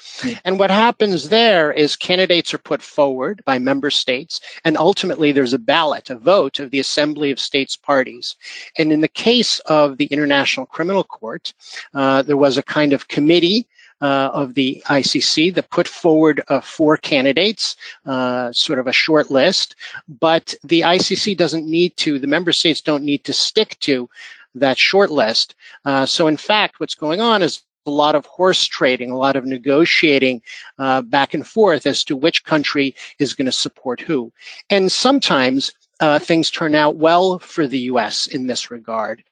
And 0.44 0.58
what 0.58 0.70
happens 0.70 1.28
there 1.28 1.72
is 1.72 1.96
candidates 1.96 2.52
are 2.52 2.58
put 2.58 2.82
forward 2.82 3.42
by 3.44 3.58
member 3.58 3.90
states, 3.90 4.40
and 4.64 4.76
ultimately 4.76 5.32
there's 5.32 5.52
a 5.52 5.58
ballot, 5.58 6.10
a 6.10 6.16
vote 6.16 6.60
of 6.60 6.70
the 6.70 6.80
Assembly 6.80 7.30
of 7.30 7.40
States 7.40 7.76
parties. 7.76 8.36
And 8.78 8.92
in 8.92 9.00
the 9.00 9.08
case 9.08 9.58
of 9.60 9.98
the 9.98 10.06
International 10.06 10.66
Criminal 10.66 11.04
Court, 11.04 11.52
uh, 11.94 12.22
there 12.22 12.36
was 12.36 12.58
a 12.58 12.62
kind 12.62 12.92
of 12.92 13.08
committee 13.08 13.66
uh, 14.00 14.30
of 14.32 14.54
the 14.54 14.82
ICC 14.86 15.54
that 15.54 15.70
put 15.70 15.86
forward 15.86 16.42
uh, 16.48 16.60
four 16.60 16.96
candidates, 16.96 17.76
uh, 18.06 18.52
sort 18.52 18.78
of 18.78 18.86
a 18.86 18.92
short 18.92 19.30
list, 19.30 19.76
but 20.08 20.54
the 20.64 20.80
ICC 20.80 21.36
doesn't 21.36 21.66
need 21.66 21.96
to, 21.98 22.18
the 22.18 22.26
member 22.26 22.52
states 22.52 22.80
don't 22.80 23.04
need 23.04 23.24
to 23.24 23.32
stick 23.32 23.78
to 23.80 24.08
that 24.54 24.78
short 24.78 25.10
list. 25.10 25.54
Uh, 25.84 26.06
so, 26.06 26.26
in 26.26 26.36
fact, 26.36 26.80
what's 26.80 26.94
going 26.94 27.20
on 27.20 27.42
is 27.42 27.62
a 27.86 27.90
lot 27.90 28.14
of 28.14 28.26
horse 28.26 28.66
trading, 28.66 29.10
a 29.10 29.16
lot 29.16 29.36
of 29.36 29.44
negotiating 29.44 30.42
uh, 30.78 31.02
back 31.02 31.34
and 31.34 31.46
forth 31.46 31.86
as 31.86 32.04
to 32.04 32.16
which 32.16 32.44
country 32.44 32.94
is 33.18 33.34
going 33.34 33.46
to 33.46 33.52
support 33.52 34.00
who. 34.00 34.32
And 34.68 34.92
sometimes 34.92 35.72
uh, 36.00 36.18
things 36.18 36.50
turn 36.50 36.74
out 36.74 36.96
well 36.96 37.38
for 37.38 37.66
the 37.66 37.80
US 37.80 38.26
in 38.26 38.46
this 38.46 38.70
regard. 38.70 39.22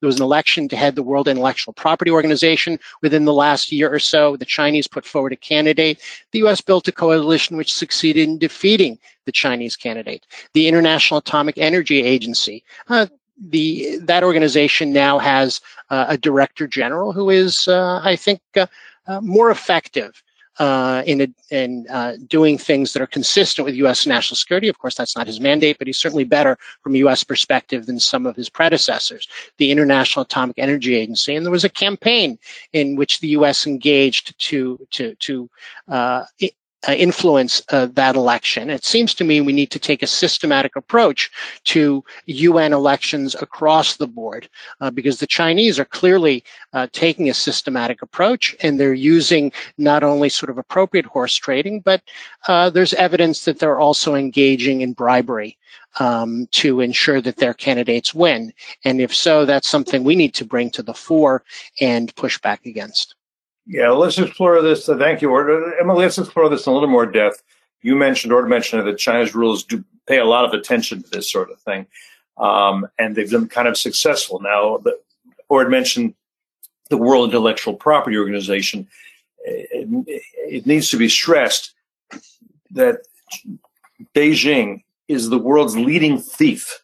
There 0.00 0.06
was 0.06 0.16
an 0.16 0.22
election 0.22 0.68
to 0.68 0.76
head 0.76 0.94
the 0.94 1.02
World 1.02 1.28
Intellectual 1.28 1.72
Property 1.72 2.10
Organization 2.10 2.78
within 3.02 3.24
the 3.24 3.32
last 3.32 3.70
year 3.70 3.92
or 3.92 3.98
so. 3.98 4.36
The 4.36 4.44
Chinese 4.44 4.86
put 4.86 5.04
forward 5.04 5.32
a 5.32 5.36
candidate. 5.36 6.00
The 6.32 6.40
U.S. 6.40 6.60
built 6.60 6.88
a 6.88 6.92
coalition 6.92 7.56
which 7.56 7.72
succeeded 7.72 8.28
in 8.28 8.38
defeating 8.38 8.98
the 9.26 9.32
Chinese 9.32 9.76
candidate. 9.76 10.26
The 10.54 10.68
International 10.68 11.18
Atomic 11.18 11.58
Energy 11.58 12.02
Agency. 12.02 12.64
Uh, 12.88 13.06
the 13.40 13.98
that 14.02 14.22
organization 14.22 14.92
now 14.92 15.18
has 15.18 15.60
uh, 15.88 16.06
a 16.08 16.18
director 16.18 16.66
general 16.66 17.12
who 17.12 17.30
is, 17.30 17.66
uh, 17.68 18.00
I 18.02 18.16
think, 18.16 18.40
uh, 18.56 18.66
uh, 19.06 19.20
more 19.20 19.50
effective 19.50 20.22
uh, 20.58 21.02
in, 21.06 21.22
a, 21.22 21.28
in 21.50 21.86
doing 22.26 22.58
things 22.58 22.92
that 22.92 23.00
are 23.00 23.06
consistent 23.06 23.64
with 23.64 23.74
U.S. 23.76 24.06
national 24.06 24.36
security. 24.36 24.68
Of 24.68 24.78
course, 24.78 24.94
that's 24.94 25.16
not 25.16 25.26
his 25.26 25.40
mandate, 25.40 25.78
but 25.78 25.86
he's 25.86 25.96
certainly 25.96 26.24
better 26.24 26.58
from 26.82 26.94
a 26.94 26.98
U.S. 26.98 27.24
perspective 27.24 27.86
than 27.86 27.98
some 27.98 28.26
of 28.26 28.36
his 28.36 28.50
predecessors, 28.50 29.26
the 29.56 29.70
International 29.70 30.22
Atomic 30.24 30.58
Energy 30.58 30.94
Agency. 30.94 31.34
And 31.34 31.46
there 31.46 31.52
was 31.52 31.64
a 31.64 31.70
campaign 31.70 32.38
in 32.74 32.94
which 32.96 33.20
the 33.20 33.28
U.S. 33.28 33.66
engaged 33.66 34.38
to 34.38 34.86
to 34.90 35.14
to 35.14 35.48
uh, 36.88 36.92
influence 36.92 37.62
uh, 37.70 37.86
that 37.92 38.16
election. 38.16 38.70
It 38.70 38.84
seems 38.84 39.14
to 39.14 39.24
me 39.24 39.40
we 39.40 39.52
need 39.52 39.70
to 39.72 39.78
take 39.78 40.02
a 40.02 40.06
systematic 40.06 40.76
approach 40.76 41.30
to 41.64 42.02
UN 42.26 42.72
elections 42.72 43.34
across 43.34 43.96
the 43.96 44.06
board 44.06 44.48
uh, 44.80 44.90
because 44.90 45.18
the 45.18 45.26
Chinese 45.26 45.78
are 45.78 45.84
clearly 45.84 46.42
uh, 46.72 46.86
taking 46.92 47.28
a 47.28 47.34
systematic 47.34 48.02
approach 48.02 48.56
and 48.62 48.78
they're 48.78 48.94
using 48.94 49.52
not 49.78 50.02
only 50.02 50.28
sort 50.28 50.50
of 50.50 50.58
appropriate 50.58 51.06
horse 51.06 51.34
trading, 51.34 51.80
but 51.80 52.02
uh, 52.48 52.70
there's 52.70 52.94
evidence 52.94 53.44
that 53.44 53.58
they're 53.58 53.80
also 53.80 54.14
engaging 54.14 54.80
in 54.80 54.92
bribery. 54.92 55.56
Um, 55.98 56.46
to 56.52 56.80
ensure 56.80 57.20
that 57.20 57.38
their 57.38 57.52
candidates 57.52 58.14
win. 58.14 58.52
And 58.84 59.00
if 59.00 59.12
so, 59.12 59.44
that's 59.44 59.68
something 59.68 60.04
we 60.04 60.14
need 60.14 60.34
to 60.34 60.44
bring 60.44 60.70
to 60.70 60.84
the 60.84 60.94
fore 60.94 61.42
and 61.80 62.14
push 62.14 62.38
back 62.38 62.64
against. 62.64 63.16
Yeah, 63.66 63.90
let's 63.90 64.18
explore 64.18 64.60
this. 64.62 64.86
Thank 64.86 65.22
you. 65.22 65.36
Emily, 65.78 66.04
let's 66.04 66.18
explore 66.18 66.48
this 66.48 66.66
in 66.66 66.70
a 66.70 66.74
little 66.74 66.88
more 66.88 67.06
depth. 67.06 67.42
You 67.82 67.96
mentioned, 67.96 68.32
or 68.32 68.46
mentioned 68.46 68.86
that 68.86 68.98
China's 68.98 69.34
rules 69.34 69.64
do 69.64 69.84
pay 70.06 70.18
a 70.18 70.24
lot 70.24 70.44
of 70.44 70.52
attention 70.52 71.02
to 71.02 71.10
this 71.10 71.30
sort 71.30 71.50
of 71.50 71.60
thing, 71.60 71.86
um, 72.36 72.86
and 72.98 73.14
they've 73.14 73.30
been 73.30 73.48
kind 73.48 73.68
of 73.68 73.76
successful. 73.76 74.40
Now, 74.40 74.82
Orde 75.48 75.70
mentioned 75.70 76.14
the 76.90 76.98
World 76.98 77.30
Intellectual 77.30 77.74
Property 77.74 78.18
Organization. 78.18 78.86
It, 79.44 80.22
it 80.36 80.66
needs 80.66 80.90
to 80.90 80.98
be 80.98 81.08
stressed 81.08 81.72
that 82.72 83.02
Beijing 84.14 84.82
is 85.08 85.28
the 85.28 85.38
world's 85.38 85.76
leading 85.76 86.18
thief 86.18 86.82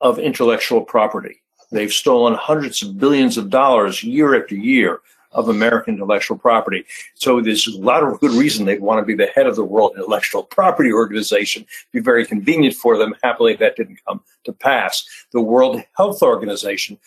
of 0.00 0.18
intellectual 0.18 0.82
property. 0.82 1.42
They've 1.72 1.92
stolen 1.92 2.34
hundreds 2.34 2.82
of 2.82 2.98
billions 2.98 3.36
of 3.36 3.50
dollars 3.50 4.04
year 4.04 4.40
after 4.40 4.54
year 4.54 5.00
of 5.36 5.48
American 5.50 5.94
intellectual 5.94 6.38
property. 6.38 6.84
So 7.14 7.40
there's 7.40 7.66
a 7.68 7.78
lot 7.78 8.02
of 8.02 8.18
good 8.20 8.32
reason 8.32 8.64
they'd 8.64 8.80
want 8.80 9.00
to 9.00 9.06
be 9.06 9.14
the 9.14 9.30
head 9.32 9.46
of 9.46 9.54
the 9.54 9.64
World 9.64 9.92
Intellectual 9.94 10.42
Property 10.42 10.90
Organization. 10.90 11.62
It'd 11.62 11.92
be 11.92 12.00
very 12.00 12.26
convenient 12.26 12.74
for 12.74 12.96
them. 12.96 13.14
Happily, 13.22 13.54
that 13.56 13.76
didn't 13.76 14.00
come 14.06 14.22
to 14.44 14.52
pass. 14.52 15.06
The 15.32 15.42
World 15.42 15.82
Health 15.96 16.22
Organization, 16.22 16.98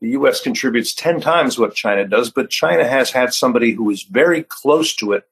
the 0.00 0.10
U.S. 0.10 0.40
contributes 0.40 0.92
10 0.94 1.20
times 1.20 1.58
what 1.58 1.74
China 1.74 2.06
does, 2.06 2.30
but 2.30 2.50
China 2.50 2.86
has 2.86 3.12
had 3.12 3.32
somebody 3.32 3.70
who 3.70 3.88
is 3.90 4.02
very 4.02 4.42
close 4.42 4.94
to 4.96 5.12
it 5.12 5.26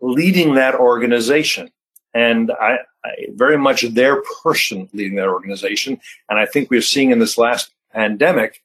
leading 0.00 0.54
that 0.54 0.76
organization. 0.76 1.70
And 2.14 2.52
I, 2.52 2.78
I 3.04 3.10
very 3.30 3.58
much 3.58 3.82
their 3.82 4.22
person 4.42 4.88
leading 4.92 5.16
that 5.16 5.28
organization. 5.28 6.00
And 6.30 6.38
I 6.38 6.46
think 6.46 6.70
we're 6.70 6.80
seeing 6.80 7.10
in 7.10 7.18
this 7.18 7.36
last 7.36 7.72
pandemic 7.92 8.62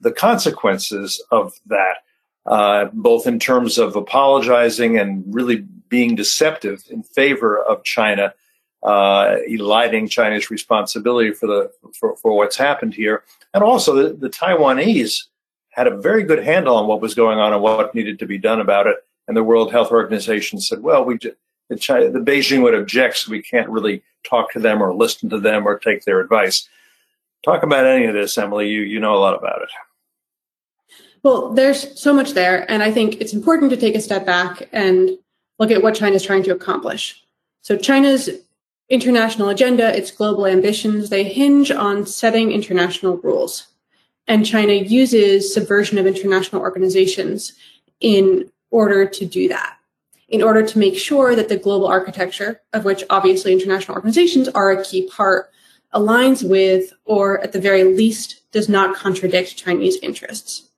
the 0.00 0.10
consequences 0.10 1.22
of 1.30 1.52
that 1.66 1.98
uh, 2.50 2.90
both 2.92 3.28
in 3.28 3.38
terms 3.38 3.78
of 3.78 3.94
apologizing 3.94 4.98
and 4.98 5.22
really 5.32 5.64
being 5.88 6.16
deceptive 6.16 6.82
in 6.90 7.04
favor 7.04 7.56
of 7.56 7.84
China, 7.84 8.34
uh, 8.82 9.36
eliding 9.46 10.08
China's 10.08 10.50
responsibility 10.50 11.32
for 11.32 11.46
the 11.46 11.70
for, 11.94 12.16
for 12.16 12.36
what's 12.36 12.56
happened 12.56 12.92
here, 12.92 13.22
and 13.54 13.62
also 13.62 13.94
the, 13.94 14.14
the 14.14 14.28
Taiwanese 14.28 15.26
had 15.68 15.86
a 15.86 15.96
very 15.96 16.24
good 16.24 16.42
handle 16.42 16.74
on 16.74 16.88
what 16.88 17.00
was 17.00 17.14
going 17.14 17.38
on 17.38 17.52
and 17.52 17.62
what 17.62 17.94
needed 17.94 18.18
to 18.18 18.26
be 18.26 18.36
done 18.36 18.60
about 18.60 18.88
it. 18.88 18.96
And 19.28 19.36
the 19.36 19.44
World 19.44 19.70
Health 19.70 19.92
Organization 19.92 20.60
said, 20.60 20.82
"Well, 20.82 21.04
we 21.04 21.18
the, 21.68 21.76
China, 21.76 22.10
the 22.10 22.18
Beijing 22.18 22.64
would 22.64 22.74
object, 22.74 23.18
so 23.18 23.30
we 23.30 23.42
can't 23.42 23.68
really 23.68 24.02
talk 24.24 24.50
to 24.54 24.58
them 24.58 24.82
or 24.82 24.92
listen 24.92 25.30
to 25.30 25.38
them 25.38 25.68
or 25.68 25.78
take 25.78 26.04
their 26.04 26.18
advice." 26.18 26.68
Talk 27.44 27.62
about 27.62 27.86
any 27.86 28.06
of 28.06 28.14
this, 28.14 28.36
Emily. 28.36 28.70
You 28.70 28.80
you 28.80 28.98
know 28.98 29.14
a 29.14 29.22
lot 29.22 29.38
about 29.38 29.62
it. 29.62 29.68
Well, 31.22 31.52
there's 31.52 32.00
so 32.00 32.12
much 32.12 32.32
there. 32.32 32.70
And 32.70 32.82
I 32.82 32.90
think 32.90 33.20
it's 33.20 33.34
important 33.34 33.70
to 33.70 33.76
take 33.76 33.94
a 33.94 34.00
step 34.00 34.24
back 34.24 34.68
and 34.72 35.10
look 35.58 35.70
at 35.70 35.82
what 35.82 35.94
China 35.94 36.16
is 36.16 36.22
trying 36.22 36.42
to 36.44 36.52
accomplish. 36.52 37.22
So, 37.62 37.76
China's 37.76 38.30
international 38.88 39.50
agenda, 39.50 39.96
its 39.96 40.10
global 40.10 40.46
ambitions, 40.46 41.10
they 41.10 41.24
hinge 41.24 41.70
on 41.70 42.06
setting 42.06 42.52
international 42.52 43.18
rules. 43.18 43.68
And 44.26 44.46
China 44.46 44.72
uses 44.72 45.52
subversion 45.52 45.98
of 45.98 46.06
international 46.06 46.62
organizations 46.62 47.52
in 48.00 48.50
order 48.70 49.06
to 49.06 49.26
do 49.26 49.48
that, 49.48 49.76
in 50.28 50.42
order 50.42 50.66
to 50.66 50.78
make 50.78 50.96
sure 50.96 51.34
that 51.34 51.48
the 51.48 51.56
global 51.56 51.86
architecture, 51.86 52.60
of 52.72 52.84
which 52.84 53.04
obviously 53.10 53.52
international 53.52 53.96
organizations 53.96 54.48
are 54.48 54.70
a 54.70 54.84
key 54.84 55.08
part, 55.08 55.50
aligns 55.92 56.48
with, 56.48 56.92
or 57.04 57.40
at 57.40 57.52
the 57.52 57.60
very 57.60 57.84
least, 57.84 58.40
does 58.52 58.68
not 58.68 58.96
contradict 58.96 59.56
Chinese 59.56 59.96
interests. 60.02 60.69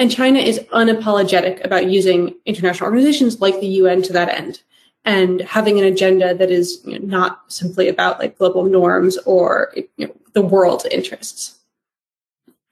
And 0.00 0.10
China 0.10 0.38
is 0.38 0.60
unapologetic 0.72 1.62
about 1.62 1.90
using 1.90 2.34
international 2.46 2.86
organizations 2.86 3.38
like 3.42 3.60
the 3.60 3.66
UN 3.66 4.00
to 4.04 4.14
that 4.14 4.30
end 4.30 4.62
and 5.04 5.42
having 5.42 5.78
an 5.78 5.84
agenda 5.84 6.34
that 6.34 6.50
is 6.50 6.80
you 6.86 6.98
know, 6.98 7.06
not 7.06 7.52
simply 7.52 7.86
about 7.86 8.18
like 8.18 8.38
global 8.38 8.64
norms 8.64 9.18
or 9.26 9.74
you 9.98 10.06
know, 10.06 10.14
the 10.32 10.40
world's 10.40 10.86
interests. 10.86 11.58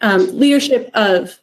Um, 0.00 0.38
leadership 0.38 0.90
of 0.94 1.38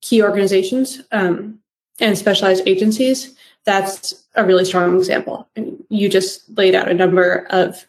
key 0.00 0.24
organizations 0.24 1.00
um, 1.12 1.60
and 2.00 2.18
specialized 2.18 2.66
agencies, 2.66 3.36
that's 3.64 4.24
a 4.34 4.44
really 4.44 4.64
strong 4.64 4.96
example. 4.98 5.48
And 5.54 5.84
you 5.88 6.08
just 6.08 6.42
laid 6.58 6.74
out 6.74 6.90
a 6.90 6.94
number 6.94 7.46
of 7.50 7.86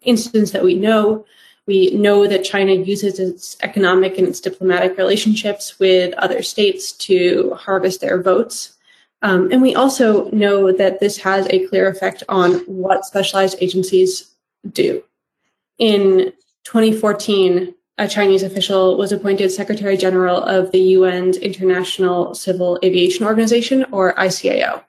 incidents 0.00 0.52
that 0.52 0.64
we 0.64 0.72
know 0.72 1.26
we 1.66 1.90
know 1.90 2.26
that 2.26 2.44
China 2.44 2.72
uses 2.72 3.18
its 3.18 3.56
economic 3.62 4.18
and 4.18 4.26
its 4.26 4.40
diplomatic 4.40 4.96
relationships 4.96 5.78
with 5.78 6.12
other 6.14 6.42
states 6.42 6.92
to 6.92 7.54
harvest 7.54 8.00
their 8.00 8.20
votes. 8.20 8.76
Um, 9.22 9.52
and 9.52 9.62
we 9.62 9.74
also 9.74 10.28
know 10.30 10.72
that 10.72 10.98
this 10.98 11.18
has 11.18 11.46
a 11.50 11.66
clear 11.68 11.88
effect 11.88 12.24
on 12.28 12.54
what 12.66 13.04
specialized 13.04 13.58
agencies 13.60 14.34
do. 14.72 15.04
In 15.78 16.32
2014, 16.64 17.74
a 17.98 18.08
Chinese 18.08 18.42
official 18.42 18.96
was 18.96 19.12
appointed 19.12 19.50
Secretary 19.50 19.96
General 19.96 20.38
of 20.42 20.72
the 20.72 20.94
UN's 20.94 21.36
International 21.36 22.34
Civil 22.34 22.78
Aviation 22.82 23.24
Organization, 23.24 23.84
or 23.92 24.14
ICAO. 24.14 24.82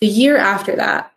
The 0.00 0.06
year 0.06 0.36
after 0.36 0.76
that, 0.76 1.12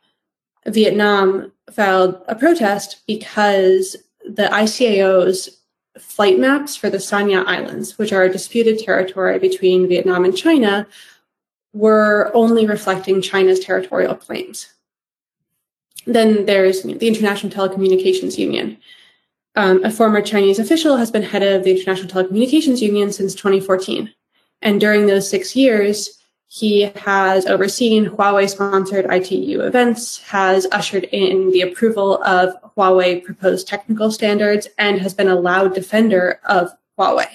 Vietnam 0.66 1.52
filed 1.72 2.22
a 2.28 2.36
protest 2.36 3.02
because 3.08 3.98
the 4.36 4.50
ICAO's 4.52 5.60
flight 5.98 6.40
maps 6.40 6.76
for 6.76 6.90
the 6.90 6.98
Sanya 6.98 7.46
Islands, 7.46 7.98
which 7.98 8.14
are 8.14 8.24
a 8.24 8.32
disputed 8.32 8.80
territory 8.80 9.40
between 9.40 9.88
Vietnam 9.88 10.26
and 10.26 10.36
China, 10.36 10.88
were 11.74 12.32
only 12.34 12.66
reflecting 12.66 13.22
China's 13.22 13.60
territorial 13.60 14.16
claims. 14.16 14.74
Then 16.06 16.46
there's 16.46 16.84
the 16.84 17.08
International 17.08 17.52
Telecommunications 17.52 18.38
Union. 18.38 18.78
Um, 19.56 19.84
a 19.84 19.92
former 19.92 20.22
Chinese 20.22 20.60
official 20.60 20.98
has 20.98 21.12
been 21.12 21.24
head 21.24 21.44
of 21.44 21.64
the 21.64 21.72
International 21.72 22.08
Telecommunications 22.08 22.82
Union 22.82 23.12
since 23.12 23.36
2014. 23.36 24.12
And 24.62 24.80
during 24.80 25.06
those 25.06 25.30
six 25.30 25.56
years, 25.56 26.20
he 26.48 26.92
has 26.96 27.46
overseen 27.46 28.08
Huawei 28.08 28.50
sponsored 28.50 29.06
ITU 29.06 29.62
events, 29.62 30.18
has 30.24 30.66
ushered 30.72 31.04
in 31.06 31.52
the 31.52 31.62
approval 31.62 32.24
of 32.24 32.56
Huawei 32.80 33.22
proposed 33.24 33.68
technical 33.68 34.10
standards, 34.10 34.68
and 34.78 35.02
has 35.02 35.14
been 35.14 35.28
a 35.28 35.36
loud 35.36 35.76
defender 35.76 36.40
of 36.46 36.72
Huawei. 36.98 37.28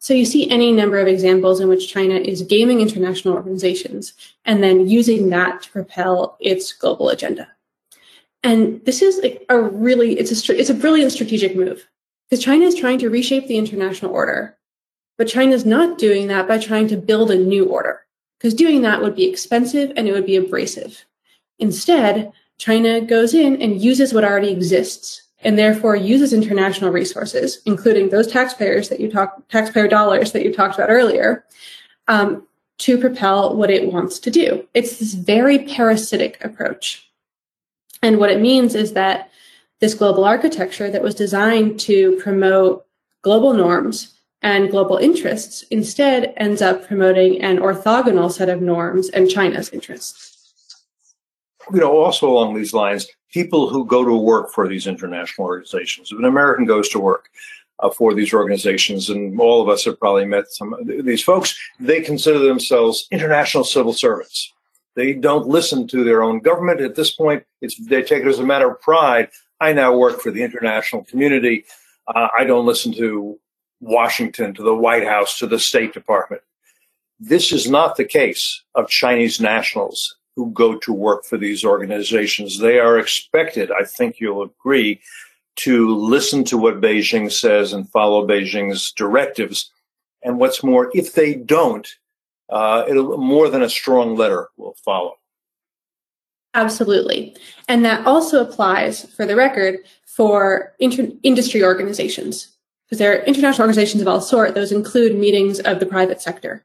So 0.00 0.12
you 0.12 0.24
see 0.24 0.50
any 0.50 0.72
number 0.72 0.98
of 0.98 1.06
examples 1.06 1.60
in 1.60 1.68
which 1.68 1.92
China 1.92 2.14
is 2.14 2.42
gaming 2.42 2.80
international 2.80 3.34
organizations 3.34 4.14
and 4.44 4.62
then 4.62 4.88
using 4.88 5.28
that 5.28 5.62
to 5.62 5.70
propel 5.70 6.36
its 6.40 6.72
global 6.72 7.10
agenda. 7.10 7.46
And 8.42 8.82
this 8.86 9.02
is 9.02 9.20
a 9.50 9.60
really, 9.60 10.18
it's 10.18 10.48
a, 10.48 10.58
it's 10.58 10.70
a 10.70 10.74
brilliant 10.74 11.12
strategic 11.12 11.54
move 11.54 11.86
because 12.28 12.42
China 12.42 12.64
is 12.64 12.74
trying 12.74 12.98
to 13.00 13.10
reshape 13.10 13.46
the 13.46 13.58
international 13.58 14.12
order, 14.12 14.56
but 15.18 15.28
China 15.28 15.52
is 15.52 15.66
not 15.66 15.98
doing 15.98 16.28
that 16.28 16.48
by 16.48 16.58
trying 16.58 16.88
to 16.88 16.96
build 16.96 17.30
a 17.30 17.38
new 17.38 17.66
order 17.66 18.00
because 18.38 18.54
doing 18.54 18.80
that 18.82 19.02
would 19.02 19.14
be 19.14 19.28
expensive 19.28 19.92
and 19.96 20.08
it 20.08 20.12
would 20.12 20.26
be 20.26 20.36
abrasive. 20.36 21.04
Instead, 21.58 22.32
China 22.60 23.00
goes 23.00 23.32
in 23.32 23.60
and 23.62 23.80
uses 23.80 24.12
what 24.12 24.22
already 24.22 24.50
exists 24.50 25.22
and 25.42 25.58
therefore 25.58 25.96
uses 25.96 26.34
international 26.34 26.90
resources, 26.90 27.62
including 27.64 28.10
those 28.10 28.26
taxpayers 28.26 28.90
that 28.90 29.00
you 29.00 29.10
taxpayer 29.48 29.88
dollars 29.88 30.32
that 30.32 30.44
you 30.44 30.52
talked 30.52 30.74
about 30.74 30.90
earlier, 30.90 31.46
um, 32.06 32.46
to 32.76 32.98
propel 32.98 33.56
what 33.56 33.70
it 33.70 33.90
wants 33.90 34.18
to 34.18 34.30
do. 34.30 34.68
It's 34.74 34.98
this 34.98 35.14
very 35.14 35.60
parasitic 35.60 36.36
approach. 36.44 37.10
And 38.02 38.18
what 38.18 38.30
it 38.30 38.42
means 38.42 38.74
is 38.74 38.92
that 38.92 39.30
this 39.80 39.94
global 39.94 40.26
architecture 40.26 40.90
that 40.90 41.02
was 41.02 41.14
designed 41.14 41.80
to 41.80 42.20
promote 42.22 42.84
global 43.22 43.54
norms 43.54 44.18
and 44.42 44.70
global 44.70 44.98
interests 44.98 45.62
instead 45.70 46.34
ends 46.36 46.60
up 46.60 46.86
promoting 46.86 47.40
an 47.40 47.56
orthogonal 47.56 48.30
set 48.30 48.50
of 48.50 48.60
norms 48.60 49.08
and 49.08 49.30
China's 49.30 49.70
interests. 49.70 50.29
You 51.72 51.80
know, 51.80 51.96
also 51.96 52.28
along 52.28 52.54
these 52.54 52.72
lines, 52.72 53.06
people 53.32 53.68
who 53.68 53.84
go 53.84 54.04
to 54.04 54.14
work 54.14 54.52
for 54.52 54.68
these 54.68 54.86
international 54.86 55.46
organizations, 55.46 56.10
if 56.10 56.18
an 56.18 56.24
American 56.24 56.64
goes 56.64 56.88
to 56.90 56.98
work 56.98 57.28
uh, 57.80 57.90
for 57.90 58.14
these 58.14 58.34
organizations, 58.34 59.08
and 59.08 59.38
all 59.40 59.62
of 59.62 59.68
us 59.68 59.84
have 59.84 59.98
probably 59.98 60.24
met 60.24 60.50
some 60.50 60.74
of 60.74 60.86
these 60.86 61.22
folks, 61.22 61.58
they 61.78 62.00
consider 62.00 62.38
themselves 62.38 63.06
international 63.10 63.64
civil 63.64 63.92
servants. 63.92 64.52
They 64.96 65.12
don't 65.12 65.46
listen 65.46 65.86
to 65.88 66.04
their 66.04 66.22
own 66.22 66.40
government 66.40 66.80
at 66.80 66.96
this 66.96 67.12
point. 67.12 67.44
they 67.60 68.02
take 68.02 68.22
it 68.22 68.26
as 68.26 68.38
a 68.38 68.44
matter 68.44 68.70
of 68.70 68.80
pride. 68.80 69.30
I 69.60 69.72
now 69.72 69.96
work 69.96 70.20
for 70.20 70.30
the 70.30 70.42
international 70.42 71.04
community. 71.04 71.64
Uh, 72.08 72.28
I 72.36 72.44
don't 72.44 72.66
listen 72.66 72.92
to 72.94 73.38
Washington, 73.80 74.54
to 74.54 74.62
the 74.62 74.74
White 74.74 75.06
House, 75.06 75.38
to 75.38 75.46
the 75.46 75.58
State 75.58 75.94
Department. 75.94 76.42
This 77.18 77.52
is 77.52 77.70
not 77.70 77.96
the 77.96 78.04
case 78.04 78.62
of 78.74 78.88
Chinese 78.88 79.40
nationals 79.40 80.16
who 80.40 80.50
go 80.52 80.78
to 80.78 80.92
work 80.92 81.26
for 81.26 81.36
these 81.36 81.66
organizations. 81.66 82.58
They 82.58 82.78
are 82.78 82.98
expected, 82.98 83.70
I 83.70 83.84
think 83.84 84.20
you'll 84.20 84.42
agree, 84.42 85.02
to 85.56 85.94
listen 85.94 86.44
to 86.44 86.56
what 86.56 86.80
Beijing 86.80 87.30
says 87.30 87.74
and 87.74 87.86
follow 87.90 88.26
Beijing's 88.26 88.90
directives. 88.92 89.70
And 90.22 90.38
what's 90.38 90.62
more, 90.62 90.90
if 90.94 91.12
they 91.12 91.34
don't, 91.34 91.86
uh, 92.48 92.84
it'll 92.88 93.18
more 93.18 93.50
than 93.50 93.60
a 93.60 93.68
strong 93.68 94.16
letter 94.16 94.48
will 94.56 94.76
follow. 94.82 95.16
Absolutely. 96.54 97.36
And 97.68 97.84
that 97.84 98.06
also 98.06 98.42
applies, 98.42 99.04
for 99.14 99.26
the 99.26 99.36
record, 99.36 99.80
for 100.06 100.72
inter- 100.78 101.12
industry 101.22 101.62
organizations 101.62 102.56
because 102.86 102.98
there 102.98 103.12
are 103.12 103.24
international 103.24 103.66
organizations 103.66 104.00
of 104.00 104.08
all 104.08 104.22
sort. 104.22 104.54
Those 104.54 104.72
include 104.72 105.16
meetings 105.16 105.60
of 105.60 105.80
the 105.80 105.86
private 105.86 106.22
sector. 106.22 106.64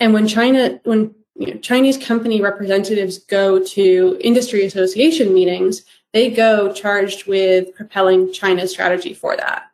And 0.00 0.14
when 0.14 0.26
China, 0.26 0.80
when 0.84 1.14
you 1.40 1.46
know, 1.46 1.58
Chinese 1.60 1.96
company 1.96 2.40
representatives 2.40 3.18
go 3.18 3.62
to 3.64 4.18
industry 4.20 4.64
association 4.64 5.32
meetings, 5.32 5.82
they 6.12 6.30
go 6.30 6.72
charged 6.72 7.26
with 7.26 7.74
propelling 7.74 8.32
China's 8.32 8.70
strategy 8.70 9.14
for 9.14 9.36
that. 9.36 9.70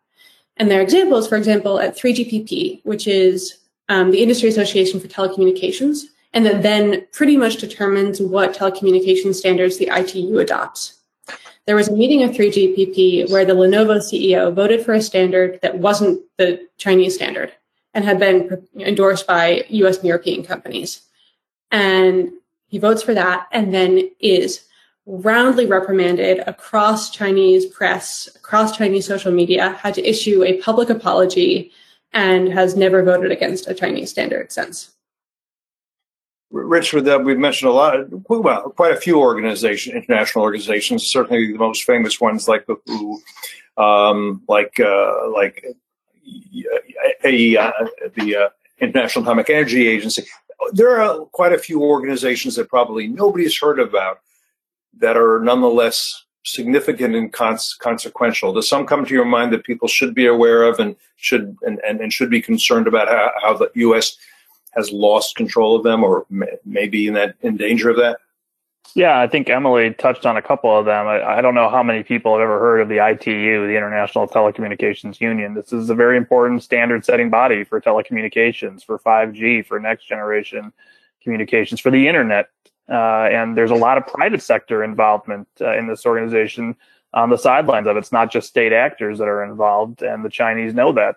And 0.56 0.70
there 0.70 0.78
are 0.78 0.82
examples, 0.82 1.28
for 1.28 1.36
example, 1.36 1.80
at 1.80 1.96
3GPP, 1.96 2.80
which 2.84 3.06
is 3.06 3.58
um, 3.88 4.10
the 4.10 4.22
Industry 4.22 4.48
Association 4.48 5.00
for 5.00 5.08
Telecommunications, 5.08 6.04
and 6.32 6.46
that 6.46 6.62
then 6.62 7.06
pretty 7.12 7.36
much 7.36 7.56
determines 7.56 8.20
what 8.20 8.54
telecommunications 8.54 9.34
standards 9.34 9.76
the 9.76 9.90
ITU 9.92 10.38
adopts 10.38 10.96
there 11.66 11.76
was 11.76 11.88
a 11.88 11.92
meeting 11.92 12.22
of 12.22 12.30
3GPP 12.30 13.28
where 13.30 13.44
the 13.44 13.52
Lenovo 13.52 13.98
CEO 13.98 14.54
voted 14.54 14.84
for 14.84 14.94
a 14.94 15.02
standard 15.02 15.58
that 15.62 15.78
wasn't 15.78 16.20
the 16.38 16.66
Chinese 16.78 17.16
standard 17.16 17.52
and 17.92 18.04
had 18.04 18.20
been 18.20 18.66
endorsed 18.78 19.26
by 19.26 19.64
US 19.68 19.98
and 19.98 20.06
European 20.06 20.44
companies. 20.44 21.02
And 21.76 22.32
he 22.68 22.78
votes 22.78 23.02
for 23.02 23.12
that 23.12 23.48
and 23.52 23.74
then 23.74 24.10
is 24.18 24.64
roundly 25.04 25.66
reprimanded 25.66 26.38
across 26.46 27.10
Chinese 27.10 27.66
press, 27.66 28.30
across 28.34 28.74
Chinese 28.78 29.06
social 29.06 29.30
media, 29.30 29.72
had 29.72 29.92
to 29.92 30.08
issue 30.08 30.42
a 30.42 30.58
public 30.62 30.88
apology, 30.88 31.70
and 32.14 32.50
has 32.50 32.76
never 32.76 33.02
voted 33.02 33.30
against 33.30 33.68
a 33.68 33.74
Chinese 33.74 34.10
standard 34.10 34.50
since. 34.50 34.92
Richard, 36.50 37.02
that 37.02 37.22
we've 37.22 37.36
mentioned 37.36 37.68
a 37.68 37.74
lot, 37.74 38.06
well, 38.30 38.70
quite 38.70 38.92
a 38.92 38.96
few 38.96 39.20
organizations, 39.20 39.94
international 39.94 40.44
organizations, 40.44 41.04
certainly 41.04 41.52
the 41.52 41.58
most 41.58 41.84
famous 41.84 42.18
ones 42.22 42.48
like 42.48 42.64
the 42.66 42.76
WHO, 42.86 43.20
um, 43.76 44.42
like 44.48 44.80
uh, 44.80 45.28
like 45.30 45.62
a, 47.22 47.58
uh, 47.58 47.72
the 48.14 48.36
uh, 48.36 48.48
International 48.80 49.24
Atomic 49.24 49.50
Energy 49.50 49.86
Agency. 49.88 50.24
There 50.72 51.00
are 51.00 51.24
quite 51.26 51.52
a 51.52 51.58
few 51.58 51.82
organizations 51.82 52.56
that 52.56 52.68
probably 52.68 53.06
nobody's 53.06 53.58
heard 53.58 53.78
about 53.78 54.20
that 54.98 55.16
are 55.16 55.40
nonetheless 55.40 56.24
significant 56.44 57.14
and 57.14 57.32
cons- 57.32 57.76
consequential. 57.80 58.52
Does 58.52 58.68
some 58.68 58.86
come 58.86 59.04
to 59.04 59.14
your 59.14 59.24
mind 59.24 59.52
that 59.52 59.64
people 59.64 59.88
should 59.88 60.14
be 60.14 60.26
aware 60.26 60.62
of 60.62 60.78
and 60.78 60.96
should 61.16 61.56
and, 61.62 61.80
and, 61.86 62.00
and 62.00 62.12
should 62.12 62.30
be 62.30 62.40
concerned 62.40 62.86
about 62.86 63.08
how, 63.08 63.30
how 63.42 63.54
the 63.54 63.70
U.S 63.74 64.16
has 64.76 64.92
lost 64.92 65.36
control 65.36 65.74
of 65.74 65.82
them 65.82 66.04
or 66.04 66.26
may, 66.64 66.86
be 66.86 67.08
in 67.08 67.14
that 67.14 67.34
in 67.40 67.56
danger 67.56 67.90
of 67.90 67.96
that? 67.96 68.18
Yeah, 68.94 69.18
I 69.20 69.26
think 69.26 69.50
Emily 69.50 69.92
touched 69.92 70.24
on 70.24 70.36
a 70.36 70.42
couple 70.42 70.76
of 70.76 70.86
them. 70.86 71.06
I, 71.06 71.38
I, 71.38 71.40
don't 71.42 71.54
know 71.54 71.68
how 71.68 71.82
many 71.82 72.02
people 72.02 72.32
have 72.32 72.42
ever 72.42 72.58
heard 72.58 72.80
of 72.80 72.88
the 72.88 73.06
ITU, 73.06 73.66
the 73.66 73.76
International 73.76 74.26
Telecommunications 74.26 75.20
Union. 75.20 75.54
This 75.54 75.72
is 75.72 75.90
a 75.90 75.94
very 75.94 76.16
important 76.16 76.62
standard 76.62 77.04
setting 77.04 77.28
body 77.28 77.64
for 77.64 77.80
telecommunications, 77.80 78.84
for 78.84 78.98
5G, 78.98 79.66
for 79.66 79.78
next 79.78 80.06
generation 80.06 80.72
communications, 81.22 81.80
for 81.80 81.90
the 81.90 82.08
internet. 82.08 82.48
Uh, 82.88 83.28
and 83.30 83.56
there's 83.56 83.70
a 83.70 83.74
lot 83.74 83.98
of 83.98 84.06
private 84.06 84.42
sector 84.42 84.82
involvement 84.82 85.48
uh, 85.60 85.76
in 85.76 85.88
this 85.88 86.06
organization 86.06 86.76
on 87.12 87.30
the 87.30 87.38
sidelines 87.38 87.86
of 87.86 87.96
it. 87.96 88.00
It's 88.00 88.12
not 88.12 88.30
just 88.30 88.48
state 88.48 88.72
actors 88.72 89.18
that 89.18 89.28
are 89.28 89.44
involved, 89.44 90.02
and 90.02 90.24
the 90.24 90.30
Chinese 90.30 90.72
know 90.72 90.92
that 90.92 91.16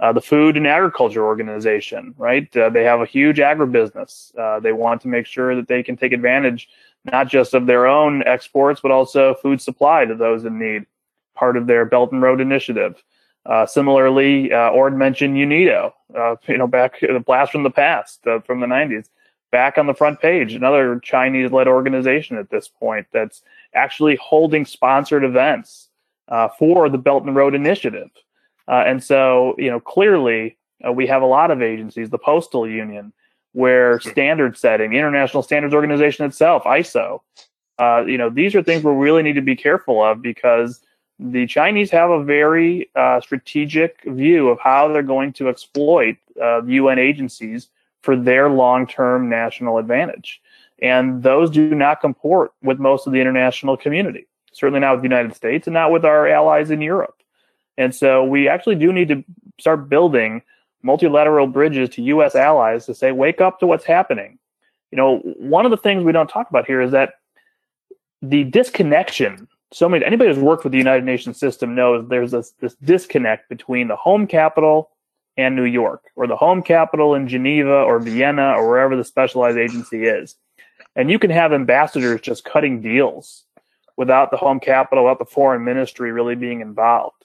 uh, 0.00 0.12
the 0.12 0.20
Food 0.20 0.56
and 0.56 0.66
Agriculture 0.66 1.24
Organization, 1.24 2.14
right? 2.16 2.54
Uh, 2.56 2.70
they 2.70 2.84
have 2.84 3.00
a 3.00 3.06
huge 3.06 3.38
agribusiness. 3.38 4.36
Uh, 4.38 4.60
they 4.60 4.72
want 4.72 5.02
to 5.02 5.08
make 5.08 5.26
sure 5.26 5.56
that 5.56 5.68
they 5.68 5.82
can 5.82 5.96
take 5.96 6.12
advantage 6.12 6.68
not 7.04 7.28
just 7.28 7.54
of 7.54 7.66
their 7.66 7.86
own 7.86 8.22
exports, 8.26 8.80
but 8.80 8.90
also 8.90 9.34
food 9.34 9.60
supply 9.60 10.04
to 10.04 10.14
those 10.14 10.44
in 10.44 10.58
need, 10.58 10.86
part 11.34 11.56
of 11.56 11.66
their 11.66 11.84
Belt 11.84 12.12
and 12.12 12.22
Road 12.22 12.40
Initiative. 12.40 13.02
Uh, 13.46 13.64
similarly, 13.64 14.52
uh, 14.52 14.70
Orde 14.70 14.96
mentioned 14.96 15.36
UNIDO, 15.36 15.92
uh, 16.14 16.36
you 16.46 16.58
know, 16.58 16.66
back 16.66 17.00
the 17.00 17.22
blast 17.24 17.52
from 17.52 17.62
the 17.62 17.70
past 17.70 18.22
from 18.44 18.60
the 18.60 18.66
90s, 18.66 19.08
back 19.50 19.78
on 19.78 19.86
the 19.86 19.94
front 19.94 20.20
page, 20.20 20.52
another 20.52 21.00
Chinese-led 21.00 21.66
organization 21.66 22.36
at 22.36 22.50
this 22.50 22.68
point 22.68 23.06
that's 23.12 23.42
actually 23.74 24.16
holding 24.20 24.66
sponsored 24.66 25.24
events 25.24 25.88
for 26.58 26.90
the 26.90 26.98
Belt 26.98 27.24
and 27.24 27.34
Road 27.34 27.54
Initiative. 27.54 28.10
Uh, 28.68 28.84
and 28.86 29.02
so, 29.02 29.54
you 29.58 29.70
know, 29.70 29.80
clearly 29.80 30.58
uh, 30.86 30.92
we 30.92 31.06
have 31.06 31.22
a 31.22 31.26
lot 31.26 31.50
of 31.50 31.62
agencies, 31.62 32.10
the 32.10 32.18
Postal 32.18 32.68
Union, 32.68 33.12
where 33.52 34.00
standard 34.00 34.56
setting, 34.56 34.92
International 34.92 35.42
Standards 35.42 35.74
Organization 35.74 36.24
itself, 36.26 36.64
ISO, 36.64 37.20
uh, 37.78 38.04
you 38.06 38.18
know, 38.18 38.28
these 38.28 38.54
are 38.54 38.62
things 38.62 38.82
we 38.82 38.92
really 38.92 39.22
need 39.22 39.34
to 39.34 39.42
be 39.42 39.56
careful 39.56 40.02
of 40.02 40.20
because 40.20 40.80
the 41.18 41.46
Chinese 41.46 41.90
have 41.90 42.10
a 42.10 42.22
very 42.22 42.90
uh, 42.94 43.20
strategic 43.20 44.02
view 44.04 44.48
of 44.48 44.58
how 44.60 44.88
they're 44.88 45.02
going 45.02 45.32
to 45.34 45.48
exploit 45.48 46.16
UN 46.36 46.98
uh, 46.98 47.00
agencies 47.00 47.68
for 48.02 48.16
their 48.16 48.48
long-term 48.48 49.28
national 49.28 49.78
advantage. 49.78 50.40
And 50.80 51.22
those 51.22 51.50
do 51.50 51.74
not 51.74 52.00
comport 52.00 52.52
with 52.62 52.78
most 52.78 53.06
of 53.06 53.12
the 53.12 53.20
international 53.20 53.76
community, 53.76 54.26
certainly 54.52 54.80
not 54.80 54.92
with 54.92 55.02
the 55.02 55.08
United 55.08 55.34
States 55.34 55.66
and 55.66 55.74
not 55.74 55.90
with 55.90 56.04
our 56.04 56.28
allies 56.28 56.70
in 56.70 56.80
Europe. 56.80 57.22
And 57.76 57.94
so 57.94 58.24
we 58.24 58.48
actually 58.48 58.76
do 58.76 58.92
need 58.92 59.08
to 59.08 59.24
start 59.58 59.88
building 59.88 60.42
multilateral 60.82 61.46
bridges 61.46 61.88
to 61.90 62.02
U.S. 62.02 62.34
allies 62.34 62.86
to 62.86 62.94
say, 62.94 63.12
wake 63.12 63.40
up 63.40 63.60
to 63.60 63.66
what's 63.66 63.84
happening. 63.84 64.38
you 64.90 64.96
know, 64.96 65.18
one 65.18 65.64
of 65.64 65.70
the 65.70 65.76
things 65.76 66.04
we 66.04 66.12
don't 66.12 66.28
talk 66.28 66.48
about 66.48 66.66
here 66.66 66.80
is 66.80 66.92
that 66.92 67.14
the 68.22 68.44
disconnection. 68.44 69.48
So 69.70 69.88
many 69.88 70.04
anybody 70.04 70.30
who's 70.32 70.42
worked 70.42 70.64
with 70.64 70.72
the 70.72 70.78
United 70.78 71.04
Nations 71.04 71.38
system 71.38 71.74
knows 71.74 72.08
there's 72.08 72.30
this, 72.30 72.52
this 72.60 72.74
disconnect 72.76 73.48
between 73.48 73.88
the 73.88 73.96
home 73.96 74.26
capital 74.26 74.90
and 75.36 75.54
New 75.54 75.64
York, 75.64 76.04
or 76.16 76.26
the 76.26 76.36
home 76.36 76.62
capital 76.62 77.14
in 77.14 77.28
Geneva 77.28 77.82
or 77.82 78.00
Vienna 78.00 78.54
or 78.54 78.68
wherever 78.68 78.96
the 78.96 79.04
specialized 79.04 79.58
agency 79.58 80.04
is. 80.04 80.36
And 80.96 81.10
you 81.10 81.18
can 81.18 81.30
have 81.30 81.52
ambassadors 81.52 82.20
just 82.20 82.44
cutting 82.44 82.80
deals 82.80 83.44
without 83.96 84.30
the 84.30 84.36
home 84.36 84.58
capital, 84.58 85.04
without 85.04 85.20
the 85.20 85.24
foreign 85.24 85.64
ministry 85.64 86.10
really 86.10 86.34
being 86.34 86.60
involved. 86.60 87.24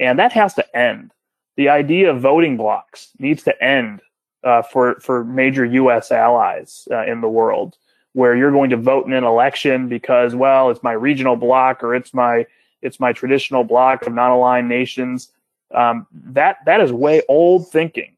And 0.00 0.18
that 0.18 0.32
has 0.32 0.54
to 0.54 0.76
end. 0.76 1.12
The 1.56 1.68
idea 1.68 2.10
of 2.10 2.20
voting 2.20 2.56
blocs 2.56 3.10
needs 3.18 3.42
to 3.44 3.62
end 3.62 4.00
uh, 4.42 4.62
for 4.62 4.96
for 5.00 5.24
major 5.24 5.64
U.S. 5.64 6.10
allies 6.10 6.86
uh, 6.90 7.04
in 7.04 7.20
the 7.20 7.28
world, 7.28 7.76
where 8.12 8.36
you're 8.36 8.50
going 8.50 8.70
to 8.70 8.76
vote 8.76 9.06
in 9.06 9.12
an 9.12 9.24
election 9.24 9.88
because 9.88 10.34
well, 10.34 10.70
it's 10.70 10.82
my 10.82 10.92
regional 10.92 11.36
bloc 11.36 11.82
or 11.82 11.94
it's 11.94 12.12
my 12.12 12.46
it's 12.82 13.00
my 13.00 13.12
traditional 13.12 13.64
bloc 13.64 14.06
of 14.06 14.12
non-aligned 14.12 14.68
nations. 14.68 15.30
Um, 15.74 16.06
that 16.12 16.58
that 16.66 16.80
is 16.80 16.92
way 16.92 17.22
old 17.28 17.70
thinking, 17.70 18.16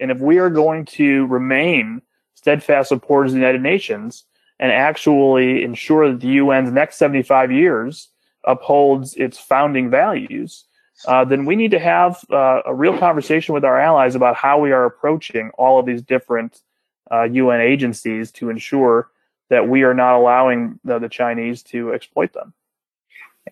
and 0.00 0.10
if 0.10 0.18
we 0.18 0.38
are 0.38 0.50
going 0.50 0.84
to 0.86 1.26
remain 1.26 2.02
steadfast 2.34 2.88
supporters 2.88 3.32
of 3.32 3.34
the 3.34 3.40
United 3.40 3.62
Nations 3.62 4.24
and 4.60 4.70
actually 4.70 5.64
ensure 5.64 6.10
that 6.10 6.20
the 6.20 6.38
UN's 6.38 6.70
next 6.70 6.96
75 6.96 7.50
years 7.50 8.08
upholds 8.44 9.14
its 9.14 9.38
founding 9.38 9.90
values, 9.90 10.65
uh, 11.04 11.24
then 11.24 11.44
we 11.44 11.56
need 11.56 11.72
to 11.72 11.78
have 11.78 12.24
uh, 12.30 12.62
a 12.64 12.74
real 12.74 12.96
conversation 12.98 13.54
with 13.54 13.64
our 13.64 13.78
allies 13.78 14.14
about 14.14 14.36
how 14.36 14.58
we 14.58 14.72
are 14.72 14.84
approaching 14.84 15.50
all 15.58 15.78
of 15.78 15.86
these 15.86 16.02
different 16.02 16.62
uh, 17.10 17.24
UN 17.24 17.60
agencies 17.60 18.30
to 18.32 18.48
ensure 18.50 19.10
that 19.48 19.68
we 19.68 19.82
are 19.82 19.94
not 19.94 20.16
allowing 20.16 20.80
the, 20.84 20.98
the 20.98 21.08
Chinese 21.08 21.62
to 21.62 21.92
exploit 21.92 22.32
them. 22.32 22.52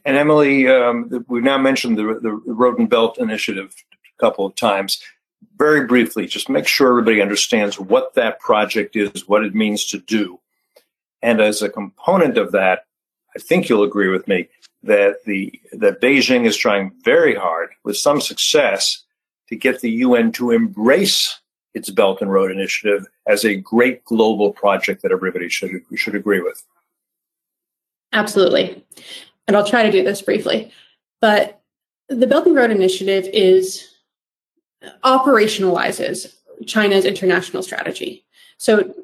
And 0.05 0.17
Emily, 0.17 0.67
um, 0.69 1.25
we've 1.29 1.45
now 1.45 1.59
mentioned 1.59 1.99
the, 1.99 2.19
the 2.21 2.33
Road 2.33 2.79
and 2.79 2.89
Belt 2.89 3.19
Initiative 3.19 3.75
a 3.93 4.21
couple 4.21 4.45
of 4.47 4.55
times. 4.57 5.01
Very 5.57 5.87
briefly, 5.87 6.27
just 6.27 6.49
make 6.49 6.67
sure 6.67 6.89
everybody 6.89 7.23
understands 7.23 7.79
what 7.79 8.15
that 8.15 8.41
project 8.41 8.97
is, 8.97 9.29
what 9.29 9.45
it 9.45 9.55
means 9.55 9.87
to 9.87 9.99
do. 9.99 10.41
And 11.23 11.41
as 11.41 11.63
a 11.63 11.69
component 11.69 12.39
of 12.39 12.53
that, 12.53 12.87
I 13.37 13.39
think 13.39 13.69
you'll 13.69 13.85
agree 13.85 14.09
with 14.09 14.27
me, 14.27 14.49
that 14.85 15.25
the 15.25 15.61
that 15.73 16.01
Beijing 16.01 16.47
is 16.47 16.57
trying 16.57 16.93
very 17.05 17.35
hard, 17.35 17.71
with 17.85 17.97
some 17.97 18.21
success, 18.21 19.03
to 19.49 19.57
get 19.57 19.81
the 19.81 19.91
UN 19.91 20.33
to 20.33 20.51
embrace 20.51 21.41
its 21.75 21.91
Belt 21.91 22.21
and 22.21 22.33
Road 22.33 22.51
Initiative 22.51 23.07
as 23.27 23.45
a 23.45 23.57
great 23.57 24.05
global 24.05 24.53
project 24.53 25.03
that 25.03 25.13
everybody 25.13 25.49
should 25.49 25.71
should 25.95 26.15
agree 26.15 26.41
with. 26.41 26.63
Absolutely, 28.13 28.85
and 29.49 29.57
I'll 29.57 29.67
try 29.67 29.83
to 29.83 29.91
do 29.91 30.05
this 30.05 30.23
briefly. 30.23 30.73
But 31.21 31.61
the 32.09 32.27
Belt 32.27 32.47
and 32.47 32.55
Road 32.55 32.71
Initiative 32.71 33.29
is 33.33 33.91
operationalizes 35.03 36.35
China's 36.67 37.05
international 37.05 37.63
strategy. 37.63 38.25
So 38.59 38.95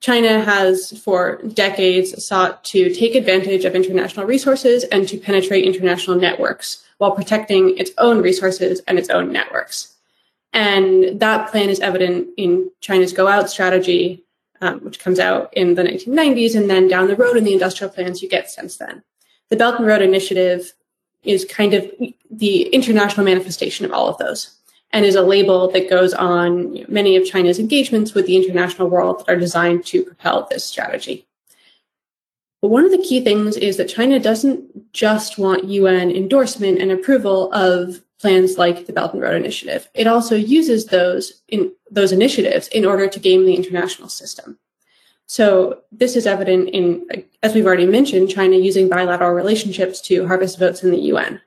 China 0.00 0.40
has 0.40 0.98
for 1.00 1.42
decades 1.42 2.24
sought 2.24 2.64
to 2.64 2.92
take 2.94 3.14
advantage 3.14 3.66
of 3.66 3.74
international 3.74 4.26
resources 4.26 4.84
and 4.84 5.06
to 5.06 5.18
penetrate 5.18 5.64
international 5.64 6.16
networks 6.16 6.84
while 6.98 7.12
protecting 7.12 7.76
its 7.76 7.90
own 7.98 8.22
resources 8.22 8.80
and 8.88 8.98
its 8.98 9.10
own 9.10 9.30
networks. 9.30 9.94
And 10.52 11.20
that 11.20 11.50
plan 11.50 11.68
is 11.68 11.80
evident 11.80 12.28
in 12.36 12.70
China's 12.80 13.12
Go 13.12 13.28
Out 13.28 13.50
strategy, 13.50 14.24
um, 14.62 14.80
which 14.80 14.98
comes 14.98 15.18
out 15.18 15.52
in 15.52 15.74
the 15.74 15.82
1990s, 15.82 16.56
and 16.56 16.68
then 16.68 16.88
down 16.88 17.06
the 17.06 17.16
road 17.16 17.36
in 17.36 17.44
the 17.44 17.52
industrial 17.52 17.92
plans 17.92 18.22
you 18.22 18.28
get 18.28 18.50
since 18.50 18.76
then. 18.76 19.02
The 19.50 19.56
Belt 19.56 19.78
and 19.78 19.86
Road 19.86 20.02
Initiative 20.02 20.72
is 21.22 21.44
kind 21.44 21.74
of 21.74 21.90
the 22.30 22.62
international 22.68 23.26
manifestation 23.26 23.84
of 23.84 23.92
all 23.92 24.08
of 24.08 24.18
those 24.18 24.56
and 24.92 25.04
is 25.04 25.14
a 25.14 25.22
label 25.22 25.70
that 25.70 25.90
goes 25.90 26.12
on 26.14 26.84
many 26.88 27.16
of 27.16 27.24
China's 27.24 27.58
engagements 27.58 28.14
with 28.14 28.26
the 28.26 28.36
international 28.36 28.88
world 28.88 29.20
that 29.20 29.32
are 29.32 29.38
designed 29.38 29.86
to 29.86 30.02
propel 30.02 30.46
this 30.50 30.64
strategy. 30.64 31.26
But 32.60 32.68
one 32.68 32.84
of 32.84 32.90
the 32.90 32.98
key 32.98 33.22
things 33.22 33.56
is 33.56 33.76
that 33.76 33.88
China 33.88 34.18
doesn't 34.18 34.92
just 34.92 35.38
want 35.38 35.64
UN 35.64 36.10
endorsement 36.10 36.80
and 36.80 36.90
approval 36.90 37.52
of 37.52 38.02
plans 38.20 38.58
like 38.58 38.86
the 38.86 38.92
Belt 38.92 39.14
and 39.14 39.22
Road 39.22 39.36
Initiative. 39.36 39.88
It 39.94 40.06
also 40.06 40.36
uses 40.36 40.86
those 40.86 41.42
in 41.48 41.72
those 41.90 42.12
initiatives 42.12 42.68
in 42.68 42.84
order 42.84 43.08
to 43.08 43.18
game 43.18 43.46
the 43.46 43.54
international 43.54 44.08
system. 44.08 44.58
So 45.26 45.82
this 45.92 46.16
is 46.16 46.26
evident 46.26 46.70
in, 46.70 47.06
as 47.42 47.54
we've 47.54 47.64
already 47.64 47.86
mentioned, 47.86 48.30
China 48.30 48.56
using 48.56 48.88
bilateral 48.88 49.32
relationships 49.32 50.00
to 50.02 50.26
harvest 50.26 50.58
votes 50.58 50.82
in 50.82 50.90
the 50.90 51.00
UN. 51.02 51.40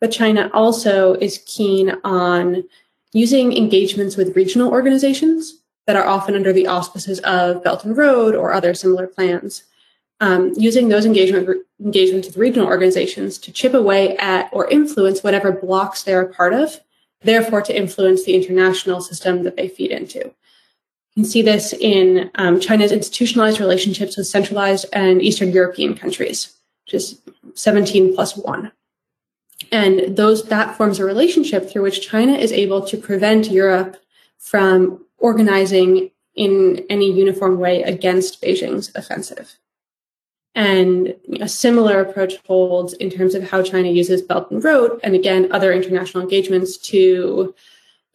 But 0.00 0.12
China 0.12 0.50
also 0.52 1.14
is 1.14 1.42
keen 1.46 1.96
on 2.04 2.64
using 3.12 3.56
engagements 3.56 4.16
with 4.16 4.36
regional 4.36 4.70
organizations 4.70 5.60
that 5.86 5.96
are 5.96 6.06
often 6.06 6.34
under 6.34 6.52
the 6.52 6.66
auspices 6.66 7.20
of 7.20 7.62
Belt 7.64 7.84
and 7.84 7.96
Road 7.96 8.34
or 8.34 8.52
other 8.52 8.74
similar 8.74 9.06
plans. 9.06 9.64
Um, 10.20 10.52
using 10.56 10.88
those 10.88 11.06
engagement, 11.06 11.48
engagements 11.80 12.26
with 12.26 12.36
regional 12.36 12.66
organizations 12.66 13.38
to 13.38 13.52
chip 13.52 13.74
away 13.74 14.16
at 14.16 14.48
or 14.52 14.68
influence 14.68 15.22
whatever 15.22 15.52
blocs 15.52 16.02
they're 16.02 16.22
a 16.22 16.32
part 16.32 16.52
of, 16.52 16.80
therefore 17.22 17.62
to 17.62 17.76
influence 17.76 18.24
the 18.24 18.34
international 18.34 19.00
system 19.00 19.42
that 19.44 19.56
they 19.56 19.68
feed 19.68 19.90
into. 19.90 20.18
You 20.18 21.22
can 21.22 21.24
see 21.24 21.42
this 21.42 21.72
in 21.72 22.30
um, 22.34 22.60
China's 22.60 22.92
institutionalized 22.92 23.60
relationships 23.60 24.16
with 24.16 24.26
centralized 24.26 24.86
and 24.92 25.22
Eastern 25.22 25.52
European 25.52 25.94
countries, 25.94 26.54
which 26.84 26.94
is 26.94 27.20
17 27.54 28.14
plus 28.14 28.36
one. 28.36 28.72
And 29.72 30.16
those 30.16 30.44
that 30.48 30.76
forms 30.76 30.98
a 30.98 31.04
relationship 31.04 31.68
through 31.68 31.82
which 31.82 32.06
China 32.06 32.32
is 32.32 32.52
able 32.52 32.82
to 32.86 32.96
prevent 32.96 33.50
Europe 33.50 33.96
from 34.38 35.04
organizing 35.18 36.10
in 36.34 36.84
any 36.90 37.10
uniform 37.10 37.58
way 37.58 37.82
against 37.82 38.42
Beijing's 38.42 38.92
offensive. 38.94 39.56
And 40.54 41.14
a 41.40 41.48
similar 41.48 42.00
approach 42.00 42.34
holds 42.46 42.94
in 42.94 43.10
terms 43.10 43.34
of 43.34 43.50
how 43.50 43.62
China 43.62 43.88
uses 43.88 44.22
Belt 44.22 44.50
and 44.50 44.62
Road 44.62 45.00
and 45.02 45.14
again 45.14 45.52
other 45.52 45.72
international 45.72 46.22
engagements 46.22 46.78
to 46.78 47.54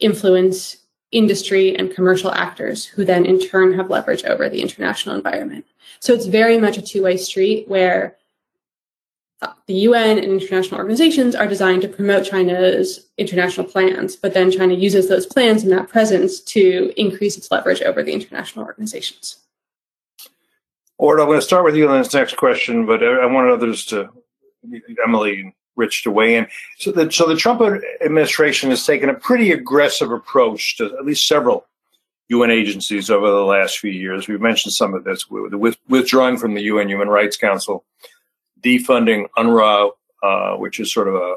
influence 0.00 0.78
industry 1.12 1.76
and 1.76 1.94
commercial 1.94 2.32
actors 2.32 2.84
who 2.84 3.04
then 3.04 3.26
in 3.26 3.38
turn 3.38 3.74
have 3.74 3.90
leverage 3.90 4.24
over 4.24 4.48
the 4.48 4.62
international 4.62 5.14
environment. 5.14 5.64
So 6.00 6.14
it's 6.14 6.26
very 6.26 6.58
much 6.58 6.78
a 6.78 6.82
two-way 6.82 7.16
street 7.16 7.68
where 7.68 8.16
the 9.66 9.74
UN 9.74 10.18
and 10.18 10.26
international 10.26 10.78
organizations 10.78 11.34
are 11.34 11.46
designed 11.46 11.82
to 11.82 11.88
promote 11.88 12.26
China's 12.26 13.08
international 13.18 13.66
plans, 13.66 14.16
but 14.16 14.34
then 14.34 14.50
China 14.50 14.74
uses 14.74 15.08
those 15.08 15.26
plans 15.26 15.62
and 15.62 15.72
that 15.72 15.88
presence 15.88 16.40
to 16.40 16.92
increase 16.96 17.36
its 17.36 17.50
leverage 17.50 17.82
over 17.82 18.02
the 18.02 18.12
international 18.12 18.64
organizations. 18.64 19.38
Orde, 20.98 21.20
I'm 21.20 21.26
going 21.26 21.38
to 21.38 21.44
start 21.44 21.64
with 21.64 21.76
you 21.76 21.88
on 21.88 22.00
this 22.00 22.14
next 22.14 22.36
question, 22.36 22.86
but 22.86 23.02
I 23.02 23.26
want 23.26 23.50
others 23.50 23.86
to, 23.86 24.10
Emily 25.04 25.40
and 25.40 25.52
Rich, 25.74 26.04
to 26.04 26.10
weigh 26.10 26.36
in. 26.36 26.46
So 26.78 26.92
the, 26.92 27.10
so 27.10 27.26
the 27.26 27.36
Trump 27.36 27.62
administration 28.04 28.70
has 28.70 28.86
taken 28.86 29.08
a 29.08 29.14
pretty 29.14 29.52
aggressive 29.52 30.12
approach 30.12 30.76
to 30.76 30.96
at 30.98 31.04
least 31.04 31.26
several 31.26 31.66
UN 32.28 32.50
agencies 32.50 33.10
over 33.10 33.28
the 33.28 33.44
last 33.44 33.78
few 33.78 33.90
years. 33.90 34.28
We've 34.28 34.40
mentioned 34.40 34.74
some 34.74 34.94
of 34.94 35.04
this, 35.04 35.28
with 35.28 35.76
withdrawing 35.88 36.36
from 36.36 36.54
the 36.54 36.62
UN 36.62 36.88
Human 36.88 37.08
Rights 37.08 37.36
Council 37.36 37.84
defunding 38.62 39.26
UNRWA, 39.36 39.90
uh, 40.22 40.56
which 40.56 40.80
is 40.80 40.92
sort 40.92 41.08
of 41.08 41.14
a 41.14 41.36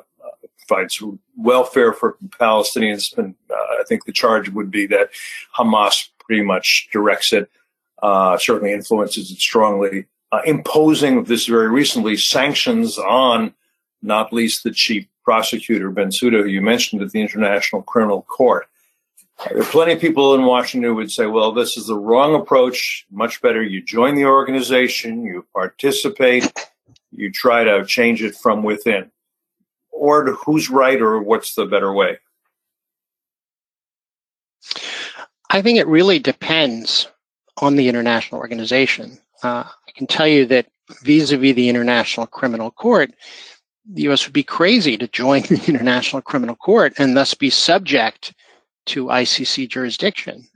provides 0.67 1.01
welfare 1.37 1.93
for 1.93 2.17
Palestinians. 2.29 3.17
And 3.17 3.35
uh, 3.49 3.53
I 3.53 3.83
think 3.87 4.05
the 4.05 4.11
charge 4.11 4.49
would 4.49 4.71
be 4.71 4.85
that 4.87 5.09
Hamas 5.57 6.09
pretty 6.19 6.41
much 6.41 6.89
directs 6.91 7.33
it, 7.33 7.49
uh, 8.01 8.37
certainly 8.37 8.73
influences 8.73 9.31
it 9.31 9.39
strongly, 9.39 10.05
uh, 10.31 10.41
imposing 10.45 11.25
this 11.25 11.45
very 11.45 11.69
recently 11.69 12.17
sanctions 12.17 12.97
on 12.97 13.53
not 14.01 14.33
least 14.33 14.63
the 14.63 14.71
chief 14.71 15.07
prosecutor, 15.23 15.91
Bensouda, 15.91 16.43
who 16.43 16.49
you 16.49 16.61
mentioned 16.61 17.01
at 17.01 17.11
the 17.11 17.21
International 17.21 17.81
Criminal 17.81 18.21
Court. 18.23 18.67
There 19.49 19.61
are 19.61 19.65
plenty 19.65 19.93
of 19.93 19.99
people 19.99 20.33
in 20.35 20.45
Washington 20.45 20.89
who 20.89 20.95
would 20.95 21.11
say, 21.11 21.25
well, 21.25 21.51
this 21.51 21.75
is 21.77 21.87
the 21.87 21.97
wrong 21.97 22.35
approach. 22.35 23.05
Much 23.11 23.41
better 23.41 23.61
you 23.61 23.81
join 23.81 24.15
the 24.15 24.25
organization, 24.25 25.23
you 25.23 25.45
participate, 25.53 26.53
you 27.17 27.31
try 27.31 27.63
to 27.63 27.85
change 27.85 28.21
it 28.21 28.35
from 28.35 28.63
within. 28.63 29.11
Orde 29.91 30.35
who's 30.45 30.69
right 30.69 31.01
or 31.01 31.21
what's 31.21 31.55
the 31.55 31.65
better 31.65 31.93
way? 31.93 32.17
I 35.49 35.61
think 35.61 35.77
it 35.77 35.87
really 35.87 36.19
depends 36.19 37.07
on 37.57 37.75
the 37.75 37.87
international 37.87 38.41
organization. 38.41 39.17
Uh, 39.43 39.63
I 39.65 39.91
can 39.95 40.07
tell 40.07 40.27
you 40.27 40.45
that 40.47 40.67
vis 41.03 41.31
a 41.31 41.37
vis 41.37 41.55
the 41.55 41.69
International 41.69 42.27
Criminal 42.27 42.71
Court, 42.71 43.11
the 43.89 44.03
US 44.09 44.25
would 44.25 44.33
be 44.33 44.43
crazy 44.43 44.97
to 44.97 45.07
join 45.07 45.41
the 45.49 45.63
International 45.67 46.21
Criminal 46.21 46.55
Court 46.55 46.93
and 46.97 47.15
thus 47.15 47.33
be 47.33 47.49
subject 47.49 48.33
to 48.87 49.05
ICC 49.05 49.69
jurisdiction. 49.69 50.47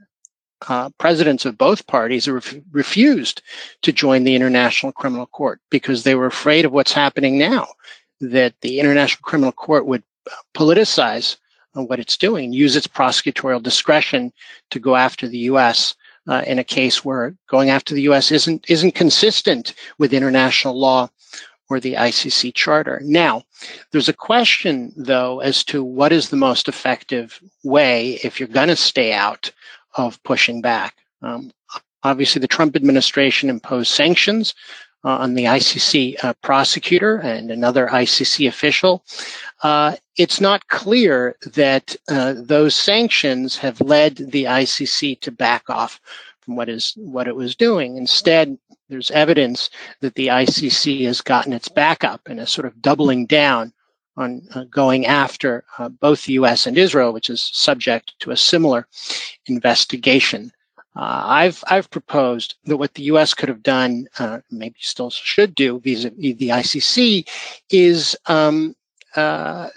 Uh, 0.68 0.90
presidents 0.98 1.44
of 1.44 1.58
both 1.58 1.86
parties 1.86 2.28
ref- 2.28 2.54
refused 2.72 3.42
to 3.82 3.92
join 3.92 4.24
the 4.24 4.34
International 4.34 4.92
Criminal 4.92 5.26
Court 5.26 5.60
because 5.70 6.04
they 6.04 6.14
were 6.14 6.26
afraid 6.26 6.64
of 6.64 6.72
what's 6.72 6.92
happening 6.92 7.38
now, 7.38 7.68
that 8.20 8.54
the 8.60 8.80
International 8.80 9.22
Criminal 9.22 9.52
Court 9.52 9.86
would 9.86 10.02
politicize 10.54 11.36
what 11.74 12.00
it's 12.00 12.16
doing, 12.16 12.52
use 12.52 12.76
its 12.76 12.86
prosecutorial 12.86 13.62
discretion 13.62 14.32
to 14.70 14.78
go 14.78 14.96
after 14.96 15.28
the 15.28 15.38
U.S. 15.38 15.94
Uh, 16.28 16.42
in 16.46 16.58
a 16.58 16.64
case 16.64 17.04
where 17.04 17.34
going 17.48 17.70
after 17.70 17.94
the 17.94 18.02
U.S. 18.02 18.30
isn't 18.30 18.68
isn't 18.68 18.94
consistent 18.94 19.74
with 19.98 20.12
international 20.12 20.78
law 20.78 21.08
or 21.68 21.78
the 21.80 21.94
ICC 21.94 22.52
charter. 22.54 23.00
Now, 23.04 23.44
there's 23.92 24.08
a 24.08 24.12
question 24.12 24.92
though 24.96 25.40
as 25.40 25.64
to 25.64 25.82
what 25.84 26.12
is 26.12 26.28
the 26.28 26.36
most 26.36 26.68
effective 26.68 27.40
way 27.62 28.18
if 28.24 28.38
you're 28.38 28.48
going 28.48 28.68
to 28.68 28.76
stay 28.76 29.12
out 29.12 29.52
of 29.96 30.22
pushing 30.22 30.60
back. 30.60 30.96
Um, 31.22 31.52
obviously, 32.02 32.40
the 32.40 32.48
Trump 32.48 32.76
administration 32.76 33.50
imposed 33.50 33.92
sanctions 33.92 34.54
uh, 35.04 35.16
on 35.16 35.34
the 35.34 35.44
ICC 35.44 36.22
uh, 36.22 36.34
prosecutor 36.42 37.16
and 37.16 37.50
another 37.50 37.88
ICC 37.88 38.48
official. 38.48 39.04
Uh, 39.62 39.96
it's 40.16 40.40
not 40.40 40.68
clear 40.68 41.36
that 41.54 41.96
uh, 42.08 42.34
those 42.36 42.74
sanctions 42.74 43.56
have 43.56 43.80
led 43.80 44.16
the 44.16 44.44
ICC 44.44 45.20
to 45.20 45.30
back 45.30 45.68
off 45.68 46.00
from 46.40 46.56
what 46.56 46.68
is 46.68 46.94
what 46.96 47.28
it 47.28 47.36
was 47.36 47.56
doing. 47.56 47.96
Instead, 47.96 48.58
there's 48.88 49.10
evidence 49.12 49.70
that 50.00 50.14
the 50.14 50.26
ICC 50.26 51.04
has 51.06 51.20
gotten 51.20 51.52
its 51.52 51.68
backup 51.68 52.20
and 52.26 52.40
is 52.40 52.50
sort 52.50 52.66
of 52.66 52.82
doubling 52.82 53.24
down 53.26 53.72
on 54.20 54.46
uh, 54.54 54.64
going 54.64 55.06
after 55.06 55.64
uh, 55.78 55.88
both 55.88 56.24
the 56.24 56.34
U.S. 56.34 56.66
and 56.66 56.78
Israel, 56.78 57.12
which 57.12 57.30
is 57.30 57.50
subject 57.52 58.14
to 58.20 58.30
a 58.30 58.36
similar 58.36 58.86
investigation. 59.46 60.52
Uh, 60.96 61.22
I've 61.24 61.64
I've 61.68 61.90
proposed 61.90 62.56
that 62.64 62.76
what 62.76 62.94
the 62.94 63.04
U.S. 63.04 63.32
could 63.34 63.48
have 63.48 63.62
done, 63.62 64.06
uh, 64.18 64.40
maybe 64.50 64.76
still 64.80 65.10
should 65.10 65.54
do 65.54 65.80
vis-a-vis 65.80 66.36
the 66.36 66.48
ICC, 66.48 67.28
is 67.70 68.16
um, 68.26 68.74
uh, 69.16 69.68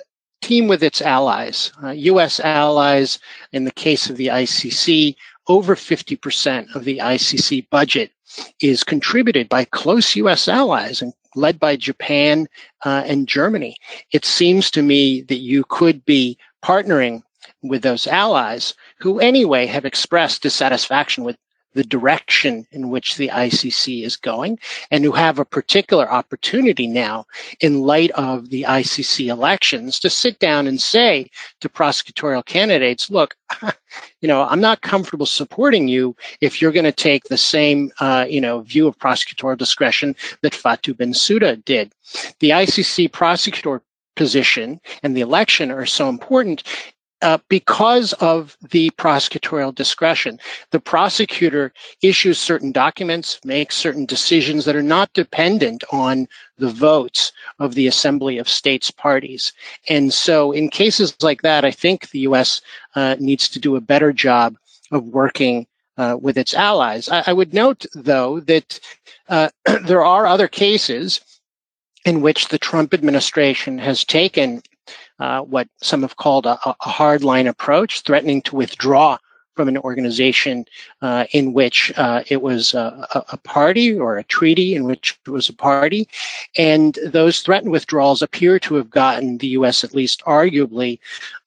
team 0.42 0.68
with 0.68 0.84
its 0.84 1.02
allies, 1.02 1.72
U.S. 1.94 2.40
Uh, 2.40 2.44
allies. 2.44 3.20
In 3.52 3.64
the 3.64 3.72
case 3.72 4.10
of 4.10 4.18
the 4.18 4.28
ICC, 4.28 5.16
over 5.48 5.76
50% 5.76 6.76
of 6.76 6.84
the 6.84 6.98
ICC 6.98 7.70
budget 7.70 8.12
is 8.60 8.84
contributed 8.84 9.48
by 9.50 9.66
close 9.66 10.16
U.S. 10.16 10.48
allies 10.48 11.02
and 11.02 11.14
led 11.36 11.60
by 11.60 11.76
Japan 11.76 12.48
uh, 12.86 13.04
and 13.06 13.28
Germany. 13.28 13.76
It 14.12 14.26
seems 14.26 14.72
to 14.72 14.82
me 14.82 15.22
that 15.24 15.40
you 15.40 15.64
could 15.70 16.06
be 16.06 16.38
partnering 16.64 17.22
with 17.62 17.82
those 17.82 18.08
allies 18.08 18.74
who 19.00 19.20
anyway 19.20 19.66
have 19.66 19.86
expressed 19.86 20.44
dissatisfaction 20.44 21.24
with 21.24 21.38
the 21.74 21.84
direction 21.84 22.66
in 22.72 22.90
which 22.90 23.16
the 23.16 23.30
ICC 23.30 24.04
is 24.04 24.16
going 24.16 24.60
and 24.92 25.04
who 25.04 25.12
have 25.12 25.40
a 25.40 25.46
particular 25.46 26.12
opportunity 26.12 26.88
now 26.88 27.26
in 27.62 27.82
light 27.82 28.12
of 28.12 28.50
the 28.50 28.64
ICC 28.64 29.28
elections 29.28 30.00
to 30.00 30.10
sit 30.10 30.40
down 30.40 30.68
and 30.68 30.82
say 30.82 31.30
to 31.62 31.70
prosecutorial 31.70 32.46
candidates, 32.46 33.10
look, 33.10 33.36
you 34.22 34.28
know, 34.28 34.44
I'm 34.44 34.62
not 34.62 34.82
comfortable 34.82 35.26
supporting 35.26 35.88
you 35.88 36.16
if 36.42 36.62
you're 36.62 36.72
going 36.72 36.84
to 36.86 36.92
take 36.92 37.26
the 37.26 37.38
same, 37.38 37.92
uh, 38.00 38.26
you 38.30 38.42
know, 38.42 38.62
view 38.62 38.88
of 38.88 38.98
prosecutorial 38.98 39.58
discretion 39.58 40.16
that 40.42 40.54
Fatou 40.54 40.94
Bensouda 40.94 41.64
did. 41.66 41.92
The 42.40 42.52
ICC 42.52 43.12
prosecutor 43.12 43.82
position 44.16 44.80
and 45.02 45.18
the 45.18 45.22
election 45.22 45.72
are 45.72 45.86
so 45.86 46.10
important 46.10 46.64
uh, 47.24 47.38
because 47.48 48.14
of 48.14 48.58
the 48.70 48.90
prosecutorial 48.92 49.74
discretion. 49.74 50.40
The 50.72 50.80
prosecutor 50.80 51.74
issues 52.02 52.38
certain 52.38 52.72
documents, 52.72 53.40
makes 53.46 53.76
certain 53.76 54.06
decisions 54.06 54.66
that 54.66 54.76
are 54.76 54.84
not 54.84 55.14
dependent 55.14 55.84
on 55.92 56.28
the 56.58 56.70
votes 56.70 57.32
of 57.60 57.74
the 57.74 57.88
Assembly 57.88 58.38
of 58.38 58.50
States 58.50 58.92
parties. 58.92 59.54
And 59.90 60.14
so, 60.14 60.52
in 60.52 60.70
cases 60.70 61.16
like 61.24 61.42
that, 61.42 61.64
I 61.66 61.72
think 61.72 62.10
the 62.10 62.20
U.S. 62.20 62.62
Uh, 62.94 63.16
needs 63.20 63.48
to 63.50 63.60
do 63.60 63.76
a 63.76 63.82
better 63.82 64.12
job 64.12 64.56
of 64.92 65.06
working 65.06 65.66
uh, 65.98 66.18
with 66.20 66.38
its 66.38 66.54
allies. 66.54 67.08
I, 67.10 67.24
I, 67.28 67.34
would 67.34 67.54
note, 67.54 67.86
though, 67.94 68.40
that 68.42 68.80
uh, 69.30 69.50
there 69.84 70.04
are 70.04 70.28
other 70.28 70.48
cases 70.48 71.22
in 72.06 72.22
which 72.22 72.50
the 72.50 72.60
Trump 72.60 72.94
administration 72.94 73.78
has 73.78 74.04
taken 74.04 74.62
uh, 75.20 75.42
what 75.42 75.68
some 75.82 76.02
have 76.02 76.18
called 76.18 76.46
a, 76.46 76.60
a 76.68 76.76
hardline 76.82 77.48
approach, 77.48 78.02
threatening 78.02 78.42
to 78.44 78.56
withdraw 78.56 79.18
from 79.56 79.68
an 79.68 79.78
organization 79.78 80.66
uh, 81.02 81.26
in 81.32 81.54
which 81.54 81.92
uh, 81.98 82.24
it 82.28 82.42
was 82.42 82.74
a, 82.74 83.08
a, 83.32 83.38
party 83.38 83.94
or 83.94 84.18
a 84.18 84.24
treaty 84.24 84.76
in 84.76 84.84
which 84.84 85.20
it 85.26 85.30
was 85.30 85.50
a 85.50 85.54
party. 85.54 86.08
And 86.58 86.98
those 87.06 87.42
threatened 87.42 87.72
withdrawals 87.72 88.22
appear 88.22 88.60
to 88.60 88.76
have 88.76 88.90
gotten 88.90 89.38
the 89.38 89.48
U.S., 89.50 89.84
at 89.84 89.94
least 89.94 90.24
arguably, 90.26 91.00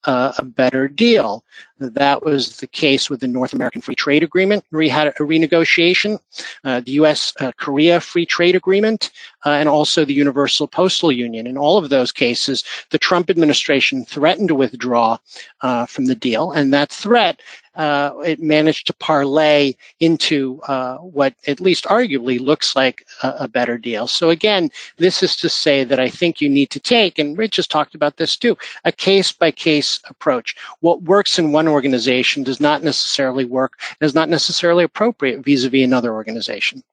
uh, 0.05 0.33
a 0.37 0.45
better 0.45 0.87
deal. 0.87 1.43
That 1.79 2.23
was 2.23 2.57
the 2.57 2.67
case 2.67 3.09
with 3.09 3.19
the 3.19 3.27
North 3.27 3.53
American 3.53 3.81
Free 3.81 3.95
Trade 3.95 4.23
Agreement. 4.23 4.65
We 4.71 4.89
had 4.89 5.07
a 5.07 5.11
renegotiation, 5.13 6.19
uh, 6.63 6.81
the 6.81 6.91
U.S. 6.93 7.33
Uh, 7.39 7.51
Korea 7.57 7.99
Free 7.99 8.25
Trade 8.25 8.55
Agreement, 8.55 9.11
uh, 9.45 9.51
and 9.51 9.69
also 9.69 10.03
the 10.03 10.13
Universal 10.13 10.69
Postal 10.69 11.11
Union. 11.11 11.45
In 11.45 11.57
all 11.57 11.77
of 11.77 11.89
those 11.89 12.11
cases, 12.11 12.63
the 12.89 12.97
Trump 12.97 13.29
administration 13.29 14.05
threatened 14.05 14.47
to 14.47 14.55
withdraw 14.55 15.17
uh, 15.61 15.85
from 15.85 16.05
the 16.05 16.15
deal, 16.15 16.51
and 16.51 16.73
that 16.73 16.91
threat 16.91 17.41
uh, 17.77 18.11
it 18.25 18.41
managed 18.41 18.87
to 18.87 18.93
parlay 18.93 19.73
into 19.99 20.59
uh, 20.67 20.97
what 20.97 21.35
at 21.45 21.61
least 21.61 21.85
arguably 21.85 22.39
looks 22.39 22.75
like 22.75 23.05
a, 23.21 23.35
a, 23.41 23.47
better 23.47 23.77
deal. 23.77 24.07
So 24.07 24.31
again, 24.31 24.71
this 24.97 25.21
is 25.21 25.35
to 25.37 25.47
say 25.47 25.83
that 25.83 25.99
I 25.99 26.09
think 26.09 26.41
you 26.41 26.49
need 26.49 26.71
to 26.71 26.79
take, 26.79 27.19
and 27.19 27.37
Rich 27.37 27.57
has 27.57 27.67
talked 27.67 27.93
about 27.93 28.17
this 28.17 28.35
too, 28.35 28.57
a 28.83 28.91
case 28.91 29.31
by 29.31 29.51
case 29.51 29.99
approach. 30.09 30.55
What 30.79 31.03
works 31.03 31.37
in 31.37 31.51
one 31.51 31.66
organization 31.67 32.43
does 32.43 32.59
not 32.59 32.83
necessarily 32.83 33.45
work, 33.45 33.79
is 34.01 34.15
not 34.15 34.29
necessarily 34.29 34.83
appropriate 34.83 35.43
vis-a-vis 35.43 35.83
another 35.83 36.13
organization. 36.13 36.83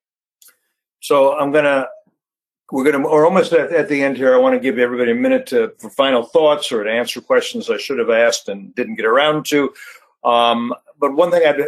So 1.01 1.39
I'm 1.39 1.53
going 1.53 1.64
to 1.64 1.89
we're 2.72 2.85
going 2.85 3.03
to 3.03 3.09
we're 3.09 3.27
almost 3.27 3.53
at, 3.53 3.70
at, 3.72 3.89
the 3.91 4.03
end 4.03 4.16
here 4.16 4.35
i 4.35 4.39
want 4.39 4.55
to 4.55 4.59
give 4.59 4.79
everybody 4.79 5.12
a 5.12 5.14
minute 5.14 5.47
to, 5.47 5.70
for 5.79 5.91
final 5.91 6.22
thoughts 6.22 6.72
or 6.72 6.83
to 6.83 6.91
answer 6.91 7.20
questions 7.20 7.68
i 7.68 7.77
should 7.77 7.99
have 7.99 8.09
asked 8.09 8.49
and 8.49 8.75
didn't 8.75 8.95
get 8.97 9.05
around 9.05 9.45
to 9.45 9.70
um, 10.25 10.75
but 10.99 11.14
one 11.14 11.31
thing 11.31 11.43
I'd, 11.47 11.61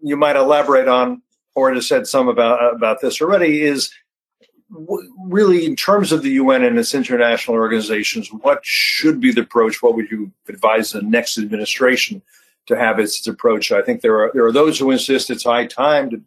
you 0.00 0.16
might 0.16 0.36
elaborate 0.36 0.88
on, 0.88 1.22
or 1.54 1.74
just 1.74 1.88
said 1.88 2.06
some 2.06 2.28
about 2.28 2.74
about 2.74 3.00
this 3.00 3.20
already, 3.20 3.62
is 3.62 3.90
w- 4.72 5.12
really 5.28 5.64
in 5.64 5.76
terms 5.76 6.12
of 6.12 6.22
the 6.22 6.30
UN 6.30 6.64
and 6.64 6.78
its 6.78 6.94
international 6.94 7.56
organizations, 7.56 8.28
what 8.28 8.60
should 8.62 9.20
be 9.20 9.32
the 9.32 9.42
approach? 9.42 9.82
What 9.82 9.94
would 9.94 10.10
you 10.10 10.32
advise 10.48 10.92
the 10.92 11.02
next 11.02 11.38
administration 11.38 12.22
to 12.66 12.76
have 12.76 12.98
its, 12.98 13.18
its 13.18 13.26
approach? 13.26 13.72
I 13.72 13.82
think 13.82 14.00
there 14.00 14.20
are 14.20 14.30
there 14.34 14.46
are 14.46 14.52
those 14.52 14.78
who 14.78 14.90
insist 14.90 15.30
it's 15.30 15.44
high 15.44 15.66
time 15.66 16.10
to 16.10 16.20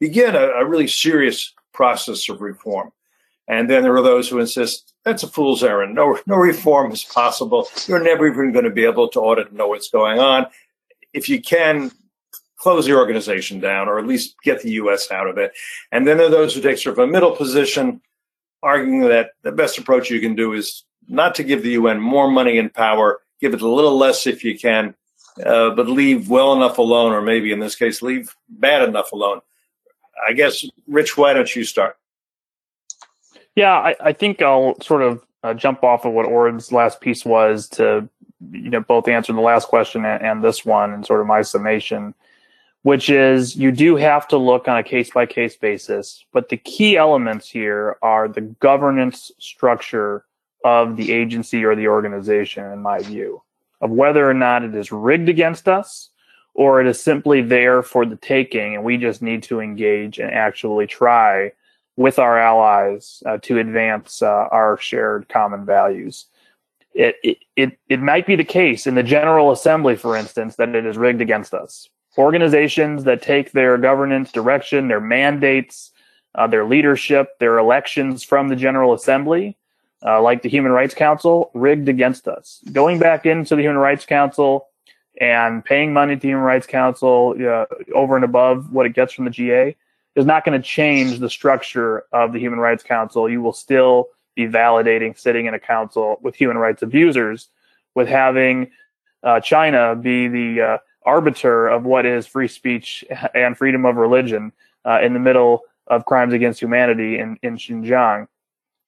begin 0.00 0.34
a, 0.34 0.48
a 0.48 0.64
really 0.64 0.88
serious 0.88 1.52
process 1.72 2.28
of 2.28 2.40
reform. 2.40 2.92
And 3.46 3.68
then 3.68 3.82
there 3.82 3.94
are 3.94 4.02
those 4.02 4.28
who 4.28 4.40
insist 4.40 4.94
that's 5.04 5.22
a 5.22 5.28
fool's 5.28 5.62
errand. 5.62 5.94
No, 5.94 6.18
no 6.26 6.36
reform 6.36 6.92
is 6.92 7.04
possible. 7.04 7.68
You're 7.86 8.02
never 8.02 8.26
even 8.26 8.52
going 8.52 8.64
to 8.64 8.70
be 8.70 8.86
able 8.86 9.08
to 9.08 9.20
audit 9.20 9.48
and 9.48 9.58
know 9.58 9.68
what's 9.68 9.90
going 9.90 10.18
on 10.18 10.46
if 11.14 11.28
you 11.28 11.40
can 11.40 11.90
close 12.64 12.86
the 12.86 12.96
organization 12.96 13.60
down 13.60 13.88
or 13.88 13.98
at 13.98 14.06
least 14.06 14.36
get 14.42 14.62
the 14.62 14.70
U.S. 14.72 15.10
out 15.10 15.28
of 15.28 15.36
it. 15.36 15.52
And 15.92 16.06
then 16.06 16.16
there 16.16 16.28
are 16.28 16.30
those 16.30 16.54
who 16.54 16.62
take 16.62 16.78
sort 16.78 16.98
of 16.98 17.04
a 17.06 17.06
middle 17.06 17.36
position, 17.36 18.00
arguing 18.62 19.00
that 19.00 19.32
the 19.42 19.52
best 19.52 19.76
approach 19.76 20.10
you 20.10 20.18
can 20.18 20.34
do 20.34 20.54
is 20.54 20.82
not 21.06 21.34
to 21.34 21.44
give 21.44 21.62
the 21.62 21.72
UN 21.72 22.00
more 22.00 22.30
money 22.30 22.56
and 22.56 22.72
power, 22.72 23.20
give 23.38 23.52
it 23.52 23.60
a 23.60 23.68
little 23.68 23.98
less 23.98 24.26
if 24.26 24.42
you 24.42 24.58
can, 24.58 24.94
uh, 25.44 25.70
but 25.70 25.88
leave 25.88 26.30
well 26.30 26.54
enough 26.54 26.78
alone, 26.78 27.12
or 27.12 27.20
maybe 27.20 27.52
in 27.52 27.60
this 27.60 27.74
case, 27.74 28.00
leave 28.00 28.34
bad 28.48 28.88
enough 28.88 29.12
alone. 29.12 29.42
I 30.26 30.32
guess, 30.32 30.64
Rich, 30.88 31.18
why 31.18 31.34
don't 31.34 31.54
you 31.54 31.64
start? 31.64 31.98
Yeah, 33.54 33.74
I, 33.74 33.94
I 34.00 34.12
think 34.14 34.40
I'll 34.40 34.80
sort 34.80 35.02
of 35.02 35.22
uh, 35.42 35.52
jump 35.52 35.84
off 35.84 36.06
of 36.06 36.14
what 36.14 36.24
Orde's 36.24 36.72
last 36.72 37.02
piece 37.02 37.26
was 37.26 37.68
to 37.70 38.08
you 38.52 38.70
know 38.70 38.80
both 38.80 39.06
answer 39.06 39.34
the 39.34 39.40
last 39.40 39.68
question 39.68 40.06
and, 40.06 40.22
and 40.22 40.42
this 40.42 40.64
one 40.64 40.92
and 40.92 41.04
sort 41.04 41.20
of 41.20 41.26
my 41.26 41.42
summation 41.42 42.14
which 42.84 43.08
is 43.08 43.56
you 43.56 43.72
do 43.72 43.96
have 43.96 44.28
to 44.28 44.36
look 44.36 44.68
on 44.68 44.76
a 44.76 44.82
case 44.82 45.10
by 45.10 45.26
case 45.26 45.56
basis 45.56 46.24
but 46.32 46.50
the 46.50 46.56
key 46.56 46.96
elements 46.96 47.48
here 47.48 47.96
are 48.02 48.28
the 48.28 48.42
governance 48.42 49.32
structure 49.38 50.24
of 50.64 50.96
the 50.96 51.10
agency 51.10 51.64
or 51.64 51.74
the 51.74 51.88
organization 51.88 52.64
in 52.70 52.80
my 52.80 53.00
view 53.00 53.42
of 53.80 53.90
whether 53.90 54.28
or 54.28 54.34
not 54.34 54.62
it 54.62 54.74
is 54.74 54.92
rigged 54.92 55.28
against 55.28 55.66
us 55.66 56.10
or 56.52 56.80
it 56.80 56.86
is 56.86 57.02
simply 57.02 57.42
there 57.42 57.82
for 57.82 58.06
the 58.06 58.16
taking 58.16 58.74
and 58.74 58.84
we 58.84 58.96
just 58.96 59.22
need 59.22 59.42
to 59.42 59.60
engage 59.60 60.18
and 60.18 60.30
actually 60.30 60.86
try 60.86 61.50
with 61.96 62.18
our 62.18 62.38
allies 62.38 63.22
uh, 63.24 63.38
to 63.38 63.58
advance 63.58 64.20
uh, 64.20 64.46
our 64.52 64.76
shared 64.76 65.28
common 65.28 65.64
values 65.64 66.26
it, 66.92 67.16
it, 67.24 67.38
it, 67.56 67.78
it 67.88 68.00
might 68.00 68.26
be 68.26 68.36
the 68.36 68.44
case 68.44 68.86
in 68.86 68.94
the 68.94 69.02
General 69.02 69.50
Assembly, 69.50 69.96
for 69.96 70.16
instance, 70.16 70.54
that 70.56 70.76
it 70.76 70.86
is 70.86 70.96
rigged 70.96 71.20
against 71.20 71.52
us. 71.52 71.88
Organizations 72.16 73.04
that 73.04 73.22
take 73.22 73.52
their 73.52 73.76
governance 73.78 74.30
direction, 74.30 74.88
their 74.88 75.00
mandates, 75.00 75.90
uh, 76.34 76.46
their 76.46 76.64
leadership, 76.64 77.38
their 77.38 77.58
elections 77.58 78.22
from 78.22 78.48
the 78.48 78.56
General 78.56 78.92
Assembly, 78.92 79.56
uh, 80.04 80.20
like 80.20 80.42
the 80.42 80.48
Human 80.48 80.72
Rights 80.72 80.94
Council, 80.94 81.50
rigged 81.54 81.88
against 81.88 82.28
us. 82.28 82.60
Going 82.72 82.98
back 82.98 83.26
into 83.26 83.56
the 83.56 83.62
Human 83.62 83.78
Rights 83.78 84.06
Council 84.06 84.68
and 85.20 85.64
paying 85.64 85.92
money 85.92 86.14
to 86.14 86.20
the 86.20 86.28
Human 86.28 86.44
Rights 86.44 86.66
Council 86.66 87.34
uh, 87.40 87.66
over 87.94 88.16
and 88.16 88.24
above 88.24 88.72
what 88.72 88.86
it 88.86 88.94
gets 88.94 89.12
from 89.12 89.24
the 89.24 89.30
GA 89.30 89.76
is 90.14 90.26
not 90.26 90.44
going 90.44 90.60
to 90.60 90.66
change 90.66 91.18
the 91.18 91.30
structure 91.30 92.04
of 92.12 92.32
the 92.32 92.38
Human 92.38 92.58
Rights 92.58 92.82
Council. 92.82 93.28
You 93.28 93.42
will 93.42 93.52
still 93.52 94.08
be 94.34 94.46
validating 94.46 95.18
sitting 95.18 95.46
in 95.46 95.54
a 95.54 95.60
council 95.60 96.18
with 96.22 96.34
human 96.34 96.58
rights 96.58 96.82
abusers, 96.82 97.48
with 97.94 98.08
having 98.08 98.70
uh, 99.22 99.40
China 99.40 99.94
be 99.94 100.28
the 100.28 100.60
uh, 100.60 100.78
arbiter 101.04 101.68
of 101.68 101.84
what 101.84 102.06
is 102.06 102.26
free 102.26 102.48
speech 102.48 103.04
and 103.34 103.56
freedom 103.56 103.84
of 103.84 103.96
religion 103.96 104.52
uh, 104.84 105.00
in 105.02 105.12
the 105.12 105.20
middle 105.20 105.62
of 105.86 106.04
crimes 106.06 106.32
against 106.32 106.60
humanity 106.60 107.18
in, 107.18 107.38
in 107.42 107.56
Xinjiang. 107.56 108.26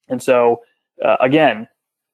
And 0.09 0.21
so, 0.21 0.63
uh, 1.03 1.17
again, 1.19 1.67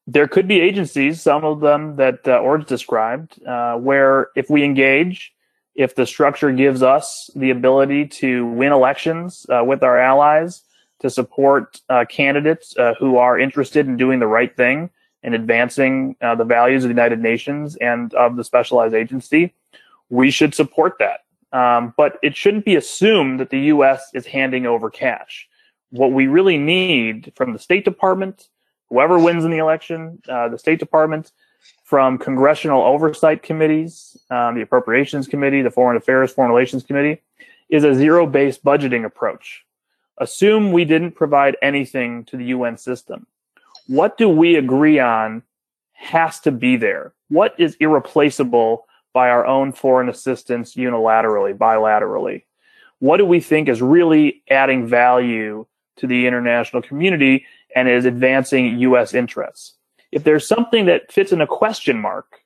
there 0.08 0.28
could 0.28 0.48
be 0.48 0.60
agencies, 0.60 1.22
some 1.22 1.46
of 1.46 1.62
them 1.62 1.96
that 1.96 2.28
uh, 2.28 2.38
Orde 2.38 2.66
described, 2.66 3.42
uh, 3.46 3.76
where 3.76 4.28
if 4.36 4.50
we 4.50 4.64
engage, 4.64 5.34
if 5.76 5.96
the 5.96 6.06
structure 6.06 6.52
gives 6.52 6.84
us 6.84 7.30
the 7.36 7.50
ability 7.50 8.08
to 8.08 8.46
win 8.48 8.74
elections 8.74 9.46
uh, 9.50 9.64
with 9.64 9.84
our 9.84 9.98
allies, 9.98 10.64
to 11.00 11.10
support 11.10 11.82
uh, 11.90 12.06
candidates 12.10 12.78
uh, 12.78 12.94
who 13.00 13.18
are 13.18 13.40
interested 13.40 13.88
in 13.88 13.98
doing 13.98 14.20
the 14.20 14.28
right 14.28 14.56
thing 14.56 14.90
and 15.22 15.34
advancing 15.34 16.16
the 16.20 16.44
values 16.44 16.84
of 16.84 16.90
the 16.90 16.94
United 16.94 17.20
Nations 17.20 17.78
and 17.78 18.14
of 18.14 18.36
the 18.36 18.44
specialized 18.44 18.94
agency, 18.94 19.54
we 20.10 20.32
should 20.32 20.54
support 20.54 20.96
that. 21.00 21.22
Um, 21.52 21.94
but 21.96 22.18
it 22.24 22.36
shouldn't 22.36 22.66
be 22.66 22.76
assumed 22.76 23.40
that 23.40 23.52
the 23.52 23.60
U.S. 23.60 24.10
is 24.14 24.26
handing 24.26 24.66
over 24.66 24.90
cash. 24.90 25.48
What 25.92 26.12
we 26.12 26.26
really 26.26 26.58
need 26.58 27.32
from 27.36 27.54
the 27.54 27.60
State 27.60 27.86
Department, 27.86 28.50
whoever 28.90 29.20
wins 29.20 29.46
in 29.46 29.52
the 29.52 29.60
election, 29.60 30.22
uh, 30.28 30.50
the 30.50 30.58
State 30.58 30.80
Department, 30.80 31.32
from 31.84 32.18
congressional 32.18 32.82
oversight 32.82 33.44
committees, 33.44 34.18
um, 34.32 34.56
the 34.56 34.62
Appropriations 34.62 35.28
Committee, 35.28 35.62
the 35.62 35.70
Foreign 35.70 35.96
Affairs, 35.96 36.32
Foreign 36.32 36.52
Relations 36.52 36.84
Committee, 36.84 37.22
is 37.70 37.84
a 37.84 37.94
zero 37.94 38.26
based 38.26 38.64
budgeting 38.64 39.06
approach. 39.06 39.64
Assume 40.18 40.72
we 40.72 40.86
didn't 40.86 41.12
provide 41.12 41.58
anything 41.62 42.24
to 42.26 42.38
the 42.38 42.46
UN 42.46 42.78
system. 42.78 43.28
What 43.88 44.18
do 44.18 44.30
we 44.30 44.56
agree 44.56 45.00
on 45.00 45.44
has 45.94 46.40
to 46.42 46.52
be 46.52 46.78
there? 46.78 47.14
What 47.30 47.56
is 47.60 47.76
irreplaceable 47.80 48.86
by 49.14 49.30
our 49.30 49.46
own 49.46 49.72
foreign 49.72 50.10
assistance 50.10 50.76
unilaterally, 50.76 51.56
bilaterally? 51.56 52.44
What 53.00 53.18
do 53.18 53.26
we 53.26 53.40
think 53.40 53.70
is 53.70 53.82
really 53.82 54.42
adding 54.50 54.88
value 54.88 55.66
to 55.98 56.08
the 56.08 56.26
international 56.26 56.82
community 56.82 57.46
and 57.76 57.88
is 57.88 58.06
advancing 58.06 58.80
U.S. 58.80 59.14
interests? 59.14 59.76
If 60.12 60.24
there's 60.24 60.48
something 60.48 60.86
that 60.86 61.12
fits 61.12 61.32
in 61.32 61.42
a 61.42 61.48
question 61.48 62.00
mark, 62.00 62.42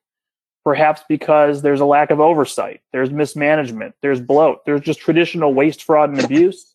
perhaps 0.63 1.01
because 1.07 1.61
there's 1.61 1.79
a 1.79 1.85
lack 1.85 2.11
of 2.11 2.19
oversight, 2.19 2.81
there's 2.91 3.09
mismanagement, 3.09 3.95
there's 4.01 4.19
bloat, 4.19 4.65
there's 4.65 4.81
just 4.81 4.99
traditional 4.99 5.53
waste, 5.53 5.83
fraud, 5.83 6.09
and 6.09 6.23
abuse, 6.23 6.73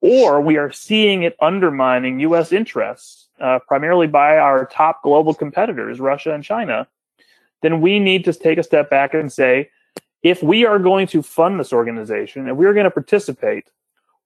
or 0.00 0.40
we 0.40 0.56
are 0.56 0.72
seeing 0.72 1.22
it 1.22 1.36
undermining 1.40 2.20
U.S. 2.20 2.52
interests, 2.52 3.28
uh, 3.40 3.58
primarily 3.66 4.06
by 4.06 4.38
our 4.38 4.66
top 4.66 5.02
global 5.02 5.34
competitors, 5.34 6.00
Russia 6.00 6.32
and 6.32 6.44
China, 6.44 6.86
then 7.62 7.80
we 7.80 7.98
need 7.98 8.24
to 8.24 8.32
take 8.32 8.58
a 8.58 8.62
step 8.62 8.90
back 8.90 9.14
and 9.14 9.32
say, 9.32 9.70
if 10.22 10.42
we 10.42 10.64
are 10.64 10.78
going 10.78 11.06
to 11.08 11.22
fund 11.22 11.60
this 11.60 11.72
organization 11.72 12.48
and 12.48 12.56
we 12.56 12.66
are 12.66 12.74
going 12.74 12.84
to 12.84 12.90
participate, 12.90 13.68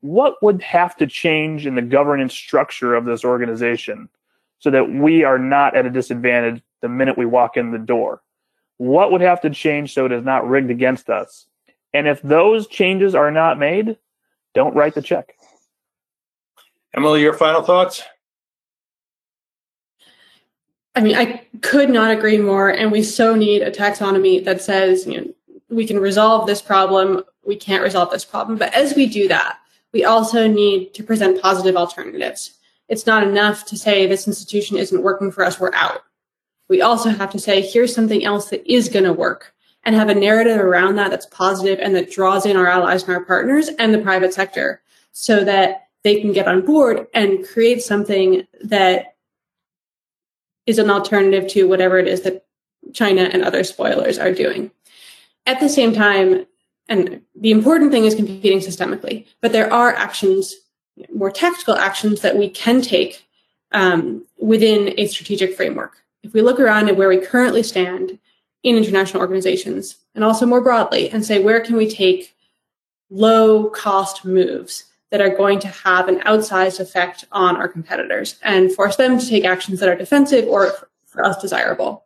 what 0.00 0.42
would 0.42 0.62
have 0.62 0.96
to 0.96 1.06
change 1.06 1.66
in 1.66 1.74
the 1.74 1.82
governance 1.82 2.32
structure 2.32 2.94
of 2.94 3.04
this 3.04 3.24
organization 3.24 4.08
so 4.58 4.70
that 4.70 4.90
we 4.90 5.24
are 5.24 5.38
not 5.38 5.76
at 5.76 5.86
a 5.86 5.90
disadvantage 5.90 6.62
the 6.80 6.88
minute 6.88 7.18
we 7.18 7.26
walk 7.26 7.56
in 7.56 7.70
the 7.70 7.78
door? 7.78 8.22
What 8.78 9.12
would 9.12 9.20
have 9.20 9.42
to 9.42 9.50
change 9.50 9.92
so 9.92 10.06
it 10.06 10.12
is 10.12 10.24
not 10.24 10.48
rigged 10.48 10.70
against 10.70 11.10
us? 11.10 11.46
And 11.92 12.08
if 12.08 12.22
those 12.22 12.66
changes 12.66 13.14
are 13.14 13.30
not 13.30 13.58
made, 13.58 13.98
don't 14.54 14.74
write 14.74 14.94
the 14.94 15.02
check. 15.02 15.34
Emily, 16.94 17.20
your 17.20 17.34
final 17.34 17.62
thoughts? 17.62 18.02
I 20.94 21.00
mean, 21.00 21.14
I 21.16 21.46
could 21.62 21.90
not 21.90 22.10
agree 22.10 22.38
more. 22.38 22.68
And 22.68 22.90
we 22.90 23.02
so 23.02 23.34
need 23.34 23.62
a 23.62 23.70
taxonomy 23.70 24.44
that 24.44 24.60
says, 24.60 25.06
you 25.06 25.20
know, 25.20 25.34
we 25.68 25.86
can 25.86 26.00
resolve 26.00 26.46
this 26.46 26.60
problem, 26.60 27.22
we 27.44 27.56
can't 27.56 27.82
resolve 27.82 28.10
this 28.10 28.24
problem. 28.24 28.58
But 28.58 28.74
as 28.74 28.94
we 28.94 29.06
do 29.06 29.28
that, 29.28 29.58
we 29.92 30.04
also 30.04 30.48
need 30.48 30.94
to 30.94 31.02
present 31.02 31.40
positive 31.40 31.76
alternatives. 31.76 32.58
It's 32.88 33.06
not 33.06 33.22
enough 33.22 33.64
to 33.66 33.78
say 33.78 34.06
this 34.06 34.26
institution 34.26 34.76
isn't 34.76 35.02
working 35.02 35.30
for 35.30 35.44
us, 35.44 35.60
we're 35.60 35.74
out. 35.74 36.02
We 36.68 36.82
also 36.82 37.10
have 37.10 37.30
to 37.30 37.38
say, 37.38 37.60
here's 37.60 37.94
something 37.94 38.24
else 38.24 38.50
that 38.50 38.66
is 38.70 38.88
going 38.88 39.04
to 39.04 39.12
work 39.12 39.54
and 39.84 39.94
have 39.94 40.08
a 40.08 40.14
narrative 40.14 40.58
around 40.58 40.96
that 40.96 41.10
that's 41.10 41.26
positive 41.26 41.78
and 41.80 41.94
that 41.94 42.10
draws 42.10 42.46
in 42.46 42.56
our 42.56 42.66
allies 42.66 43.04
and 43.04 43.14
our 43.14 43.24
partners 43.24 43.68
and 43.78 43.94
the 43.94 43.98
private 43.98 44.34
sector 44.34 44.82
so 45.12 45.44
that 45.44 45.88
they 46.02 46.20
can 46.20 46.32
get 46.32 46.48
on 46.48 46.64
board 46.64 47.06
and 47.14 47.46
create 47.46 47.82
something 47.82 48.46
that 48.62 49.09
is 50.66 50.78
an 50.78 50.90
alternative 50.90 51.48
to 51.48 51.68
whatever 51.68 51.98
it 51.98 52.08
is 52.08 52.22
that 52.22 52.44
China 52.92 53.22
and 53.22 53.42
other 53.42 53.64
spoilers 53.64 54.18
are 54.18 54.32
doing. 54.32 54.70
At 55.46 55.60
the 55.60 55.68
same 55.68 55.92
time, 55.92 56.46
and 56.88 57.22
the 57.34 57.50
important 57.50 57.92
thing 57.92 58.04
is 58.04 58.14
competing 58.14 58.58
systemically, 58.58 59.26
but 59.40 59.52
there 59.52 59.72
are 59.72 59.94
actions, 59.94 60.54
more 61.14 61.30
tactical 61.30 61.76
actions 61.76 62.20
that 62.20 62.36
we 62.36 62.48
can 62.50 62.82
take 62.82 63.24
um, 63.72 64.26
within 64.38 64.94
a 64.98 65.06
strategic 65.06 65.54
framework. 65.54 66.02
If 66.22 66.32
we 66.34 66.42
look 66.42 66.60
around 66.60 66.88
at 66.88 66.96
where 66.96 67.08
we 67.08 67.18
currently 67.18 67.62
stand 67.62 68.18
in 68.62 68.76
international 68.76 69.22
organizations 69.22 69.96
and 70.14 70.24
also 70.24 70.44
more 70.44 70.60
broadly 70.60 71.08
and 71.10 71.24
say, 71.24 71.42
where 71.42 71.60
can 71.60 71.76
we 71.76 71.88
take 71.88 72.34
low 73.08 73.70
cost 73.70 74.24
moves 74.24 74.84
that 75.10 75.20
are 75.20 75.36
going 75.36 75.58
to 75.60 75.68
have 75.68 76.08
an 76.08 76.20
outsized 76.20 76.80
effect 76.80 77.24
on 77.32 77.56
our 77.56 77.68
competitors 77.68 78.36
and 78.42 78.72
force 78.72 78.96
them 78.96 79.18
to 79.18 79.28
take 79.28 79.44
actions 79.44 79.80
that 79.80 79.88
are 79.88 79.96
defensive 79.96 80.46
or 80.46 80.72
for 81.04 81.24
us 81.24 81.40
desirable. 81.40 82.04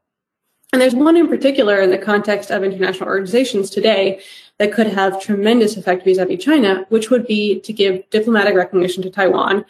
And 0.73 0.81
there's 0.81 0.95
one 0.95 1.17
in 1.17 1.29
particular 1.29 1.81
in 1.81 1.91
the 1.91 1.99
context 1.99 2.51
of 2.51 2.65
international 2.65 3.09
organizations 3.09 3.71
today 3.71 4.21
that 4.59 4.73
could 4.73 4.89
have 4.89 5.21
tremendous 5.21 5.77
effect 5.77 6.05
vis-a-vis 6.05 6.43
China, 6.43 6.87
which 6.89 7.11
would 7.11 7.27
be 7.27 7.61
to 7.61 7.73
give 7.73 8.09
diplomatic 8.11 8.55
recognition 8.55 9.03
to 9.03 9.11
Taiwan 9.11 9.65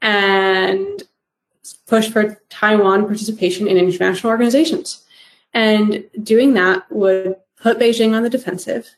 and 0.00 1.02
push 1.86 2.08
for 2.08 2.40
Taiwan 2.48 3.04
participation 3.04 3.66
in 3.66 3.76
international 3.76 4.30
organizations. 4.30 5.04
And 5.52 6.04
doing 6.22 6.54
that 6.54 6.90
would 6.90 7.36
put 7.60 7.78
Beijing 7.78 8.14
on 8.14 8.22
the 8.22 8.30
defensive. 8.30 8.88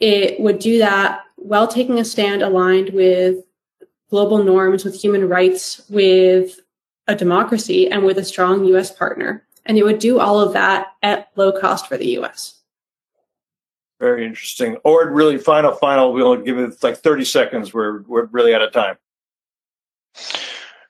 It 0.00 0.40
would 0.40 0.58
do 0.58 0.78
that 0.78 1.22
while 1.48 1.66
taking 1.66 1.98
a 1.98 2.04
stand 2.04 2.42
aligned 2.42 2.90
with 2.90 3.36
global 4.10 4.44
norms, 4.44 4.84
with 4.84 4.94
human 4.94 5.28
rights, 5.28 5.82
with 5.88 6.60
a 7.06 7.14
democracy, 7.14 7.90
and 7.90 8.04
with 8.04 8.18
a 8.18 8.24
strong 8.24 8.64
US 8.66 8.92
partner. 8.92 9.46
And 9.64 9.78
it 9.78 9.84
would 9.84 9.98
do 9.98 10.18
all 10.18 10.40
of 10.40 10.52
that 10.52 10.88
at 11.02 11.28
low 11.36 11.52
cost 11.52 11.86
for 11.86 11.96
the 11.96 12.18
US. 12.18 12.60
Very 13.98 14.26
interesting. 14.26 14.76
Orde 14.84 15.12
really 15.12 15.38
final, 15.38 15.72
final, 15.72 16.12
we'll 16.12 16.36
give 16.36 16.58
it 16.58 16.82
like 16.82 16.98
30 16.98 17.24
seconds. 17.24 17.74
We're, 17.74 18.02
we're 18.02 18.26
really 18.26 18.54
out 18.54 18.62
of 18.62 18.72
time. 18.72 18.96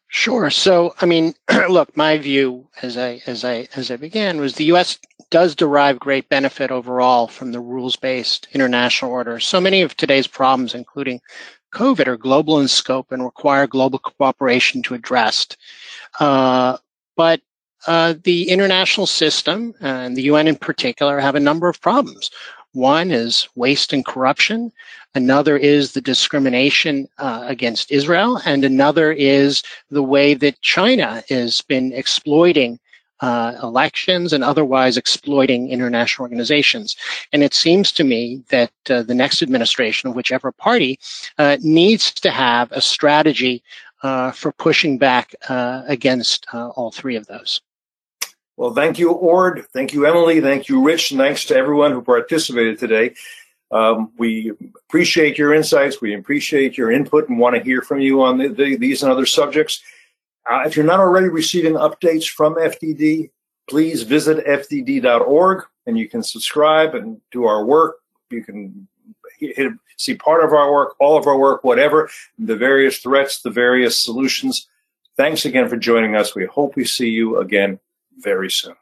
Sure. 0.09 0.49
So, 0.49 0.95
I 1.01 1.07
mean, 1.07 1.35
look, 1.69 1.95
my 1.97 2.17
view 2.19 2.67
as 2.83 2.97
I 2.97 3.21
as 3.27 3.45
I 3.45 3.69
as 3.77 3.91
I 3.91 3.97
began 3.97 4.41
was 4.41 4.55
the 4.55 4.65
U.S. 4.65 4.99
does 5.31 5.55
derive 5.55 5.99
great 5.99 6.29
benefit 6.31 6.71
overall 6.71 7.29
from 7.29 7.53
the 7.53 7.61
rules-based 7.61 8.49
international 8.53 9.13
order. 9.13 9.39
So 9.39 9.61
many 9.61 9.83
of 9.83 9.97
today's 9.97 10.27
problems, 10.27 10.75
including 10.75 11.21
COVID, 11.75 12.07
are 12.07 12.17
global 12.17 12.59
in 12.59 12.69
scope 12.69 13.13
and 13.13 13.23
require 13.23 13.67
global 13.67 13.99
cooperation 13.99 14.83
to 14.85 14.95
address. 14.95 15.47
Uh, 16.19 16.79
but 17.15 17.43
uh, 17.87 18.15
the 18.25 18.49
international 18.49 19.07
system 19.07 19.75
and 19.81 20.17
the 20.17 20.23
UN 20.23 20.49
in 20.49 20.57
particular 20.57 21.21
have 21.21 21.35
a 21.35 21.41
number 21.41 21.69
of 21.69 21.81
problems. 21.83 22.31
One 22.73 23.11
is 23.11 23.49
waste 23.55 23.93
and 23.93 24.05
corruption. 24.05 24.73
Another 25.15 25.57
is 25.57 25.93
the 25.93 26.01
discrimination 26.01 27.09
uh, 27.19 27.45
against 27.47 27.91
Israel. 27.91 28.41
And 28.45 28.65
another 28.65 29.13
is 29.13 29.63
the 29.91 30.03
way 30.03 30.35
that 30.35 30.61
China 30.61 31.23
has 31.29 31.63
been 31.63 31.93
exploiting 31.93 32.79
uh, 33.21 33.55
elections 33.63 34.33
and 34.33 34.45
otherwise 34.45 34.97
exploiting 34.97 35.71
international 35.71 36.25
organizations. 36.25 36.97
And 37.33 37.43
it 37.43 37.55
seems 37.55 37.91
to 37.93 38.05
me 38.05 38.45
that 38.51 38.73
uh, 38.89 39.03
the 39.03 39.15
next 39.15 39.43
administration 39.43 40.09
of 40.09 40.15
whichever 40.15 40.53
party 40.53 40.99
uh, 41.39 41.57
needs 41.61 42.13
to 42.13 42.31
have 42.31 42.71
a 42.71 42.81
strategy 42.81 43.63
uh, 44.03 44.31
for 44.31 44.53
pushing 44.53 44.99
back 44.99 45.35
uh, 45.49 45.83
against 45.89 46.47
all 46.53 46.93
three 46.93 47.17
of 47.17 47.27
those. 47.27 47.61
Well, 48.59 48.75
thank 48.75 48.99
you, 48.99 49.13
Orde. 49.13 49.67
Thank 49.73 49.93
you, 49.93 50.05
Emily. 50.05 50.41
Thank 50.41 50.69
you, 50.69 50.83
Rich. 50.83 51.11
Thanks 51.11 51.45
to 51.45 51.55
everyone 51.55 51.93
who 51.93 52.03
participated 52.03 52.81
today. 52.81 53.15
Um, 53.71 54.11
we 54.19 54.51
appreciate 54.89 55.39
your 55.39 55.55
insights. 55.55 56.01
We 56.01 56.13
appreciate 56.17 56.77
your 56.77 56.91
input 56.91 57.29
and 57.29 57.39
want 57.39 57.55
to 57.55 57.63
hear 57.63 57.83
from 57.83 58.01
you 58.01 58.21
on 58.21 58.39
the, 58.39 58.49
the, 58.49 58.77
these 58.77 59.05
and 59.05 59.13
other 59.13 59.27
subjects. 59.27 59.81
Uh, 60.51 60.65
if 60.67 60.75
you're 60.75 60.85
not 60.85 60.99
already 60.99 61.29
receiving 61.29 61.75
updates 61.75 62.29
from 62.29 62.57
FDD, 62.57 63.31
please 63.71 64.03
visit 64.03 64.45
fdd.org 64.45 65.65
and 65.87 65.97
you 65.97 66.09
can 66.09 66.25
subscribe 66.25 66.97
and 66.97 67.21
do 67.31 67.45
our 67.45 67.65
work. 67.65 67.99
You 68.31 68.43
can 68.43 68.89
hit, 69.39 69.73
see 69.99 70.17
part 70.17 70.43
of 70.43 70.53
our 70.53 70.73
work, 70.73 70.97
all 70.99 71.17
of 71.17 71.29
our 71.29 71.39
work, 71.39 71.63
whatever, 71.63 72.11
the 72.41 72.57
various 72.57 72.99
threats, 72.99 73.41
the 73.41 73.51
various 73.51 73.97
solutions. 73.97 74.67
Thanks 75.17 75.45
again 75.45 75.69
for 75.69 75.77
joining 75.77 76.17
us. 76.17 76.35
We 76.35 76.47
hope 76.47 76.75
we 76.75 76.87
see 76.87 77.11
you 77.11 77.39
again 77.39 77.79
very 78.23 78.51
soon. 78.51 78.79